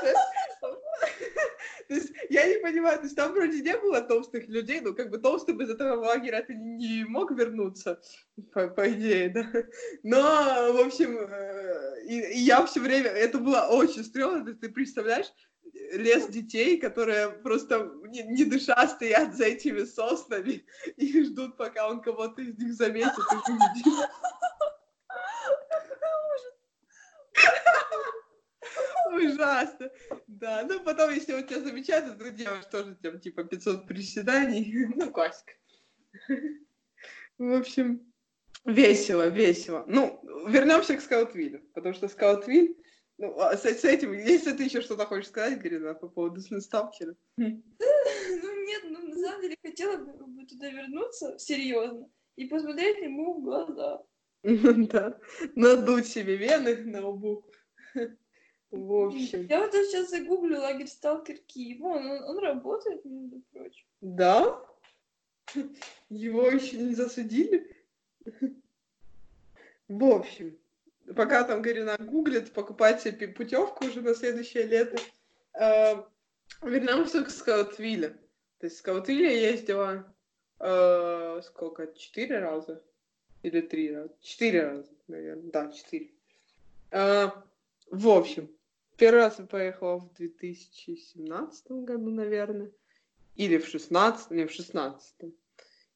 То 0.00 0.06
есть 0.06 0.18
то 1.88 1.94
есть 1.94 2.12
я 2.30 2.46
не 2.46 2.58
понимаю, 2.60 2.98
то 2.98 3.04
есть 3.04 3.16
там 3.16 3.32
вроде 3.32 3.60
не 3.60 3.76
было 3.76 4.00
толстых 4.00 4.48
людей, 4.48 4.80
но 4.80 4.92
как 4.92 5.10
бы 5.10 5.18
толстый 5.18 5.54
бы 5.54 5.64
из 5.64 5.70
этого 5.70 5.94
лагеря 6.04 6.42
ты 6.42 6.54
не 6.54 7.04
мог 7.04 7.30
вернуться, 7.30 8.00
по, 8.52 8.68
по 8.68 8.90
идее, 8.92 9.28
да. 9.30 9.46
Но, 10.02 10.72
в 10.72 10.86
общем, 10.86 11.18
э, 11.18 12.04
и, 12.06 12.20
и 12.20 12.38
я 12.40 12.64
все 12.66 12.80
время, 12.80 13.08
это 13.10 13.38
было 13.38 13.68
очень 13.70 14.04
стрёмно, 14.04 14.44
ты, 14.44 14.54
ты 14.54 14.68
представляешь, 14.68 15.32
лес 15.92 16.28
детей, 16.28 16.78
которые 16.78 17.30
просто 17.30 17.90
не, 18.04 18.22
не 18.22 18.44
дыша 18.44 18.86
стоят 18.88 19.34
за 19.34 19.46
этими 19.46 19.84
соснами 19.84 20.64
и 20.96 21.22
ждут, 21.24 21.56
пока 21.56 21.88
он 21.88 22.00
кого-то 22.00 22.42
из 22.42 22.58
них 22.58 22.74
заметит 22.74 23.12
и 23.18 23.50
увидит. 23.50 24.10
Ужасно. 29.34 29.90
Да, 30.26 30.64
ну 30.68 30.80
потом, 30.80 31.10
если 31.10 31.32
он 31.34 31.46
тебя 31.46 31.60
замечает, 31.60 32.06
то 32.06 32.24
ты 32.24 32.30
делаешь 32.32 32.66
тоже 32.66 32.96
там 32.96 33.20
типа 33.20 33.44
500 33.44 33.86
приседаний. 33.86 34.86
Ну, 34.96 35.10
классика. 35.10 35.52
В 37.38 37.52
общем, 37.52 38.12
весело, 38.64 39.28
весело. 39.28 39.84
Ну, 39.88 40.20
вернемся 40.48 40.96
к 40.96 41.00
Скаутвиллю, 41.00 41.60
потому 41.74 41.94
что 41.94 42.08
Скаутвиль, 42.08 42.76
ну, 43.18 43.38
а 43.40 43.56
с, 43.56 43.64
с 43.64 43.84
этим, 43.84 44.12
если 44.12 44.52
ты 44.52 44.64
еще 44.64 44.80
что-то 44.80 45.06
хочешь 45.06 45.28
сказать, 45.28 45.60
Галина, 45.60 45.94
по 45.94 46.08
поводу 46.08 46.40
Сталкера. 46.40 47.14
Ну 47.36 48.66
нет, 48.66 48.82
ну 48.84 49.08
на 49.08 49.16
самом 49.16 49.42
деле 49.42 49.56
хотела 49.62 49.96
бы 49.98 50.46
туда 50.46 50.70
вернуться, 50.70 51.38
серьезно, 51.38 52.08
и 52.36 52.46
посмотреть 52.46 52.98
ему 52.98 53.34
в 53.34 53.44
глаза. 53.44 54.02
Да, 54.42 55.18
надуть 55.54 56.06
себе 56.06 56.36
вены 56.36 56.76
на 56.84 57.06
лбу. 57.06 57.46
В 58.76 59.06
общем, 59.06 59.46
Я 59.46 59.60
вот 59.60 59.72
сейчас 59.72 60.10
загуглю 60.10 60.58
лагерь 60.58 60.88
Сталкер 60.88 61.36
Киев. 61.46 61.80
Вон, 61.80 62.04
он, 62.06 62.22
он 62.24 62.38
работает, 62.38 63.04
между 63.04 63.40
прочим. 63.52 63.84
да? 64.00 64.60
Его 66.08 66.48
еще 66.48 66.76
не 66.78 66.94
засудили? 66.94 67.70
В 69.88 70.04
общем, 70.04 70.58
пока 71.14 71.44
там 71.44 71.62
Гарина 71.62 71.96
гуглит, 71.98 72.52
покупать 72.52 73.02
себе 73.02 73.28
путевку 73.28 73.84
уже 73.86 74.00
на 74.00 74.14
следующее 74.14 74.64
лето. 74.64 74.96
Э, 75.54 76.02
Вернемся 76.62 77.22
к 77.22 77.30
Скаутвилле. 77.30 78.10
То 78.58 78.66
есть 78.66 78.76
в 78.76 78.78
Скаутвилле 78.80 79.40
я 79.40 79.50
ездила 79.50 80.12
э, 80.58 81.40
сколько? 81.44 81.86
Четыре 81.94 82.38
раза? 82.38 82.82
Или 83.42 83.60
три 83.60 83.94
раза? 83.94 84.12
Четыре 84.20 84.62
раза, 84.62 84.90
наверное. 85.06 85.50
Да, 85.52 85.70
четыре. 85.70 86.10
Э, 86.90 87.28
В 87.90 88.08
общем, 88.08 88.48
первый 88.96 89.20
раз 89.20 89.38
я 89.38 89.46
поехала 89.46 89.98
в 89.98 90.12
2017 90.14 91.70
году, 91.70 92.10
наверное. 92.10 92.70
Или 93.36 93.58
в 93.58 93.66
16 93.66 94.30
не, 94.30 94.46
в 94.46 94.52
16 94.52 95.14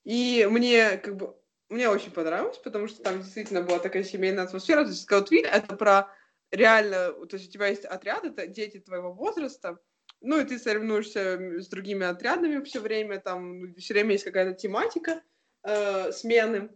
И 0.05 0.49
мне 0.51 0.99
как 0.99 1.17
бы 1.17 1.37
мне 1.69 1.89
очень 1.89 2.11
понравилось, 2.11 2.59
потому 2.59 2.89
что 2.89 3.03
там 3.03 3.21
действительно 3.21 3.63
была 3.63 3.79
такая 3.79 4.03
семейная 4.03 4.45
атмосфера. 4.45 4.85
То 4.85 4.91
есть 4.91 5.03
Скаутвиль— 5.03 5.47
это 5.53 5.77
про 5.77 6.11
реально... 6.51 7.13
То 7.27 7.37
есть 7.37 7.49
у 7.49 7.53
тебя 7.53 7.69
есть 7.69 7.85
отряд, 7.85 8.25
это 8.25 8.47
дети 8.47 8.81
твоего 8.81 9.13
возраста, 9.13 9.79
ну, 10.21 10.41
и 10.41 10.45
ты 10.45 10.59
соревнуешься 10.59 11.61
с 11.61 11.69
другими 11.69 12.05
отрядами 12.05 12.63
все 12.65 12.81
время, 12.81 13.21
там 13.21 13.75
все 13.75 13.95
время 13.95 14.13
есть 14.13 14.25
какая-то 14.25 14.55
тематика 14.55 15.23
э, 15.63 16.13
смены. 16.13 16.71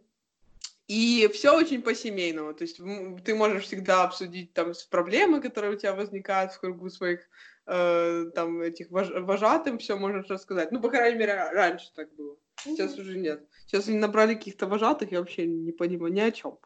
И 0.92 1.26
все 1.32 1.56
очень 1.56 1.80
по-семейному. 1.80 2.52
То 2.52 2.64
есть 2.64 2.76
ты 3.24 3.34
можешь 3.34 3.64
всегда 3.64 4.04
обсудить 4.04 4.52
там 4.52 4.72
проблемы, 4.90 5.40
которые 5.40 5.72
у 5.72 5.76
тебя 5.78 5.94
возникают 5.94 6.52
в 6.52 6.60
кругу 6.60 6.90
своих 6.90 7.20
э, 7.66 8.26
там 8.34 8.60
этих 8.60 8.90
вож- 8.90 9.20
вожатым, 9.20 9.78
все 9.78 9.96
можешь 9.96 10.28
рассказать. 10.28 10.70
Ну, 10.70 10.82
по 10.82 10.90
крайней 10.90 11.18
мере, 11.18 11.32
ра- 11.32 11.50
раньше 11.50 11.90
так 11.96 12.14
было. 12.14 12.36
Сейчас 12.62 12.98
уже 12.98 13.16
нет. 13.16 13.42
Сейчас 13.66 13.88
они 13.88 13.96
набрали 13.96 14.34
каких-то 14.34 14.66
вожатых, 14.66 15.10
я 15.12 15.20
вообще 15.20 15.46
не 15.46 15.72
понимаю 15.72 16.12
ни 16.12 16.20
о 16.20 16.30
чем. 16.30 16.58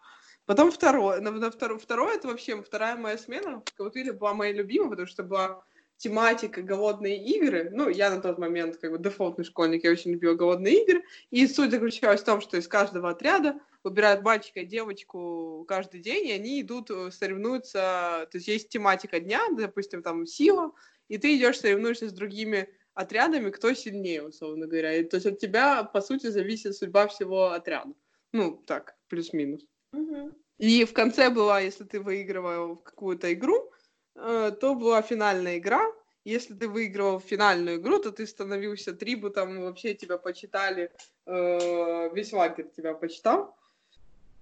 Потом 0.44 0.72
второе, 0.72 1.20
на, 1.20 1.30
на 1.30 1.50
второе, 1.52 1.78
второе, 1.78 2.16
это 2.16 2.26
вообще 2.26 2.60
вторая 2.60 2.96
моя 2.96 3.18
смена 3.18 3.62
в 3.64 3.68
Скаутвилле 3.68 4.12
была 4.12 4.34
моя 4.34 4.52
любимая, 4.52 4.90
потому 4.90 5.06
что 5.06 5.22
была 5.22 5.62
тематика 5.98 6.62
голодные 6.62 7.24
игры. 7.24 7.70
Ну, 7.72 7.88
я 7.88 8.10
на 8.10 8.20
тот 8.20 8.38
момент 8.38 8.76
как 8.76 8.90
бы 8.90 8.98
дефолтный 8.98 9.44
школьник, 9.44 9.84
я 9.84 9.92
очень 9.92 10.12
любила 10.12 10.34
голодные 10.34 10.82
игры. 10.82 11.04
И 11.30 11.46
суть 11.46 11.70
заключалась 11.70 12.22
в 12.22 12.24
том, 12.24 12.40
что 12.40 12.56
из 12.56 12.68
каждого 12.68 13.10
отряда 13.10 13.58
выбирают 13.86 14.22
мальчика 14.22 14.60
и 14.60 14.66
девочку 14.66 15.64
каждый 15.68 16.00
день, 16.00 16.26
и 16.26 16.32
они 16.32 16.60
идут, 16.60 16.90
э, 16.90 17.10
соревнуются. 17.12 18.28
То 18.30 18.38
есть 18.38 18.48
есть 18.48 18.68
тематика 18.68 19.20
дня, 19.20 19.40
допустим, 19.56 20.02
там 20.02 20.26
сила, 20.26 20.72
и 21.08 21.18
ты 21.18 21.36
идешь 21.36 21.60
соревнуешься 21.60 22.08
с 22.08 22.12
другими 22.12 22.68
отрядами, 22.94 23.50
кто 23.50 23.74
сильнее, 23.74 24.24
условно 24.24 24.66
говоря. 24.66 24.94
И, 24.94 25.04
то 25.04 25.16
есть 25.16 25.26
от 25.26 25.38
тебя, 25.38 25.84
по 25.84 26.00
сути, 26.00 26.26
зависит 26.26 26.74
судьба 26.74 27.06
всего 27.06 27.52
отряда. 27.52 27.92
Ну, 28.32 28.56
так, 28.66 28.96
плюс-минус. 29.08 29.64
Мгм. 29.92 30.34
И 30.58 30.84
в 30.84 30.92
конце 30.92 31.30
была, 31.30 31.60
если 31.60 31.84
ты 31.84 32.00
выигрывал 32.00 32.76
какую-то 32.76 33.32
игру, 33.34 33.70
э, 34.16 34.50
то 34.60 34.74
была 34.74 35.00
финальная 35.02 35.58
игра, 35.58 35.84
если 36.24 36.54
ты 36.54 36.66
выигрывал 36.66 37.20
финальную 37.20 37.76
игру, 37.76 38.00
то 38.00 38.10
ты 38.10 38.26
становился 38.26 38.92
трибутом, 38.92 39.60
вообще 39.62 39.94
тебя 39.94 40.18
почитали, 40.18 40.90
э, 41.26 42.10
весь 42.12 42.32
лагерь 42.32 42.68
тебя 42.76 42.94
почитал. 42.94 43.56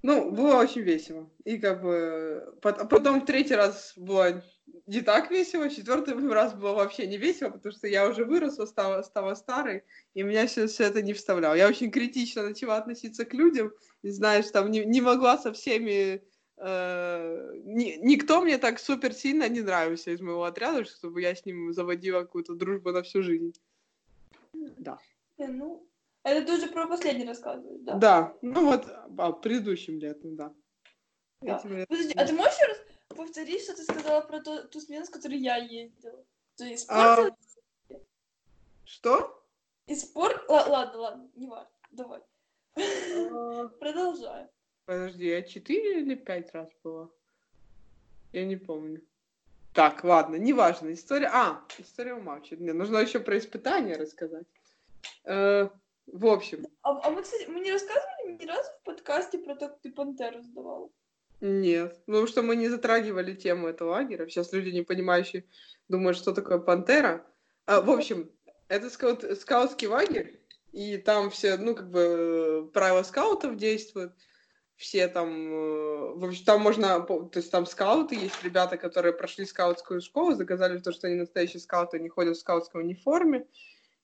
Ну, 0.05 0.31
было 0.31 0.57
очень 0.57 0.83
весело. 0.83 1.29
И 1.45 1.59
как 1.59 1.83
бы 1.83 2.55
потом 2.61 3.23
в 3.23 3.25
третий 3.25 3.55
раз 3.55 3.95
было 3.97 4.45
не 4.87 5.01
так 5.01 5.31
весело, 5.31 5.69
четвертый 5.71 6.15
раз 6.31 6.55
было 6.55 6.75
вообще 6.75 7.07
не 7.07 7.17
весело, 7.17 7.51
потому 7.51 7.73
что 7.73 7.89
я 7.89 8.09
уже 8.09 8.25
выросла, 8.25 8.67
стала, 8.67 9.03
стала 9.03 9.35
старой, 9.35 9.83
и 10.13 10.23
меня 10.23 10.47
все, 10.47 10.67
все 10.67 10.85
это 10.85 11.01
не 11.01 11.15
вставляло. 11.15 11.55
Я 11.55 11.69
очень 11.69 11.91
критично 11.91 12.43
начала 12.43 12.77
относиться 12.77 13.25
к 13.25 13.35
людям, 13.35 13.73
и 14.03 14.11
знаешь, 14.11 14.51
там 14.51 14.71
не, 14.71 14.85
не 14.85 15.01
могла 15.01 15.39
со 15.39 15.53
всеми 15.53 16.23
Э, 16.57 17.51
ни, 17.65 17.99
никто 18.01 18.41
мне 18.41 18.59
так 18.59 18.79
супер 18.79 19.13
сильно 19.13 19.49
не 19.49 19.61
нравился 19.61 20.13
из 20.13 20.21
моего 20.21 20.45
отряда, 20.45 20.85
чтобы 20.85 21.21
я 21.21 21.35
с 21.35 21.45
ним 21.45 21.73
заводила 21.73 22.21
какую-то 22.21 22.55
дружбу 22.55 22.93
на 22.93 23.03
всю 23.03 23.23
жизнь. 23.23 23.53
Да. 24.53 24.99
Э, 25.39 25.49
ну, 25.49 25.87
это 26.31 26.47
ты 26.47 26.53
уже 26.55 26.67
про 26.69 26.87
последний 26.87 27.27
рассказываешь, 27.27 27.83
да? 27.83 27.95
Да, 27.95 28.37
ну 28.43 28.65
вот 28.65 28.87
а, 29.19 29.33
предыдущим 29.33 29.99
летом, 29.99 30.37
да. 30.37 30.55
да. 31.41 31.59
Подожди, 31.59 32.15
а 32.17 32.27
ты 32.27 32.33
можешь 32.33 32.59
раз 32.67 32.79
повторить, 33.09 33.63
что 33.63 33.77
ты 33.77 33.85
сказала 33.85 34.23
про 34.23 34.41
ту, 34.41 34.67
ту 34.69 34.81
смену, 34.81 35.05
с 35.05 35.11
которой 35.11 35.39
я 35.39 35.57
ездила? 35.57 36.25
Ты 36.57 36.75
испортила? 36.75 37.37
А... 37.91 37.95
Что? 38.85 39.45
Испорт... 39.87 40.43
Л- 40.49 40.71
ладно, 40.71 40.99
ладно, 40.99 41.31
не 41.35 41.47
важно, 41.47 41.73
давай. 41.91 42.23
А... 42.77 43.69
Продолжаем. 43.69 44.49
Подожди, 44.87 45.27
я 45.27 45.43
четыре 45.43 46.01
или 46.01 46.15
пять 46.15 46.53
раз 46.55 46.69
была? 46.83 47.11
Я 48.33 48.45
не 48.45 48.57
помню. 48.57 49.03
Так, 49.75 50.05
ладно, 50.05 50.37
неважно. 50.37 50.93
История... 50.93 51.29
А, 51.33 51.65
история 51.79 52.15
умалчивает. 52.15 52.61
Мне 52.61 52.73
нужно 52.73 52.99
еще 52.99 53.21
про 53.21 53.37
испытания 53.39 53.97
рассказать. 53.97 54.47
Э, 55.25 55.69
в 56.07 56.27
общем. 56.27 56.67
А, 56.83 57.01
а 57.07 57.11
мы, 57.11 57.23
кстати, 57.23 57.47
мы 57.49 57.61
не 57.61 57.73
рассказывали 57.73 58.33
ни 58.33 58.47
разу 58.47 58.69
в 58.81 58.85
подкасте 58.85 59.39
про 59.39 59.55
то, 59.55 59.69
как 59.69 59.81
ты 59.81 59.93
пантеру 59.93 60.43
сдавал? 60.43 60.93
Нет, 61.41 62.01
потому 62.07 62.27
что 62.27 62.43
мы 62.43 62.57
не 62.57 62.69
затрагивали 62.69 63.35
тему 63.35 63.69
этого 63.69 63.91
лагеря. 63.91 64.29
Сейчас 64.29 64.53
люди, 64.53 64.71
не 64.71 64.83
понимающие, 64.83 65.45
думают, 65.89 66.17
что 66.17 66.33
такое 66.33 66.59
пантера. 66.59 67.27
А, 67.67 67.81
в 67.81 67.91
общем, 67.91 68.31
это 68.69 68.91
скаут, 68.91 69.25
скаутский 69.41 69.89
лагерь, 69.89 70.41
и 70.73 70.97
там 70.97 71.31
все, 71.31 71.57
ну, 71.57 71.75
как 71.75 71.91
бы, 71.91 72.71
правила 72.73 73.03
скаутов 73.03 73.57
действуют 73.57 74.15
все 74.77 75.09
там, 75.09 75.29
э, 75.29 76.15
в 76.15 76.25
общем, 76.25 76.45
там 76.45 76.61
можно, 76.61 77.01
то 77.01 77.31
есть 77.35 77.51
там 77.51 77.67
скауты 77.67 78.17
есть, 78.17 78.43
ребята, 78.43 78.77
которые 78.77 79.13
прошли 79.13 79.47
скаутскую 79.47 80.01
школу, 80.01 80.35
заказали 80.35 80.79
то, 80.79 80.93
что 80.93 81.07
они 81.07 81.17
настоящие 81.17 81.61
скауты, 81.61 81.99
они 81.99 82.09
ходят 82.09 82.37
в 82.37 82.41
скаутской 82.41 82.83
униформе, 82.83 83.47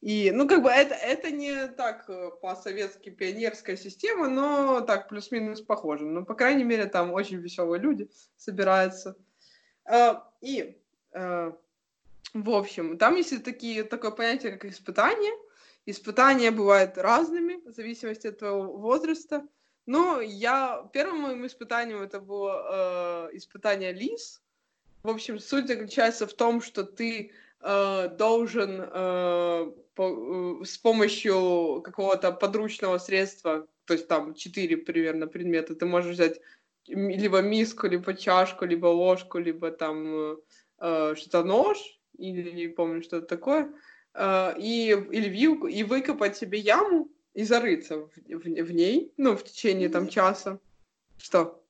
и, 0.01 0.31
ну, 0.31 0.49
как 0.49 0.63
бы 0.63 0.71
это, 0.71 0.95
это 0.95 1.31
не 1.31 1.69
так 1.69 2.09
э, 2.09 2.31
по-советски 2.41 3.11
пионерская 3.11 3.77
система, 3.77 4.29
но 4.29 4.81
так 4.81 5.09
плюс-минус 5.09 5.61
похоже. 5.61 6.07
Но, 6.07 6.25
по 6.25 6.35
крайней 6.35 6.65
мере, 6.65 6.87
там 6.87 7.13
очень 7.13 7.37
веселые 7.37 7.83
люди 7.83 8.11
собираются. 8.37 9.15
А, 9.85 10.27
и, 10.41 10.79
э, 11.13 11.53
в 12.33 12.51
общем, 12.51 12.97
там 12.97 13.17
есть 13.17 13.45
такие, 13.45 13.85
такое 13.85 14.11
понятие, 14.11 14.53
как 14.53 14.71
испытания. 14.71 15.33
Испытания 15.85 16.51
бывают 16.51 16.97
разными, 16.97 17.61
в 17.69 17.75
зависимости 17.75 18.29
от 18.29 18.39
твоего 18.39 18.79
возраста. 18.79 19.47
Ну, 19.85 20.21
я 20.21 20.89
первым 20.95 21.21
моим 21.23 21.47
испытанием 21.47 22.01
это 22.01 22.21
было 22.21 23.29
э, 23.33 23.37
испытание 23.37 23.93
лис. 23.93 24.41
В 25.03 25.11
общем, 25.11 25.39
суть 25.39 25.67
заключается 25.67 26.27
в 26.27 26.33
том, 26.33 26.63
что 26.63 26.85
ты 26.85 27.33
э, 27.61 28.09
должен 28.17 28.81
э, 28.81 28.87
э, 28.93 29.73
с 30.65 30.79
помощью 30.79 31.83
какого-то 31.83 32.33
подручного 32.33 32.99
средства, 32.99 33.67
то 33.85 33.95
есть 33.95 34.09
там 34.09 34.35
четыре 34.35 34.77
примерно 34.77 35.27
предмета, 35.27 35.75
ты 35.75 35.87
можешь 35.87 36.15
взять 36.15 36.41
либо 36.87 37.41
миску, 37.41 37.87
либо 37.87 38.15
чашку, 38.15 38.65
либо 38.65 38.87
ложку, 38.87 39.39
либо 39.39 39.71
там 39.71 40.39
э, 40.79 41.15
что-то 41.17 41.45
нож, 41.45 41.79
или 42.19 42.51
не 42.51 42.69
помню, 42.69 43.03
что 43.03 43.19
это 43.19 43.27
такое, 43.27 43.73
э, 44.15 44.55
и, 44.59 44.91
или 45.13 45.29
вилку, 45.29 45.67
и 45.67 45.83
выкопать 45.83 46.37
себе 46.37 46.59
яму, 46.59 47.09
и 47.35 47.45
зарыться 47.45 47.99
в, 47.99 48.11
в, 48.17 48.43
в 48.43 48.73
ней, 48.73 49.13
ну, 49.17 49.37
в 49.37 49.45
течение 49.45 49.89
там 49.89 50.09
часа. 50.09 50.59
Что? 51.19 51.63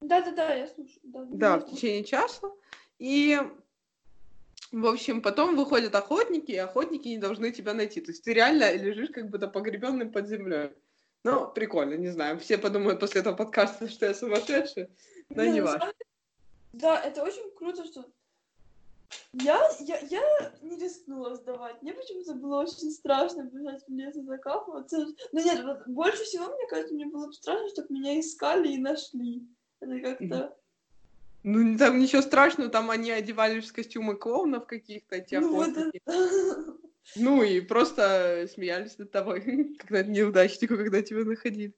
Да-да-да, 0.00 0.54
я 0.54 0.68
слушаю. 0.68 1.00
Да, 1.02 1.26
да 1.30 1.58
в 1.58 1.70
течение 1.70 2.04
часа. 2.04 2.50
И, 2.98 3.38
в 4.72 4.86
общем, 4.86 5.22
потом 5.22 5.56
выходят 5.56 5.94
охотники, 5.94 6.50
и 6.52 6.56
охотники 6.56 7.08
не 7.08 7.18
должны 7.18 7.52
тебя 7.52 7.74
найти. 7.74 8.00
То 8.00 8.10
есть 8.10 8.24
ты 8.24 8.32
реально 8.32 8.74
лежишь 8.74 9.10
как 9.10 9.30
будто 9.30 9.48
погребенным 9.48 10.10
под 10.10 10.28
землей. 10.28 10.70
Ну, 11.24 11.48
прикольно, 11.48 11.94
не 11.94 12.08
знаю. 12.08 12.38
Все 12.38 12.58
подумают 12.58 13.00
после 13.00 13.20
этого 13.20 13.34
подкаста, 13.34 13.88
что 13.88 14.06
я 14.06 14.14
сумасшедшая, 14.14 14.88
но 15.30 15.44
не, 15.44 15.52
не 15.52 15.60
важно. 15.60 15.92
Да, 16.72 17.00
это 17.00 17.22
очень 17.22 17.50
круто, 17.56 17.84
что 17.84 18.04
я, 19.32 19.60
я, 19.80 19.98
я 19.98 20.52
не 20.62 20.76
рискнула 20.76 21.34
сдавать. 21.34 21.80
Мне 21.82 21.92
почему-то 21.92 22.34
было 22.34 22.62
очень 22.62 22.90
страшно 22.90 23.42
бежать 23.42 23.84
в 23.86 23.90
лес 23.90 24.16
и 24.16 24.22
закапываться. 24.22 25.06
Но 25.32 25.40
нет, 25.40 25.64
вот 25.64 25.86
больше 25.86 26.22
всего, 26.24 26.46
мне 26.46 26.66
кажется, 26.68 26.94
мне 26.94 27.06
было 27.06 27.26
бы 27.26 27.32
страшно, 27.32 27.68
чтобы 27.68 27.94
меня 27.94 28.18
искали 28.18 28.72
и 28.72 28.78
нашли. 28.78 29.46
Это 29.80 30.00
как-то... 30.00 30.56
Ну, 31.48 31.78
там 31.78 32.00
ничего 32.00 32.22
страшного, 32.22 32.68
там 32.68 32.90
они 32.90 33.12
одевались 33.12 33.70
в 33.70 33.72
костюмы 33.72 34.16
клоунов 34.16 34.66
каких-то, 34.66 35.20
те 35.20 35.38
ну, 35.38 35.60
охотники. 35.60 36.02
Вот 36.04 36.80
Ну, 37.14 37.44
и 37.44 37.60
просто 37.60 38.48
смеялись 38.52 38.98
над 38.98 39.12
тобой, 39.12 39.76
когда 39.78 40.02
неудачнику, 40.02 40.76
когда 40.76 41.02
тебя 41.02 41.24
находили. 41.24 41.72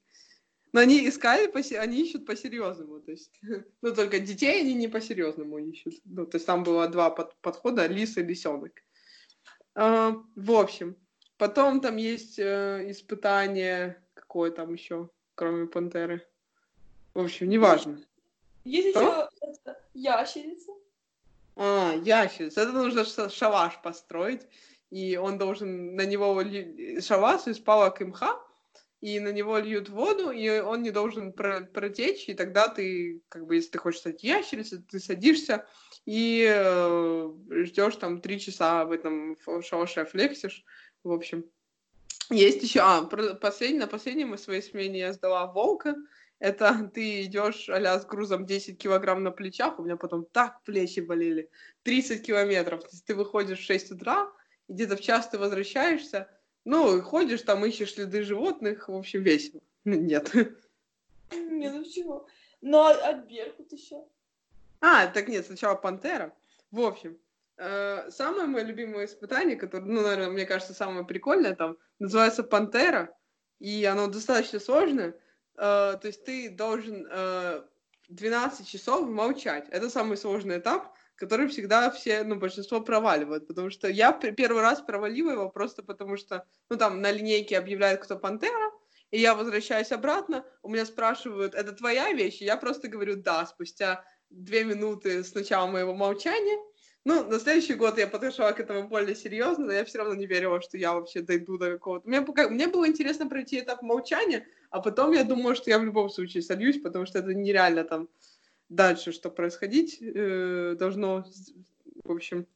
Но 0.72 0.80
они 0.80 1.06
искали, 1.06 1.50
они 1.76 2.00
ищут 2.00 2.24
по-серьезному, 2.24 3.00
то 3.00 3.10
есть, 3.10 3.38
ну, 3.82 3.94
только 3.94 4.20
детей 4.20 4.62
они 4.62 4.72
не 4.72 4.88
по-серьезному 4.88 5.58
ищут. 5.58 6.00
Ну, 6.06 6.24
то 6.24 6.36
есть 6.36 6.46
там 6.46 6.62
было 6.64 6.88
два 6.88 7.10
под 7.10 7.36
подхода, 7.42 7.86
лис 7.86 8.16
и 8.16 8.22
лисенок. 8.22 8.72
А, 9.74 10.16
в 10.34 10.52
общем, 10.52 10.96
потом 11.36 11.82
там 11.82 11.96
есть 11.96 12.38
э, 12.38 12.86
испытание, 12.88 14.02
какое 14.14 14.50
там 14.50 14.72
еще, 14.72 15.10
кроме 15.34 15.66
пантеры. 15.66 16.26
В 17.12 17.20
общем, 17.20 17.50
неважно. 17.50 18.02
Есть 18.64 18.90
Что? 18.90 19.00
еще 19.00 19.27
ящерица. 19.94 20.72
А, 21.56 21.94
ящерица. 21.94 22.62
Это 22.62 22.72
нужно 22.72 23.04
шалаш 23.04 23.80
построить, 23.82 24.42
и 24.90 25.16
он 25.16 25.38
должен 25.38 25.96
на 25.96 26.06
него 26.06 26.40
шалаш 27.00 27.46
из 27.46 27.58
палок 27.58 28.00
и 28.00 28.04
мха, 28.04 28.40
и 29.00 29.20
на 29.20 29.32
него 29.32 29.58
льют 29.58 29.88
воду, 29.88 30.30
и 30.30 30.60
он 30.60 30.82
не 30.82 30.90
должен 30.90 31.32
про 31.32 31.60
протечь, 31.60 32.28
и 32.28 32.34
тогда 32.34 32.68
ты, 32.68 33.22
как 33.28 33.46
бы, 33.46 33.56
если 33.56 33.70
ты 33.70 33.78
хочешь 33.78 34.00
стать 34.00 34.24
ящерицей, 34.24 34.82
ты 34.90 34.98
садишься 34.98 35.66
и 36.04 36.46
э, 36.48 37.32
ждешь 37.64 37.96
там 37.96 38.20
три 38.20 38.40
часа 38.40 38.84
в 38.84 38.92
этом 38.92 39.36
шалаше 39.62 40.04
флексишь, 40.04 40.64
в 41.04 41.12
общем. 41.12 41.44
Есть 42.30 42.62
еще, 42.62 42.80
а, 42.80 43.02
последний, 43.02 43.78
на 43.78 43.86
последнем 43.86 44.36
своей 44.36 44.62
смене 44.62 44.98
я 44.98 45.12
сдала 45.12 45.46
волка, 45.46 45.94
это 46.38 46.90
ты 46.94 47.24
идешь 47.24 47.68
а 47.68 48.00
с 48.00 48.06
грузом 48.06 48.46
10 48.46 48.78
килограмм 48.78 49.22
на 49.22 49.30
плечах, 49.30 49.78
у 49.78 49.84
меня 49.84 49.96
потом 49.96 50.24
так 50.24 50.62
плечи 50.62 51.00
болели, 51.00 51.50
30 51.82 52.24
километров, 52.24 52.82
то 52.82 52.90
есть 52.90 53.04
ты 53.04 53.14
выходишь 53.14 53.60
в 53.60 53.64
6 53.64 53.92
утра, 53.92 54.30
где-то 54.68 54.96
в 54.96 55.00
час 55.00 55.28
ты 55.28 55.38
возвращаешься, 55.38 56.28
ну, 56.64 57.00
ходишь 57.00 57.42
там, 57.42 57.64
ищешь 57.64 57.94
следы 57.94 58.22
животных, 58.22 58.88
в 58.88 58.94
общем, 58.94 59.22
весело. 59.22 59.60
Нет. 59.84 60.32
Не, 61.32 61.70
ну 61.70 61.84
чего? 61.84 62.26
Ну, 62.60 62.78
а, 62.78 62.92
а 62.92 63.12
Беркут 63.14 63.72
еще? 63.72 64.04
А, 64.80 65.06
так 65.06 65.28
нет, 65.28 65.46
сначала 65.46 65.74
Пантера. 65.74 66.34
В 66.70 66.80
общем, 66.80 67.18
э, 67.56 68.10
самое 68.10 68.46
мое 68.46 68.64
любимое 68.64 69.06
испытание, 69.06 69.56
которое, 69.56 69.84
ну, 69.84 70.02
наверное, 70.02 70.30
мне 70.30 70.46
кажется, 70.46 70.74
самое 70.74 71.04
прикольное 71.04 71.54
там, 71.54 71.76
называется 71.98 72.42
Пантера, 72.42 73.14
и 73.58 73.84
оно 73.84 74.06
достаточно 74.06 74.60
сложное. 74.60 75.14
Э, 75.58 75.96
то 76.00 76.06
есть 76.06 76.24
ты 76.24 76.48
должен 76.48 77.06
э, 77.10 77.62
12 78.08 78.66
часов 78.66 79.08
молчать. 79.08 79.68
Это 79.70 79.90
самый 79.90 80.16
сложный 80.16 80.58
этап 80.58 80.94
который 81.18 81.48
всегда 81.48 81.90
все, 81.90 82.22
ну, 82.22 82.36
большинство 82.36 82.80
проваливают, 82.80 83.48
потому 83.48 83.70
что 83.70 83.88
я 83.88 84.12
первый 84.12 84.62
раз 84.62 84.80
провалила 84.80 85.32
его 85.32 85.50
просто 85.50 85.82
потому 85.82 86.16
что, 86.16 86.46
ну, 86.70 86.76
там 86.76 87.00
на 87.00 87.10
линейке 87.10 87.58
объявляют, 87.58 88.00
кто 88.00 88.16
пантера, 88.16 88.70
и 89.10 89.18
я 89.18 89.34
возвращаюсь 89.34 89.90
обратно, 89.90 90.44
у 90.62 90.68
меня 90.68 90.86
спрашивают, 90.86 91.54
это 91.54 91.72
твоя 91.72 92.12
вещь? 92.12 92.40
И 92.40 92.44
я 92.44 92.56
просто 92.56 92.88
говорю 92.88 93.16
«да», 93.16 93.46
спустя 93.46 94.04
две 94.30 94.64
минуты 94.64 95.24
с 95.24 95.34
начала 95.34 95.66
моего 95.66 95.94
молчания. 95.94 96.58
Ну, 97.04 97.24
на 97.24 97.40
следующий 97.40 97.74
год 97.74 97.98
я 97.98 98.06
подошла 98.06 98.52
к 98.52 98.60
этому 98.60 98.86
более 98.86 99.16
серьезно, 99.16 99.66
но 99.66 99.72
я 99.72 99.84
все 99.84 99.98
равно 99.98 100.14
не 100.14 100.26
верила, 100.26 100.60
что 100.60 100.76
я 100.76 100.92
вообще 100.92 101.22
дойду 101.22 101.56
до 101.56 101.72
какого-то... 101.72 102.06
Мне, 102.06 102.20
пока... 102.22 102.48
Мне 102.48 102.68
было 102.68 102.86
интересно 102.86 103.26
пройти 103.26 103.60
этап 103.60 103.82
молчания, 103.82 104.46
а 104.70 104.80
потом 104.80 105.12
я 105.12 105.24
думала, 105.24 105.54
что 105.54 105.70
я 105.70 105.78
в 105.78 105.84
любом 105.84 106.10
случае 106.10 106.42
сольюсь, 106.42 106.80
потому 106.80 107.06
что 107.06 107.18
это 107.18 107.34
нереально 107.34 107.84
там 107.84 108.08
дальше, 108.68 109.12
что 109.12 109.30
происходить 109.30 109.98
э, 110.00 110.76
должно, 110.78 111.24
в 112.04 112.12
общем. 112.12 112.46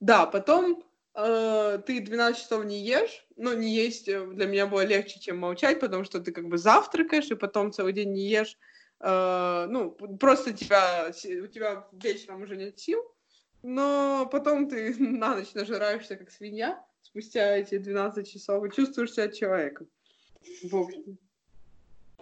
Да, 0.00 0.26
потом 0.26 0.82
э, 1.14 1.80
ты 1.86 2.00
12 2.00 2.42
часов 2.42 2.64
не 2.64 2.80
ешь, 2.80 3.26
ну, 3.36 3.52
не 3.52 3.74
есть 3.74 4.08
э, 4.08 4.26
для 4.26 4.46
меня 4.46 4.66
было 4.66 4.84
легче, 4.84 5.20
чем 5.20 5.38
молчать, 5.38 5.80
потому 5.80 6.04
что 6.04 6.20
ты 6.20 6.32
как 6.32 6.48
бы 6.48 6.56
завтракаешь, 6.56 7.30
и 7.30 7.34
потом 7.34 7.72
целый 7.72 7.92
день 7.92 8.12
не 8.12 8.28
ешь, 8.28 8.56
э, 9.00 9.66
ну, 9.68 9.90
просто 9.90 10.54
тебя, 10.54 11.08
у 11.08 11.46
тебя 11.46 11.86
вечером 11.92 12.42
уже 12.42 12.56
нет 12.56 12.78
сил, 12.78 13.02
но 13.62 14.26
потом 14.30 14.68
ты 14.68 14.94
на 14.98 15.36
ночь 15.36 15.52
нажираешься, 15.54 16.16
как 16.16 16.30
свинья, 16.30 16.82
спустя 17.02 17.56
эти 17.56 17.76
12 17.76 18.30
часов, 18.30 18.64
и 18.64 18.74
чувствуешь 18.74 19.12
себя 19.12 19.28
человеком. 19.28 19.88
В 20.62 20.76
общем. 20.76 21.18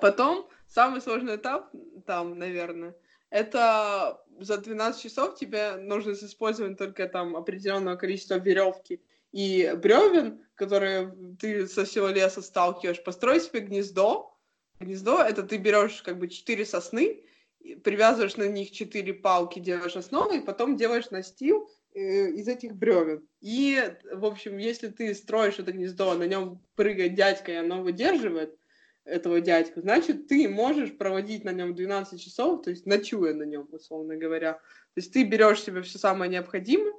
Потом 0.01 0.49
самый 0.69 1.01
сложный 1.01 1.37
этап, 1.37 1.71
там, 2.07 2.39
наверное, 2.39 2.95
это 3.31 4.23
за 4.39 4.59
12 4.59 5.03
часов 5.03 5.37
тебе 5.37 5.77
нужно 5.77 6.13
использовать 6.13 6.79
только 6.79 7.09
там 7.09 7.37
определенное 7.37 7.97
количество 7.97 8.39
веревки 8.39 9.03
и 9.33 9.73
бревен, 9.77 10.45
которые 10.55 11.15
ты 11.39 11.67
со 11.67 11.85
всего 11.85 12.09
леса 12.09 12.43
сталкиваешь, 12.43 13.03
построить 13.03 13.45
себе 13.45 13.61
гнездо. 13.61 14.35
Гнездо 14.79 15.23
это 15.23 15.43
ты 15.43 15.57
берешь 15.57 16.03
как 16.03 16.19
бы 16.19 16.29
четыре 16.29 16.65
сосны, 16.65 17.25
привязываешь 17.83 18.37
на 18.37 18.47
них 18.49 18.71
четыре 18.71 19.15
палки, 19.15 19.59
делаешь 19.59 19.97
основу, 19.97 20.35
и 20.35 20.41
потом 20.41 20.77
делаешь 20.77 21.11
настил 21.11 21.69
э, 21.95 22.31
из 22.31 22.47
этих 22.47 22.77
бревен. 22.77 23.27
И, 23.41 23.83
в 24.13 24.25
общем, 24.25 24.59
если 24.59 24.89
ты 24.89 25.15
строишь 25.15 25.59
это 25.59 25.73
гнездо, 25.73 26.15
на 26.15 26.25
нем 26.25 26.63
прыгает 26.77 27.15
дядька, 27.15 27.53
и 27.53 27.57
оно 27.57 27.83
выдерживает, 27.83 28.57
этого 29.07 29.41
дядьку, 29.41 29.81
значит, 29.81 30.27
ты 30.27 30.49
можешь 30.49 30.97
проводить 30.97 31.45
на 31.45 31.51
нем 31.51 31.75
12 31.75 32.21
часов, 32.21 32.63
то 32.63 32.71
есть 32.71 32.87
ночуя 32.87 33.35
на 33.35 33.45
нем, 33.45 33.69
условно 33.71 34.17
говоря. 34.17 34.55
То 34.55 35.01
есть 35.01 35.13
ты 35.13 35.25
берешь 35.25 35.63
себе 35.63 35.83
все 35.83 35.99
самое 35.99 36.31
необходимое 36.31 36.93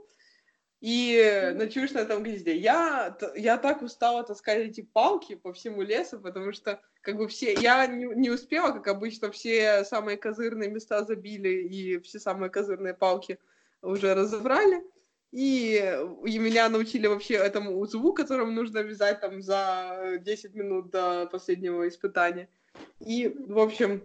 и 0.79 1.53
ночуешь 1.55 1.91
на 1.91 1.99
этом 1.99 2.23
гнезде. 2.23 2.55
Я, 2.55 3.17
я 3.35 3.57
так 3.57 3.81
устала 3.81 4.23
таскать 4.23 4.59
эти 4.59 4.81
палки 4.81 5.35
по 5.35 5.51
всему 5.51 5.81
лесу, 5.81 6.19
потому 6.19 6.53
что 6.53 6.81
как 7.01 7.17
бы 7.17 7.27
все, 7.27 7.53
я 7.53 7.85
не, 7.87 8.05
не 8.05 8.29
успела, 8.29 8.71
как 8.71 8.87
обычно, 8.87 9.31
все 9.31 9.83
самые 9.83 10.17
козырные 10.17 10.69
места 10.69 11.03
забили 11.03 11.49
и 11.49 11.99
все 11.99 12.19
самые 12.19 12.49
козырные 12.49 12.93
палки 12.93 13.39
уже 13.81 14.13
разобрали. 14.13 14.83
И, 15.31 15.79
меня 16.23 16.69
научили 16.69 17.07
вообще 17.07 17.35
этому 17.35 17.79
узлу, 17.79 18.13
которым 18.13 18.55
нужно 18.55 18.79
вязать 18.79 19.19
там 19.19 19.41
за 19.41 20.19
10 20.21 20.55
минут 20.55 20.89
до 20.89 21.27
последнего 21.27 21.87
испытания. 21.87 22.47
И, 22.99 23.27
в 23.27 23.59
общем, 23.59 24.03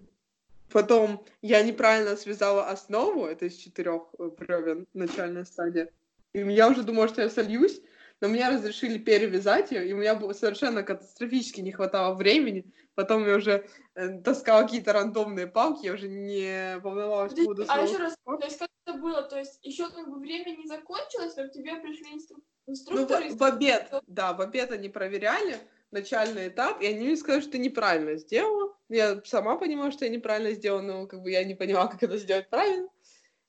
потом 0.70 1.24
я 1.42 1.62
неправильно 1.62 2.16
связала 2.16 2.68
основу, 2.68 3.26
это 3.26 3.46
из 3.46 3.56
четырех 3.56 4.02
э, 4.18 4.30
бревен, 4.36 4.86
начальная 4.94 5.44
стадия. 5.44 5.90
И 6.32 6.40
я 6.40 6.68
уже 6.68 6.82
думала, 6.82 7.08
что 7.08 7.22
я 7.22 7.30
сольюсь, 7.30 7.80
но 8.22 8.28
мне 8.28 8.48
разрешили 8.48 8.98
перевязать 8.98 9.72
ее, 9.72 9.86
и 9.86 9.92
у 9.92 9.96
меня 9.96 10.14
было 10.14 10.32
совершенно 10.32 10.84
катастрофически 10.84 11.60
не 11.60 11.72
хватало 11.72 12.14
времени. 12.14 12.72
Потом 12.94 13.26
я 13.26 13.34
уже 13.34 13.66
э, 13.96 14.20
таскала 14.20 14.62
какие-то 14.62 14.92
рандомные 14.92 15.48
палки, 15.48 15.86
я 15.86 15.94
уже 15.94 16.08
не 16.08 16.78
волновалась 16.78 17.34
по 17.34 17.42
поводу 17.42 17.64
А 17.66 17.82
еще 17.82 17.96
раз, 17.96 18.14
то 18.24 18.44
есть 18.44 18.58
как 18.58 18.68
это 18.86 18.96
было? 18.96 19.22
То 19.22 19.38
есть 19.38 19.58
еще 19.64 19.90
как 19.90 20.08
бы 20.08 20.20
время 20.20 20.56
не 20.56 20.68
закончилось, 20.68 21.34
но 21.36 21.48
к 21.48 21.52
тебе 21.52 21.74
пришли 21.76 22.14
инстру... 22.14 22.36
инструкторы? 22.68 23.30
Ну, 23.30 23.34
в, 23.34 23.38
в 23.38 23.42
обед, 23.42 23.92
да, 24.06 24.34
в 24.34 24.40
обед 24.40 24.70
они 24.70 24.88
проверяли 24.88 25.58
начальный 25.90 26.46
этап, 26.46 26.80
и 26.80 26.86
они 26.86 27.06
мне 27.06 27.16
сказали, 27.16 27.40
что 27.42 27.52
ты 27.52 27.58
неправильно 27.58 28.16
сделала. 28.18 28.72
Я 28.88 29.20
сама 29.24 29.56
понимала, 29.56 29.90
что 29.90 30.04
я 30.04 30.12
неправильно 30.12 30.52
сделала, 30.52 30.82
но 30.82 31.06
как 31.08 31.22
бы 31.22 31.30
я 31.32 31.42
не 31.42 31.56
понимала, 31.56 31.88
как 31.88 32.04
это 32.04 32.18
сделать 32.18 32.48
правильно. 32.50 32.88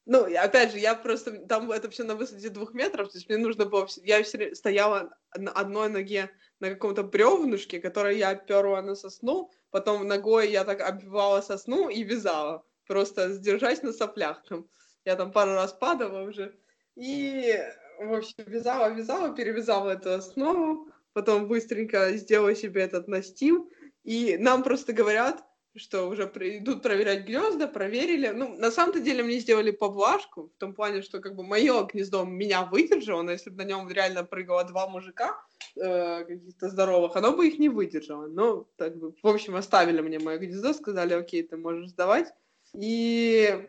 Ну, 0.06 0.26
опять 0.36 0.72
же, 0.72 0.80
я 0.80 0.96
просто, 0.96 1.32
там 1.48 1.72
это 1.72 1.90
все 1.90 2.04
на 2.04 2.16
высоте 2.16 2.50
двух 2.50 2.74
метров, 2.74 3.10
то 3.10 3.18
есть 3.18 3.30
мне 3.30 3.38
нужно 3.38 3.66
было, 3.66 3.88
я 4.04 4.22
все 4.22 4.54
стояла 4.54 5.18
на 5.38 5.52
одной 5.52 5.88
ноге 5.88 6.30
на 6.60 6.70
каком-то 6.70 7.04
бревнышке, 7.04 7.80
которое 7.80 8.16
я 8.16 8.30
оперла 8.30 8.82
на 8.82 8.96
сосну, 8.96 9.50
потом 9.72 10.06
ногой 10.06 10.52
я 10.52 10.66
так 10.66 10.82
обвивала 10.82 11.40
сосну 11.40 11.88
и 11.88 12.04
вязала, 12.04 12.66
просто 12.86 13.32
сдержать 13.32 13.82
на 13.84 13.94
соплях 13.94 14.44
там. 14.48 14.68
Я 15.06 15.16
там 15.16 15.32
пару 15.32 15.52
раз 15.52 15.74
падала 15.74 16.22
уже. 16.22 16.58
И, 16.96 17.58
в 18.00 18.14
общем, 18.14 18.44
вязала, 18.46 18.90
вязала, 18.90 19.36
перевязала 19.36 19.92
эту 19.92 20.14
основу, 20.14 20.90
потом 21.14 21.48
быстренько 21.48 22.14
сделала 22.14 22.56
себе 22.56 22.82
этот 22.82 23.08
настил. 23.08 23.70
И 24.04 24.38
нам 24.38 24.64
просто 24.64 24.94
говорят, 24.94 25.44
что 25.76 26.08
уже 26.08 26.24
идут 26.24 26.84
проверять 26.84 27.26
гнезда, 27.26 27.68
проверили. 27.68 28.28
Ну, 28.30 28.58
на 28.58 28.72
самом-то 28.72 29.00
деле 29.00 29.24
мне 29.24 29.40
сделали 29.40 29.72
поблажку, 29.72 30.52
в 30.56 30.60
том 30.60 30.74
плане, 30.74 31.02
что 31.02 31.20
как 31.20 31.36
бы 31.36 31.44
мое 31.44 31.84
гнездо 31.86 32.24
меня 32.24 32.64
выдержало, 32.64 33.24
но 33.24 33.32
если 33.32 33.50
бы 33.50 33.58
на 33.58 33.68
нем 33.68 33.90
реально 33.90 34.24
прыгало 34.24 34.64
два 34.64 34.88
мужика 34.88 35.42
э, 35.76 36.26
каких-то 36.26 36.70
здоровых, 36.70 37.16
оно 37.16 37.36
бы 37.36 37.48
их 37.48 37.58
не 37.58 37.70
выдержало. 37.70 38.28
Ну, 38.28 38.68
так 38.76 38.98
бы, 38.98 39.14
в 39.22 39.28
общем, 39.28 39.56
оставили 39.56 40.02
мне 40.02 40.20
мое 40.20 40.38
гнездо, 40.38 40.74
сказали, 40.74 41.14
окей, 41.14 41.44
ты 41.44 41.58
можешь 41.58 41.90
сдавать. 41.90 42.32
И, 42.74 43.68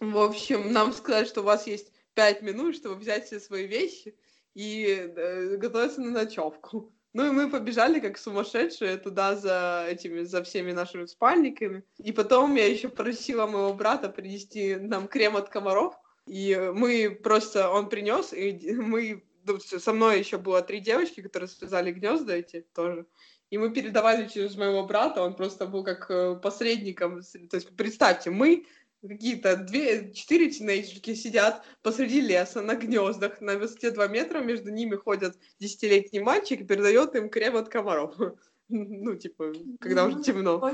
в 0.00 0.18
общем, 0.18 0.72
нам 0.72 0.92
сказали, 0.92 1.26
что 1.26 1.42
у 1.42 1.44
вас 1.44 1.66
есть 1.66 1.92
пять 2.14 2.42
минут, 2.42 2.74
чтобы 2.74 2.96
взять 2.96 3.26
все 3.26 3.38
свои 3.38 3.66
вещи 3.66 4.16
и 4.54 4.84
э, 4.84 5.56
готовиться 5.56 6.00
на 6.00 6.10
ночевку. 6.10 6.92
Ну 7.12 7.26
и 7.26 7.30
мы 7.30 7.50
побежали 7.50 7.98
как 7.98 8.18
сумасшедшие 8.18 8.96
туда 8.96 9.34
за 9.34 9.86
этими, 9.88 10.22
за 10.22 10.42
всеми 10.44 10.72
нашими 10.72 11.06
спальниками. 11.06 11.82
И 11.98 12.12
потом 12.12 12.54
я 12.54 12.66
еще 12.66 12.88
просила 12.88 13.46
моего 13.46 13.74
брата 13.74 14.08
принести 14.08 14.76
нам 14.76 15.08
крем 15.08 15.36
от 15.36 15.48
комаров. 15.48 15.94
И 16.26 16.56
мы 16.72 17.10
просто, 17.10 17.68
он 17.70 17.88
принес, 17.88 18.32
и 18.32 18.74
мы, 18.74 19.24
ну, 19.44 19.58
со 19.58 19.92
мной 19.92 20.20
еще 20.20 20.38
было 20.38 20.62
три 20.62 20.78
девочки, 20.78 21.22
которые 21.22 21.48
связали 21.48 21.90
гнезда 21.90 22.36
эти 22.36 22.64
тоже. 22.74 23.06
И 23.50 23.58
мы 23.58 23.72
передавали 23.72 24.28
через 24.28 24.54
моего 24.56 24.86
брата, 24.86 25.22
он 25.22 25.34
просто 25.34 25.66
был 25.66 25.82
как 25.82 26.08
э, 26.08 26.36
посредником. 26.36 27.20
То 27.50 27.56
есть 27.56 27.76
представьте, 27.76 28.30
мы 28.30 28.66
какие-то 29.08 29.56
две, 29.56 30.12
четыре 30.12 30.50
тинейджерки 30.50 31.14
сидят 31.14 31.64
посреди 31.82 32.20
леса 32.20 32.62
на 32.62 32.74
гнездах 32.74 33.40
на 33.40 33.56
высоте 33.56 33.90
2 33.90 34.08
метра, 34.08 34.40
между 34.40 34.70
ними 34.70 34.96
ходят 34.96 35.36
десятилетний 35.58 36.20
мальчик 36.20 36.60
и 36.60 36.64
передает 36.64 37.14
им 37.14 37.30
крем 37.30 37.56
от 37.56 37.68
комаров. 37.68 38.14
Ну, 38.72 39.16
типа, 39.16 39.52
когда 39.80 40.04
уже 40.04 40.22
темно. 40.22 40.72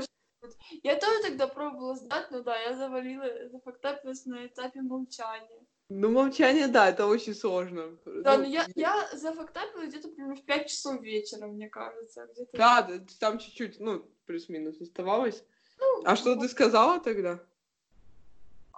Я 0.83 0.99
тоже 0.99 1.23
тогда 1.23 1.47
пробовала 1.47 1.95
сдать, 1.95 2.29
но 2.29 2.43
да, 2.43 2.55
я 2.55 2.75
завалила, 2.75 3.49
зафактапилась 3.49 4.23
на 4.27 4.45
этапе 4.45 4.81
молчания. 4.81 5.65
Ну, 5.89 6.11
молчание, 6.11 6.67
да, 6.67 6.89
это 6.89 7.07
очень 7.07 7.33
сложно. 7.33 7.97
Да, 8.05 8.37
ну, 8.37 8.43
но 8.43 8.49
я, 8.49 8.67
я 8.75 9.09
зафактапилась 9.13 9.89
где-то 9.89 10.09
примерно 10.09 10.35
в 10.35 10.43
5 10.43 10.67
часов 10.67 11.01
вечера, 11.01 11.47
мне 11.47 11.69
кажется. 11.69 12.29
Да, 12.53 12.83
да, 12.83 12.99
там 13.19 13.39
чуть-чуть, 13.39 13.79
ну, 13.79 14.05
плюс-минус 14.27 14.79
оставалось. 14.79 15.43
Ну, 15.79 16.03
а 16.05 16.15
что 16.15 16.35
ты 16.35 16.49
сказала 16.49 16.99
тогда? 16.99 17.39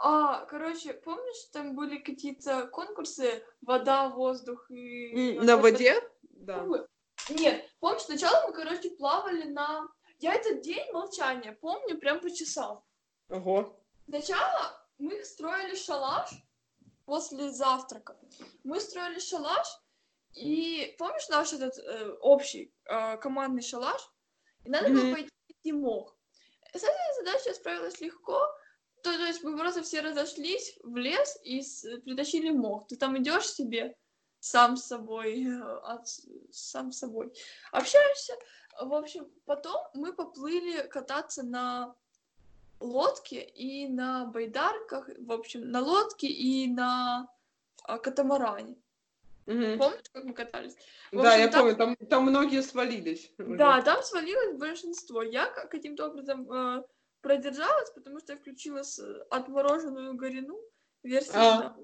А, 0.01 0.45
короче, 0.45 0.93
помнишь, 0.93 1.49
там 1.51 1.75
были 1.75 1.97
какие-то 1.97 2.67
конкурсы 2.67 3.43
вода, 3.61 4.07
воздух 4.07 4.71
и... 4.71 5.37
На 5.41 5.57
воде? 5.57 6.01
Да. 6.21 6.65
Нет, 7.29 7.65
помнишь, 7.79 8.03
сначала 8.03 8.47
мы, 8.47 8.53
короче, 8.53 8.91
плавали 8.91 9.43
на... 9.43 9.89
Я 10.19 10.35
этот 10.35 10.61
день 10.61 10.89
молчания 10.93 11.51
помню 11.51 11.99
прям 11.99 12.21
по 12.21 12.31
часам. 12.31 12.81
Ого. 13.29 13.77
Сначала 14.07 14.81
мы 14.97 15.23
строили 15.25 15.75
шалаш 15.75 16.29
после 17.05 17.51
завтрака. 17.51 18.17
Мы 18.63 18.79
строили 18.79 19.19
шалаш, 19.19 19.67
и 20.33 20.95
помнишь 20.97 21.27
наш 21.27 21.51
этот 21.51 21.77
э, 21.77 22.11
общий 22.21 22.73
э, 22.85 23.17
командный 23.17 23.63
шалаш? 23.63 24.01
И 24.63 24.69
надо 24.69 24.87
mm-hmm. 24.87 24.93
было 24.93 25.11
пойти 25.11 25.71
мох. 25.73 26.17
С 26.73 26.83
этой 26.83 27.15
задачей 27.17 27.49
я 27.49 27.55
справилась 27.55 27.99
легко, 27.99 28.47
то, 29.03 29.17
то 29.17 29.25
есть 29.25 29.43
мы 29.43 29.57
просто 29.57 29.83
все 29.83 30.01
разошлись 30.01 30.77
в 30.83 30.97
лес 30.97 31.39
и 31.43 31.61
с, 31.61 31.83
притащили 32.01 32.49
мох. 32.49 32.87
Ты 32.87 32.95
там 32.95 33.17
идешь 33.17 33.47
себе 33.47 33.95
сам 34.39 34.77
с 34.77 34.85
собой, 34.85 35.47
от, 35.83 36.07
сам 36.51 36.91
с 36.91 36.99
собой, 36.99 37.33
общаешься. 37.71 38.33
В 38.81 38.93
общем, 38.93 39.27
потом 39.45 39.81
мы 39.93 40.13
поплыли 40.13 40.87
кататься 40.87 41.43
на 41.43 41.95
лодке 42.79 43.41
и 43.41 43.87
на 43.87 44.25
байдарках, 44.25 45.09
в 45.17 45.31
общем, 45.31 45.69
на 45.69 45.81
лодке 45.81 46.27
и 46.27 46.67
на 46.67 47.27
а, 47.83 47.97
катамаране. 47.97 48.77
Угу. 49.45 49.77
Помнишь, 49.77 50.09
как 50.13 50.23
мы 50.23 50.33
катались? 50.33 50.75
В 51.11 51.21
да, 51.21 51.29
общем, 51.29 51.41
я 51.41 51.47
там... 51.47 51.61
помню, 51.61 51.75
там, 51.75 51.95
там 52.07 52.23
многие 52.23 52.61
свалились. 52.61 53.31
Уже. 53.37 53.57
Да, 53.57 53.81
там 53.81 54.03
свалилось 54.03 54.57
большинство. 54.57 55.23
Я 55.23 55.47
каким-то 55.47 56.07
образом 56.07 56.51
э, 56.51 56.83
продержалась, 57.21 57.91
потому 57.91 58.19
что 58.19 58.33
я 58.33 58.39
включила 58.39 58.81
отмороженную 59.29 60.15
горину 60.15 60.59
версию 61.03 61.35
а. 61.35 61.77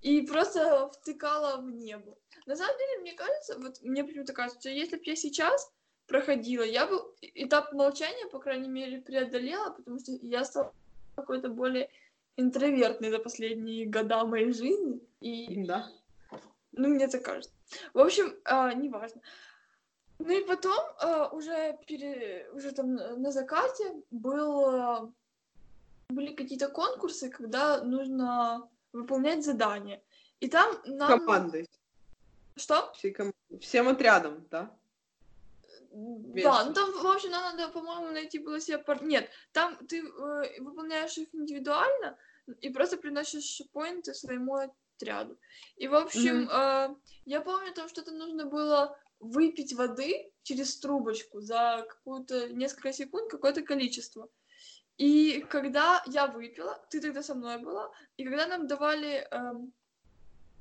и 0.00 0.22
просто 0.22 0.90
втыкала 0.90 1.60
в 1.60 1.70
небо. 1.70 2.16
На 2.46 2.56
самом 2.56 2.76
деле, 2.78 3.00
мне 3.00 3.12
кажется, 3.14 3.58
вот 3.58 3.80
мне 3.82 4.04
почему-то 4.04 4.32
кажется, 4.32 4.60
что 4.60 4.70
если 4.70 4.96
бы 4.96 5.02
я 5.04 5.16
сейчас 5.16 5.72
проходила, 6.06 6.62
я 6.62 6.86
бы 6.86 7.00
этап 7.20 7.72
молчания, 7.72 8.26
по 8.28 8.38
крайней 8.38 8.68
мере, 8.68 9.00
преодолела, 9.00 9.70
потому 9.70 9.98
что 9.98 10.12
я 10.22 10.44
стала 10.44 10.74
какой-то 11.16 11.48
более 11.48 11.90
интровертный 12.36 13.10
за 13.10 13.18
последние 13.18 13.86
года 13.86 14.24
моей 14.24 14.52
жизни. 14.52 15.00
И 15.20 15.64
да. 15.64 15.88
Ну, 16.72 16.88
мне 16.88 17.06
так 17.08 17.22
кажется. 17.22 17.52
В 17.92 17.98
общем, 17.98 18.34
а, 18.44 18.72
неважно. 18.72 19.20
Ну 20.24 20.32
и 20.32 20.44
потом 20.44 20.78
а, 20.98 21.28
уже, 21.28 21.78
пере... 21.86 22.48
уже 22.52 22.72
там 22.72 22.94
на 22.94 23.32
закате 23.32 23.92
был... 24.10 25.12
были 26.08 26.34
какие-то 26.34 26.68
конкурсы, 26.68 27.28
когда 27.28 27.82
нужно 27.82 28.68
выполнять 28.92 29.44
задания. 29.44 30.00
И 30.40 30.48
там 30.48 30.76
нам... 30.84 31.08
Командой. 31.08 31.68
Что? 32.56 32.92
Всей 32.94 33.12
ком- 33.12 33.32
Всем 33.60 33.88
отрядом, 33.88 34.46
да? 34.50 34.70
Да, 35.90 36.64
ну 36.64 36.72
там, 36.72 36.90
в 36.90 37.06
общем, 37.06 37.30
нам 37.30 37.56
надо, 37.56 37.72
по-моему, 37.72 38.12
найти 38.12 38.38
было 38.38 38.60
себе 38.60 38.78
пар... 38.78 39.02
Нет, 39.02 39.28
там 39.52 39.76
ты 39.86 40.00
э, 40.00 40.60
выполняешь 40.60 41.18
их 41.18 41.34
индивидуально 41.34 42.16
и 42.60 42.70
просто 42.70 42.96
приносишь 42.96 43.62
поинты 43.72 44.14
своему 44.14 44.54
отряду. 44.54 45.38
И, 45.76 45.88
в 45.88 45.94
общем, 45.94 46.42
Мгм. 46.42 46.50
э, 46.50 46.94
я 47.26 47.40
помню, 47.40 47.74
там 47.74 47.88
что-то 47.88 48.12
нужно 48.12 48.46
было 48.46 48.98
выпить 49.22 49.72
воды 49.72 50.30
через 50.42 50.76
трубочку 50.78 51.40
за 51.40 51.86
какую-то 51.88 52.48
несколько 52.48 52.92
секунд, 52.92 53.30
какое-то 53.30 53.62
количество. 53.62 54.28
И 54.98 55.40
когда 55.48 56.02
я 56.06 56.26
выпила, 56.26 56.84
ты 56.90 57.00
тогда 57.00 57.22
со 57.22 57.34
мной 57.34 57.58
была, 57.58 57.90
и 58.16 58.24
когда 58.24 58.46
нам 58.46 58.66
давали 58.66 59.26
эм, 59.30 59.72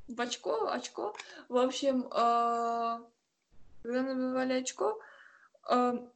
в 0.07 0.22
очко, 0.22 0.70
очко, 0.70 1.16
в 1.49 1.57
общем, 1.57 2.07
э, 2.07 2.99
когда 3.84 4.03
нам 4.03 4.20
давали 4.20 4.53
очко, 4.53 5.01
эм, 5.70 6.12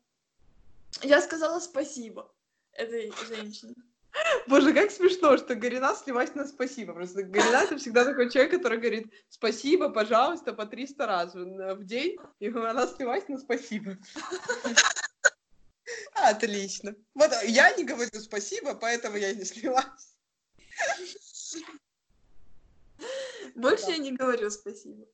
я 1.02 1.22
сказала 1.22 1.60
спасибо 1.60 2.32
этой 2.72 3.12
женщине. 3.28 3.76
Боже, 4.48 4.74
как 4.74 4.92
смешно, 4.92 5.38
что 5.38 5.56
Гарина 5.56 5.96
сливась 5.96 6.36
на 6.36 6.46
спасибо. 6.48 6.94
Просто 6.94 7.24
Гарина 7.24 7.58
это 7.58 7.78
всегда 7.78 8.06
такой 8.06 8.30
человек, 8.30 8.52
который 8.54 8.78
говорит 8.78 9.12
спасибо, 9.30 9.90
пожалуйста, 9.90 10.54
по 10.54 10.66
300 10.66 11.06
раз 11.06 11.34
в 11.34 11.84
день, 11.84 12.18
и 12.40 12.48
она 12.50 12.88
сливась 12.88 13.28
на 13.28 13.38
спасибо. 13.38 13.98
Отлично. 16.14 16.96
Вот 17.14 17.32
я 17.44 17.76
не 17.76 17.84
говорю 17.84 18.20
спасибо, 18.20 18.76
поэтому 18.76 19.18
я 19.18 19.34
не 19.34 19.44
слилась. 19.44 20.16
Больше 23.56 23.92
я 23.92 23.98
не 23.98 24.12
говорю 24.14 24.50
спасибо. 24.50 25.06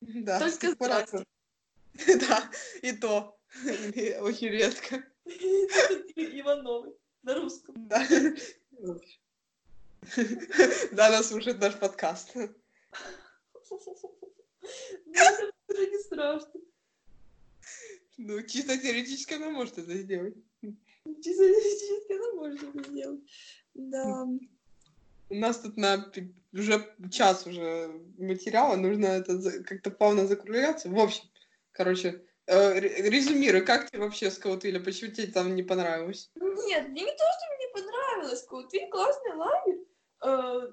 Да, 0.00 0.38
Только 0.40 0.72
здрасте. 0.72 1.24
Да, 2.28 2.50
и 2.80 2.92
то. 2.92 3.38
Очень 4.20 4.48
редко. 4.48 5.04
И- 5.24 6.40
Ивановой 6.40 6.94
на 7.22 7.34
русском. 7.34 7.74
Да. 7.88 8.06
Она 10.92 11.22
слушает 11.22 11.60
наш 11.60 11.78
подкаст. 11.78 12.34
Ну, 12.34 12.48
это 15.12 15.52
уже 15.68 15.86
не 15.86 15.98
страшно. 15.98 16.60
Ну, 18.16 18.42
чисто 18.42 18.76
теоретически 18.78 19.34
она 19.34 19.50
может 19.50 19.78
это 19.78 19.96
сделать. 19.96 20.34
Чисто 21.22 21.44
теоретически 21.44 22.12
она 22.12 22.32
может 22.32 22.62
это 22.62 22.90
сделать. 22.90 23.20
Да. 23.74 24.26
У 25.28 25.34
нас 25.34 25.60
тут 25.60 25.76
на 25.76 26.12
уже 26.52 26.94
час 27.10 27.46
уже 27.46 27.88
материала, 28.18 28.76
нужно 28.76 29.06
это 29.06 29.62
как-то 29.62 29.90
плавно 29.90 30.26
закругляться. 30.26 30.90
В 30.90 30.98
общем, 30.98 31.24
короче, 31.72 32.22
резюмируй, 32.46 33.62
как 33.64 33.90
тебе 33.90 34.00
вообще 34.00 34.30
Скаутвилля, 34.30 34.80
почему 34.80 35.12
тебе 35.12 35.26
там 35.28 35.54
не 35.54 35.62
понравилось? 35.62 36.30
Нет, 36.34 36.88
мне 36.88 37.02
не 37.02 37.12
то, 37.12 37.24
что 37.24 37.56
мне 37.56 37.68
понравилось. 37.72 38.42
Коутвиль 38.44 38.88
классный 38.90 39.34
лагерь. 39.34 39.86
э, 40.24 40.72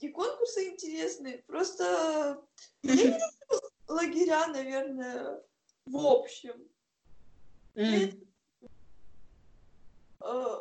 И 0.00 0.08
конкурсы 0.08 0.68
интересные. 0.68 1.38
Просто 1.46 2.42
я 2.82 2.94
не 2.94 3.04
люблю 3.04 3.60
лагеря, 3.88 4.46
наверное, 4.48 5.42
в 5.86 5.96
общем. 6.06 6.68
Э, 10.20 10.58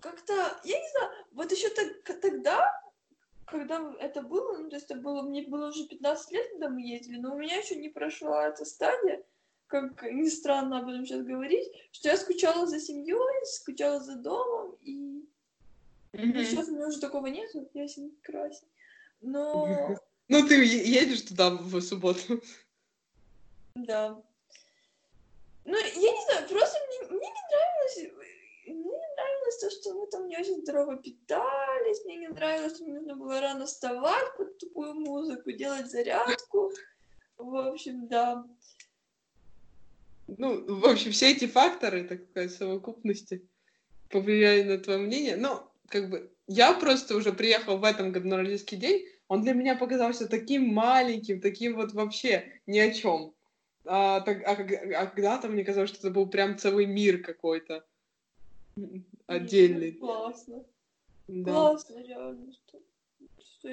Как-то, 0.00 0.60
я 0.64 0.80
не 0.80 0.90
знаю, 0.90 1.10
вот 1.32 1.52
еще 1.52 1.68
тогда, 2.20 2.79
когда 3.50 3.94
это 3.98 4.22
было, 4.22 4.58
ну, 4.58 4.68
то 4.68 4.76
есть 4.76 4.90
это 4.90 5.00
было, 5.00 5.22
мне 5.22 5.42
было 5.46 5.68
уже 5.68 5.86
15 5.86 6.32
лет, 6.32 6.50
когда 6.52 6.68
мы 6.68 6.82
ездили, 6.82 7.18
но 7.18 7.34
у 7.34 7.38
меня 7.38 7.56
еще 7.56 7.76
не 7.76 7.88
прошла 7.88 8.48
эта 8.48 8.64
стадия, 8.64 9.22
как 9.66 10.02
ни 10.02 10.28
странно 10.28 10.78
об 10.78 10.88
этом 10.88 11.04
сейчас 11.04 11.22
говорить, 11.22 11.68
что 11.92 12.08
я 12.08 12.16
скучала 12.16 12.66
за 12.66 12.80
семьей, 12.80 13.46
скучала 13.46 14.00
за 14.00 14.16
домом, 14.16 14.76
и 14.82 15.24
мгм. 16.12 16.44
сейчас 16.44 16.68
у 16.68 16.76
меня 16.76 16.88
уже 16.88 17.00
такого 17.00 17.26
нет, 17.26 17.50
я 17.74 17.88
семь 17.88 18.10
красен. 18.22 18.66
Но, 19.20 19.96
Ну, 20.28 20.46
ты 20.46 20.64
едешь 20.64 21.22
туда 21.22 21.50
в 21.50 21.80
субботу. 21.80 22.40
да. 23.74 24.22
Ну, 25.64 25.76
я 25.76 26.12
не 26.12 26.24
знаю, 26.24 26.48
просто 26.48 26.78
мне, 26.86 27.18
мне 27.18 27.28
не 27.28 27.42
нравилось, 27.50 28.19
нравилось 29.50 29.58
то, 29.58 29.70
что 29.70 29.94
мы 29.94 30.06
там 30.06 30.28
не 30.28 30.36
очень 30.36 30.62
здорово 30.62 30.96
питались, 30.96 32.04
мне 32.04 32.16
не 32.16 32.28
нравилось, 32.28 32.74
что 32.74 32.84
мне 32.84 32.94
нужно 32.94 33.16
было 33.16 33.40
рано 33.40 33.66
вставать 33.66 34.36
под 34.36 34.58
тупую 34.58 34.94
музыку, 34.94 35.52
делать 35.52 35.90
зарядку. 35.90 36.72
В 37.36 37.56
общем, 37.56 38.08
да. 38.08 38.44
Ну, 40.28 40.78
в 40.80 40.86
общем, 40.86 41.10
все 41.12 41.32
эти 41.32 41.46
факторы, 41.46 42.04
так 42.04 42.22
сказать, 42.30 42.52
совокупности 42.52 43.42
повлияли 44.10 44.62
на 44.62 44.78
твое 44.78 44.98
мнение. 44.98 45.36
Но, 45.36 45.72
как 45.88 46.10
бы, 46.10 46.30
я 46.46 46.72
просто 46.74 47.16
уже 47.16 47.32
приехал 47.32 47.78
в 47.78 47.84
этом 47.84 48.12
году 48.12 48.28
на 48.28 48.36
рождественский 48.36 48.78
день, 48.78 49.06
он 49.28 49.42
для 49.42 49.54
меня 49.54 49.76
показался 49.76 50.28
таким 50.28 50.68
маленьким, 50.74 51.40
таким 51.40 51.76
вот 51.76 51.92
вообще 51.92 52.60
ни 52.66 52.78
о 52.78 52.92
чем. 52.92 53.34
А, 53.86 54.20
так, 54.20 54.42
а, 54.46 54.52
а 54.52 55.06
когда-то 55.06 55.48
мне 55.48 55.64
казалось, 55.64 55.90
что 55.90 55.98
это 55.98 56.10
был 56.10 56.28
прям 56.28 56.58
целый 56.58 56.86
мир 56.86 57.22
какой-то 57.22 57.84
отдельный. 59.34 59.92
Классно. 59.92 60.64
Да. 61.28 61.52
Классно, 61.52 62.02
реально. 62.02 62.52
Что, 62.52 62.80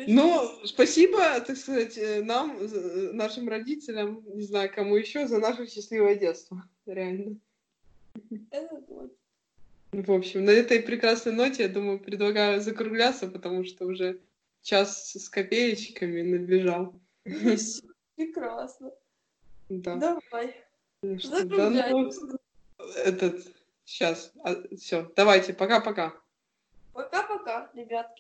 Ну, 0.08 0.50
спасибо, 0.66 1.40
так 1.40 1.58
сказать, 1.58 1.98
э, 1.98 2.22
нам, 2.24 2.60
нашим 3.16 3.50
родителям, 3.50 4.24
не 4.34 4.44
знаю, 4.44 4.72
кому 4.74 4.96
еще, 4.96 5.28
за 5.28 5.40
наше 5.40 5.68
счастливое 5.68 6.16
детство. 6.16 6.64
Реально. 6.86 7.38
Это 8.52 8.84
вот. 8.88 9.14
В 9.94 10.12
общем, 10.12 10.46
на 10.46 10.52
этой 10.52 10.82
прекрасной 10.82 11.34
ноте, 11.34 11.64
я 11.64 11.70
думаю, 11.70 12.00
предлагаю 12.00 12.62
закругляться, 12.62 13.28
потому 13.28 13.64
что 13.64 13.86
уже 13.86 14.20
час 14.62 15.14
с 15.16 15.30
копеечками 15.30 16.22
набежал. 16.22 16.94
Прекрасно. 18.16 18.92
Да. 19.70 19.96
Давай. 19.96 20.56
Ну 21.02 21.18
да, 21.20 21.70
ну, 21.70 22.12
Закругляйся. 22.12 22.38
этот, 23.06 23.48
сейчас, 23.88 24.34
все, 24.78 25.10
давайте, 25.16 25.54
пока-пока. 25.54 26.14
Пока-пока, 26.94 27.70
ребятки. 27.74 28.14